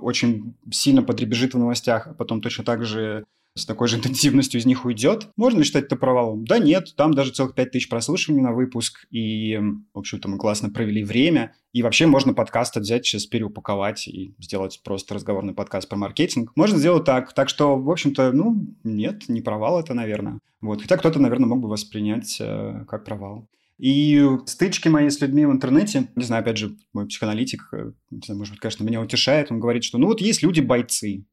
очень 0.00 0.54
сильно 0.70 1.02
подребежит 1.02 1.54
в 1.54 1.58
новостях, 1.58 2.08
а 2.08 2.14
потом 2.14 2.40
точно 2.40 2.64
так 2.64 2.84
же 2.84 3.24
с 3.56 3.64
такой 3.64 3.88
же 3.88 3.96
интенсивностью 3.96 4.60
из 4.60 4.66
них 4.66 4.84
уйдет. 4.84 5.28
Можно 5.36 5.58
ли 5.58 5.64
считать 5.64 5.84
это 5.84 5.96
провалом? 5.96 6.44
Да 6.44 6.58
нет, 6.58 6.94
там 6.94 7.14
даже 7.14 7.32
целых 7.32 7.54
5 7.54 7.70
тысяч 7.70 7.88
прослушиваний 7.88 8.42
на 8.42 8.52
выпуск, 8.52 9.06
и, 9.10 9.58
в 9.94 9.98
общем-то, 9.98 10.28
мы 10.28 10.36
классно 10.36 10.70
провели 10.70 11.02
время, 11.02 11.54
и 11.72 11.82
вообще 11.82 12.06
можно 12.06 12.34
подкаст 12.34 12.76
взять, 12.76 13.04
сейчас 13.06 13.26
переупаковать 13.26 14.08
и 14.08 14.34
сделать 14.38 14.80
просто 14.84 15.14
разговорный 15.14 15.54
подкаст 15.54 15.88
про 15.88 15.96
маркетинг. 15.96 16.52
Можно 16.54 16.78
сделать 16.78 17.04
так. 17.04 17.32
Так 17.32 17.48
что, 17.48 17.76
в 17.76 17.90
общем-то, 17.90 18.32
ну, 18.32 18.66
нет, 18.84 19.28
не 19.28 19.40
провал 19.40 19.80
это, 19.80 19.94
наверное. 19.94 20.38
Вот. 20.60 20.82
Хотя 20.82 20.96
кто-то, 20.96 21.18
наверное, 21.18 21.48
мог 21.48 21.60
бы 21.60 21.68
воспринять 21.68 22.38
э, 22.40 22.84
как 22.88 23.04
провал. 23.04 23.48
И 23.78 24.26
стычки 24.46 24.88
мои 24.88 25.10
с 25.10 25.20
людьми 25.20 25.44
в 25.44 25.52
интернете, 25.52 26.08
не 26.16 26.24
знаю, 26.24 26.40
опять 26.40 26.56
же, 26.56 26.76
мой 26.94 27.06
психоаналитик, 27.06 27.68
э, 27.72 27.92
не 28.10 28.22
знаю, 28.24 28.38
может 28.38 28.54
быть, 28.54 28.60
конечно, 28.60 28.84
меня 28.84 29.02
утешает, 29.02 29.50
он 29.50 29.60
говорит, 29.60 29.84
что 29.84 29.98
ну 29.98 30.06
вот 30.06 30.22
есть 30.22 30.42
люди-бойцы, 30.42 31.26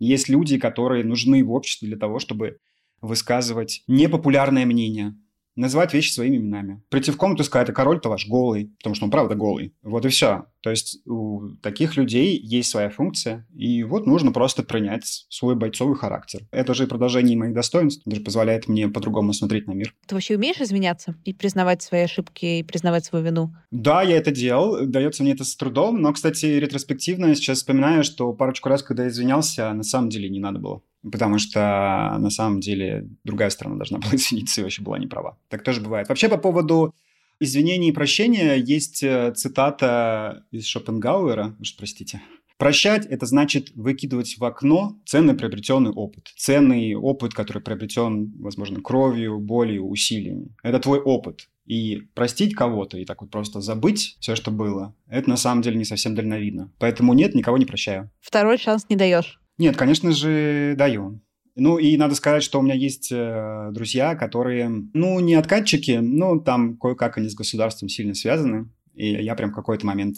есть 0.00 0.28
люди, 0.28 0.58
которые 0.58 1.04
нужны 1.04 1.44
в 1.44 1.52
обществе 1.52 1.86
для 1.86 1.96
того, 1.96 2.18
чтобы 2.18 2.58
высказывать 3.00 3.84
непопулярное 3.86 4.66
мнение, 4.66 5.14
называть 5.56 5.94
вещи 5.94 6.12
своими 6.12 6.36
именами. 6.36 6.82
Прийти 6.88 7.10
в 7.10 7.16
комнату 7.16 7.42
и 7.42 7.46
сказать, 7.46 7.68
а 7.68 7.72
король-то 7.72 8.08
ваш 8.08 8.28
голый, 8.28 8.72
потому 8.78 8.94
что 8.94 9.04
он 9.04 9.10
правда 9.10 9.34
голый. 9.34 9.74
Вот 9.82 10.04
и 10.06 10.08
все. 10.08 10.46
То 10.62 10.70
есть 10.70 11.00
у 11.06 11.56
таких 11.62 11.96
людей 11.96 12.38
есть 12.38 12.70
своя 12.70 12.90
функция, 12.90 13.46
и 13.54 13.82
вот 13.82 14.06
нужно 14.06 14.30
просто 14.30 14.62
принять 14.62 15.26
свой 15.30 15.56
бойцовый 15.56 15.96
характер. 15.96 16.42
Это 16.50 16.74
же 16.74 16.86
продолжение 16.86 17.36
моих 17.36 17.54
достоинств, 17.54 18.02
это 18.06 18.16
же 18.16 18.22
позволяет 18.22 18.68
мне 18.68 18.88
по-другому 18.88 19.32
смотреть 19.32 19.66
на 19.66 19.72
мир. 19.72 19.94
Ты 20.06 20.14
вообще 20.14 20.36
умеешь 20.36 20.60
изменяться 20.60 21.16
и 21.24 21.32
признавать 21.32 21.82
свои 21.82 22.02
ошибки, 22.02 22.44
и 22.44 22.62
признавать 22.62 23.04
свою 23.04 23.24
вину? 23.24 23.54
Да, 23.70 24.02
я 24.02 24.16
это 24.16 24.30
делал, 24.32 24.86
дается 24.86 25.22
мне 25.22 25.32
это 25.32 25.44
с 25.44 25.56
трудом, 25.56 26.00
но, 26.02 26.12
кстати, 26.12 26.46
ретроспективно 26.46 27.34
сейчас 27.34 27.58
вспоминаю, 27.58 28.04
что 28.04 28.32
парочку 28.32 28.68
раз, 28.68 28.82
когда 28.82 29.04
я 29.04 29.08
извинялся, 29.08 29.72
на 29.72 29.82
самом 29.82 30.10
деле 30.10 30.28
не 30.28 30.40
надо 30.40 30.58
было. 30.58 30.82
Потому 31.02 31.38
что 31.38 32.16
на 32.18 32.30
самом 32.30 32.60
деле 32.60 33.08
другая 33.24 33.50
сторона 33.50 33.76
должна 33.76 33.98
была 34.00 34.14
извиниться 34.14 34.60
и 34.60 34.64
вообще 34.64 34.82
была 34.82 34.98
не 34.98 35.06
права. 35.06 35.38
Так 35.48 35.62
тоже 35.62 35.80
бывает. 35.80 36.08
Вообще 36.08 36.28
по 36.28 36.36
поводу 36.36 36.94
извинений 37.40 37.88
и 37.88 37.92
прощения 37.92 38.54
есть 38.54 39.02
э, 39.02 39.32
цитата 39.34 40.44
из 40.50 40.66
Шопенгауэра, 40.66 41.56
уж 41.58 41.76
простите. 41.76 42.20
Прощать– 42.60 43.06
это 43.10 43.24
значит 43.24 43.70
выкидывать 43.74 44.36
в 44.36 44.44
окно 44.44 44.98
ценный 45.06 45.32
приобретенный 45.32 45.92
опыт. 45.92 46.28
Ценный 46.36 46.94
опыт, 46.94 47.32
который 47.32 47.62
приобретен, 47.62 48.34
возможно, 48.38 48.82
кровью, 48.82 49.38
болью, 49.38 49.88
усилиями. 49.88 50.54
Это 50.62 50.78
твой 50.78 51.00
опыт. 51.00 51.48
И 51.64 52.02
простить 52.12 52.54
кого-то 52.54 52.98
и 52.98 53.06
так 53.06 53.22
вот 53.22 53.30
просто 53.30 53.62
забыть 53.62 54.16
все, 54.20 54.36
что 54.36 54.50
было, 54.50 54.94
это 55.08 55.30
на 55.30 55.38
самом 55.38 55.62
деле 55.62 55.78
не 55.78 55.86
совсем 55.86 56.14
дальновидно. 56.14 56.70
Поэтому 56.78 57.14
нет, 57.14 57.34
никого 57.34 57.56
не 57.56 57.64
прощаю. 57.64 58.10
Второй 58.20 58.58
шанс 58.58 58.84
не 58.90 58.96
даешь. 58.96 59.39
Нет, 59.60 59.76
конечно 59.76 60.10
же, 60.12 60.74
даю. 60.78 61.20
Ну, 61.54 61.76
и 61.76 61.94
надо 61.98 62.14
сказать, 62.14 62.42
что 62.42 62.58
у 62.58 62.62
меня 62.62 62.72
есть 62.72 63.12
э, 63.12 63.68
друзья, 63.72 64.14
которые, 64.14 64.70
ну, 64.94 65.20
не 65.20 65.34
откатчики, 65.34 65.98
но 66.00 66.38
там 66.38 66.78
кое-как 66.78 67.18
они 67.18 67.28
с 67.28 67.34
государством 67.34 67.90
сильно 67.90 68.14
связаны. 68.14 68.70
И 68.94 69.08
я 69.08 69.34
прям 69.34 69.50
в 69.50 69.54
какой-то 69.54 69.84
момент 69.84 70.16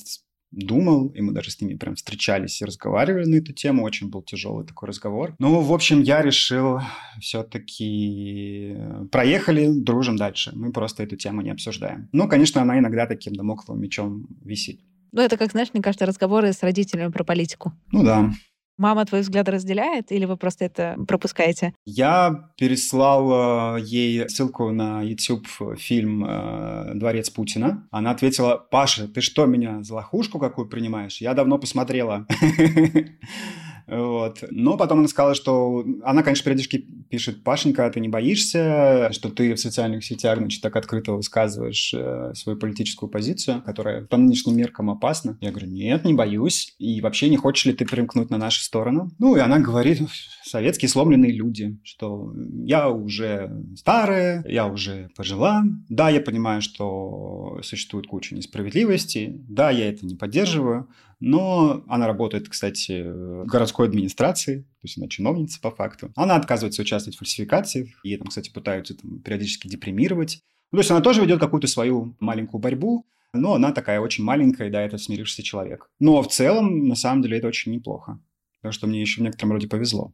думал, 0.52 1.08
и 1.08 1.20
мы 1.22 1.32
даже 1.32 1.50
с 1.50 1.60
ними 1.60 1.74
прям 1.74 1.96
встречались 1.96 2.62
и 2.62 2.64
разговаривали 2.64 3.24
на 3.24 3.34
эту 3.34 3.52
тему. 3.52 3.82
Очень 3.82 4.10
был 4.10 4.22
тяжелый 4.22 4.64
такой 4.64 4.90
разговор. 4.90 5.34
Ну, 5.40 5.60
в 5.60 5.72
общем, 5.72 6.02
я 6.02 6.22
решил 6.22 6.78
все-таки 7.20 8.76
проехали, 9.10 9.72
дружим 9.72 10.16
дальше. 10.16 10.52
Мы 10.54 10.70
просто 10.70 11.02
эту 11.02 11.16
тему 11.16 11.40
не 11.40 11.50
обсуждаем. 11.50 12.08
Ну, 12.12 12.28
конечно, 12.28 12.62
она 12.62 12.78
иногда 12.78 13.06
таким 13.06 13.34
домокловым 13.34 13.82
мечом 13.82 14.28
висит. 14.44 14.80
Ну, 15.10 15.20
это 15.20 15.36
как, 15.36 15.50
знаешь, 15.50 15.70
мне 15.74 15.82
кажется, 15.82 16.06
разговоры 16.06 16.52
с 16.52 16.62
родителями 16.62 17.10
про 17.10 17.24
политику. 17.24 17.72
Ну 17.90 18.04
да. 18.04 18.32
Мама 18.78 19.04
твои 19.04 19.20
взгляды 19.20 19.52
разделяет 19.52 20.10
или 20.12 20.24
вы 20.24 20.36
просто 20.36 20.64
это 20.64 20.96
пропускаете? 21.06 21.74
Я 21.84 22.50
переслал 22.56 23.76
э, 23.76 23.80
ей 23.82 24.28
ссылку 24.28 24.70
на 24.70 25.02
YouTube 25.02 25.46
фильм 25.76 26.24
э, 26.24 26.92
«Дворец 26.94 27.30
Путина». 27.30 27.86
Она 27.90 28.10
ответила, 28.10 28.56
Паша, 28.56 29.08
ты 29.08 29.20
что, 29.20 29.46
меня 29.46 29.82
за 29.82 29.94
лохушку 29.94 30.38
какую 30.38 30.68
принимаешь? 30.68 31.18
Я 31.20 31.34
давно 31.34 31.58
посмотрела. 31.58 32.26
Вот. 33.86 34.44
Но 34.50 34.76
потом 34.76 35.00
она 35.00 35.08
сказала, 35.08 35.34
что 35.34 35.84
она, 36.02 36.22
конечно, 36.22 36.44
периодически 36.44 36.78
пишет, 37.10 37.44
Пашенька, 37.44 37.90
ты 37.90 38.00
не 38.00 38.08
боишься, 38.08 39.10
что 39.12 39.28
ты 39.28 39.54
в 39.54 39.60
социальных 39.60 40.04
сетях, 40.04 40.38
значит, 40.38 40.62
так 40.62 40.76
открыто 40.76 41.12
высказываешь 41.12 41.92
э, 41.94 42.32
свою 42.34 42.58
политическую 42.58 43.10
позицию, 43.10 43.62
которая 43.62 44.04
по 44.06 44.16
нынешним 44.16 44.56
меркам 44.56 44.90
опасна? 44.90 45.36
Я 45.40 45.50
говорю, 45.50 45.68
нет, 45.68 46.04
не 46.04 46.14
боюсь. 46.14 46.74
И 46.78 47.00
вообще 47.00 47.28
не 47.28 47.36
хочешь 47.36 47.66
ли 47.66 47.72
ты 47.72 47.84
примкнуть 47.84 48.30
на 48.30 48.38
нашу 48.38 48.62
сторону? 48.62 49.10
Ну, 49.18 49.36
и 49.36 49.40
она 49.40 49.58
говорит, 49.58 50.02
советские 50.44 50.88
сломленные 50.88 51.32
люди, 51.32 51.78
что 51.82 52.32
я 52.64 52.88
уже 52.88 53.50
старая, 53.76 54.44
я 54.46 54.66
уже 54.66 55.10
пожила. 55.16 55.62
Да, 55.88 56.10
я 56.10 56.20
понимаю, 56.20 56.62
что 56.62 57.60
существует 57.62 58.06
куча 58.06 58.34
несправедливости. 58.34 59.36
Да, 59.48 59.70
я 59.70 59.88
это 59.88 60.06
не 60.06 60.14
поддерживаю. 60.14 60.88
Но 61.24 61.84
она 61.86 62.08
работает, 62.08 62.48
кстати, 62.48 63.00
в 63.00 63.46
городской 63.46 63.86
администрации, 63.86 64.62
то 64.62 64.82
есть 64.82 64.98
она 64.98 65.06
чиновница 65.06 65.60
по 65.60 65.70
факту. 65.70 66.10
Она 66.16 66.34
отказывается 66.34 66.82
участвовать 66.82 67.14
в 67.14 67.20
фальсификациях, 67.20 67.90
ей 68.02 68.16
там, 68.16 68.26
кстати, 68.26 68.50
пытаются 68.50 68.96
там, 68.96 69.20
периодически 69.20 69.68
депримировать. 69.68 70.40
Ну, 70.72 70.78
то 70.78 70.80
есть 70.80 70.90
она 70.90 71.00
тоже 71.00 71.20
ведет 71.20 71.38
какую-то 71.38 71.68
свою 71.68 72.16
маленькую 72.18 72.60
борьбу, 72.60 73.06
но 73.32 73.54
она 73.54 73.70
такая 73.70 74.00
очень 74.00 74.24
маленькая, 74.24 74.68
да, 74.68 74.82
это 74.82 74.98
смирившийся 74.98 75.44
человек. 75.44 75.88
Но 76.00 76.20
в 76.22 76.26
целом, 76.26 76.88
на 76.88 76.96
самом 76.96 77.22
деле, 77.22 77.38
это 77.38 77.46
очень 77.46 77.70
неплохо. 77.70 78.18
Так 78.60 78.72
что 78.72 78.88
мне 78.88 79.00
еще 79.00 79.20
в 79.20 79.24
некотором 79.24 79.52
роде 79.52 79.68
повезло. 79.68 80.12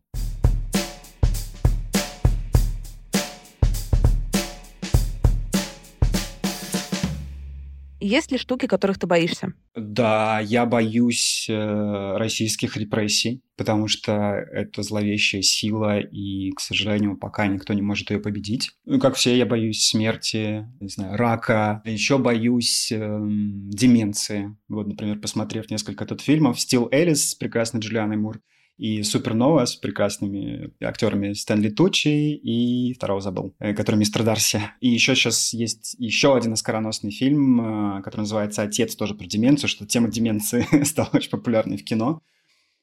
Есть 8.08 8.32
ли 8.32 8.38
штуки, 8.38 8.64
которых 8.64 8.98
ты 8.98 9.06
боишься? 9.06 9.52
Да, 9.76 10.40
я 10.40 10.64
боюсь 10.64 11.46
э, 11.50 12.16
российских 12.16 12.78
репрессий, 12.78 13.42
потому 13.54 13.86
что 13.86 14.12
это 14.50 14.82
зловещая 14.82 15.42
сила, 15.42 16.00
и, 16.00 16.50
к 16.52 16.60
сожалению, 16.60 17.18
пока 17.18 17.46
никто 17.46 17.74
не 17.74 17.82
может 17.82 18.10
ее 18.10 18.18
победить. 18.18 18.70
Ну, 18.86 18.98
как 18.98 19.16
все, 19.16 19.36
я 19.36 19.44
боюсь 19.44 19.86
смерти, 19.86 20.66
не 20.80 20.88
знаю, 20.88 21.18
рака. 21.18 21.82
Еще 21.84 22.16
боюсь 22.16 22.90
э, 22.90 23.18
деменции. 23.20 24.56
Вот, 24.68 24.86
например, 24.86 25.20
посмотрев 25.20 25.70
несколько 25.70 26.06
тут 26.06 26.22
фильмов, 26.22 26.58
«Стил 26.58 26.88
Элис» 26.90 27.32
с 27.32 27.34
прекрасной 27.34 27.80
Джулианой 27.80 28.16
Мур, 28.16 28.40
и 28.78 29.02
Супернова 29.02 29.64
с 29.64 29.74
прекрасными 29.74 30.72
актерами 30.80 31.32
Стэнли 31.32 31.68
Тучи 31.68 32.34
и 32.34 32.94
второго 32.94 33.20
забыл, 33.20 33.54
э, 33.58 33.74
который 33.74 33.96
мистер 33.96 34.22
Дарси. 34.22 34.62
И 34.80 34.88
еще 34.88 35.14
сейчас 35.14 35.52
есть 35.52 35.96
еще 35.98 36.36
один 36.36 36.52
оскароносный 36.52 37.10
фильм, 37.10 37.98
э, 37.98 38.02
который 38.02 38.22
называется 38.22 38.62
«Отец», 38.62 38.94
тоже 38.94 39.14
про 39.14 39.26
деменцию, 39.26 39.68
что 39.68 39.84
тема 39.84 40.08
деменции 40.08 40.66
стала 40.84 41.10
очень 41.12 41.30
популярной 41.30 41.76
в 41.76 41.84
кино. 41.84 42.22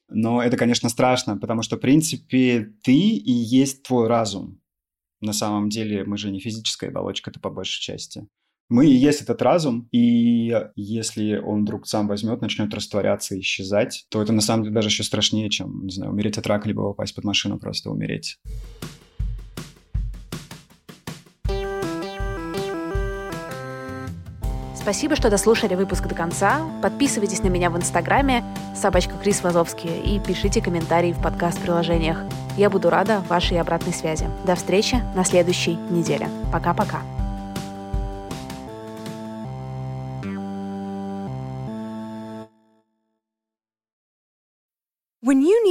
Но 0.08 0.42
это, 0.42 0.56
конечно, 0.56 0.88
страшно, 0.88 1.36
потому 1.36 1.62
что, 1.62 1.76
в 1.76 1.80
принципе, 1.80 2.72
ты 2.84 2.94
и 2.94 3.32
есть 3.32 3.82
твой 3.82 4.06
разум. 4.06 4.60
На 5.20 5.32
самом 5.32 5.70
деле 5.70 6.04
мы 6.04 6.18
же 6.18 6.30
не 6.30 6.40
физическая 6.40 6.90
оболочка, 6.90 7.30
это 7.30 7.40
по 7.40 7.50
большей 7.50 7.80
части. 7.80 8.28
Мы 8.68 8.86
и 8.86 8.94
есть 8.94 9.22
этот 9.22 9.42
разум, 9.42 9.88
и 9.92 10.52
если 10.74 11.36
он 11.36 11.62
вдруг 11.62 11.86
сам 11.86 12.08
возьмет, 12.08 12.40
начнет 12.40 12.74
растворяться 12.74 13.36
и 13.36 13.40
исчезать, 13.40 14.06
то 14.08 14.20
это 14.20 14.32
на 14.32 14.40
самом 14.40 14.64
деле 14.64 14.74
даже 14.74 14.88
еще 14.88 15.04
страшнее, 15.04 15.48
чем, 15.50 15.84
не 15.84 15.92
знаю, 15.92 16.10
умереть 16.10 16.36
от 16.36 16.46
рака, 16.48 16.66
либо 16.66 16.80
упасть 16.80 17.14
под 17.14 17.24
машину, 17.24 17.60
просто 17.60 17.90
умереть. 17.90 18.38
Спасибо, 24.74 25.16
что 25.16 25.30
дослушали 25.30 25.74
выпуск 25.74 26.06
до 26.06 26.14
конца. 26.14 26.60
Подписывайтесь 26.82 27.42
на 27.42 27.48
меня 27.48 27.70
в 27.70 27.76
Инстаграме 27.76 28.44
собачка 28.74 29.14
Крис 29.22 29.42
Вазовский 29.42 30.16
и 30.16 30.20
пишите 30.20 30.60
комментарии 30.60 31.12
в 31.12 31.22
подкаст-приложениях. 31.22 32.18
Я 32.56 32.70
буду 32.70 32.90
рада 32.90 33.20
вашей 33.28 33.60
обратной 33.60 33.92
связи. 33.92 34.28
До 34.44 34.54
встречи 34.54 34.96
на 35.14 35.24
следующей 35.24 35.76
неделе. 35.90 36.28
Пока-пока. 36.52 37.02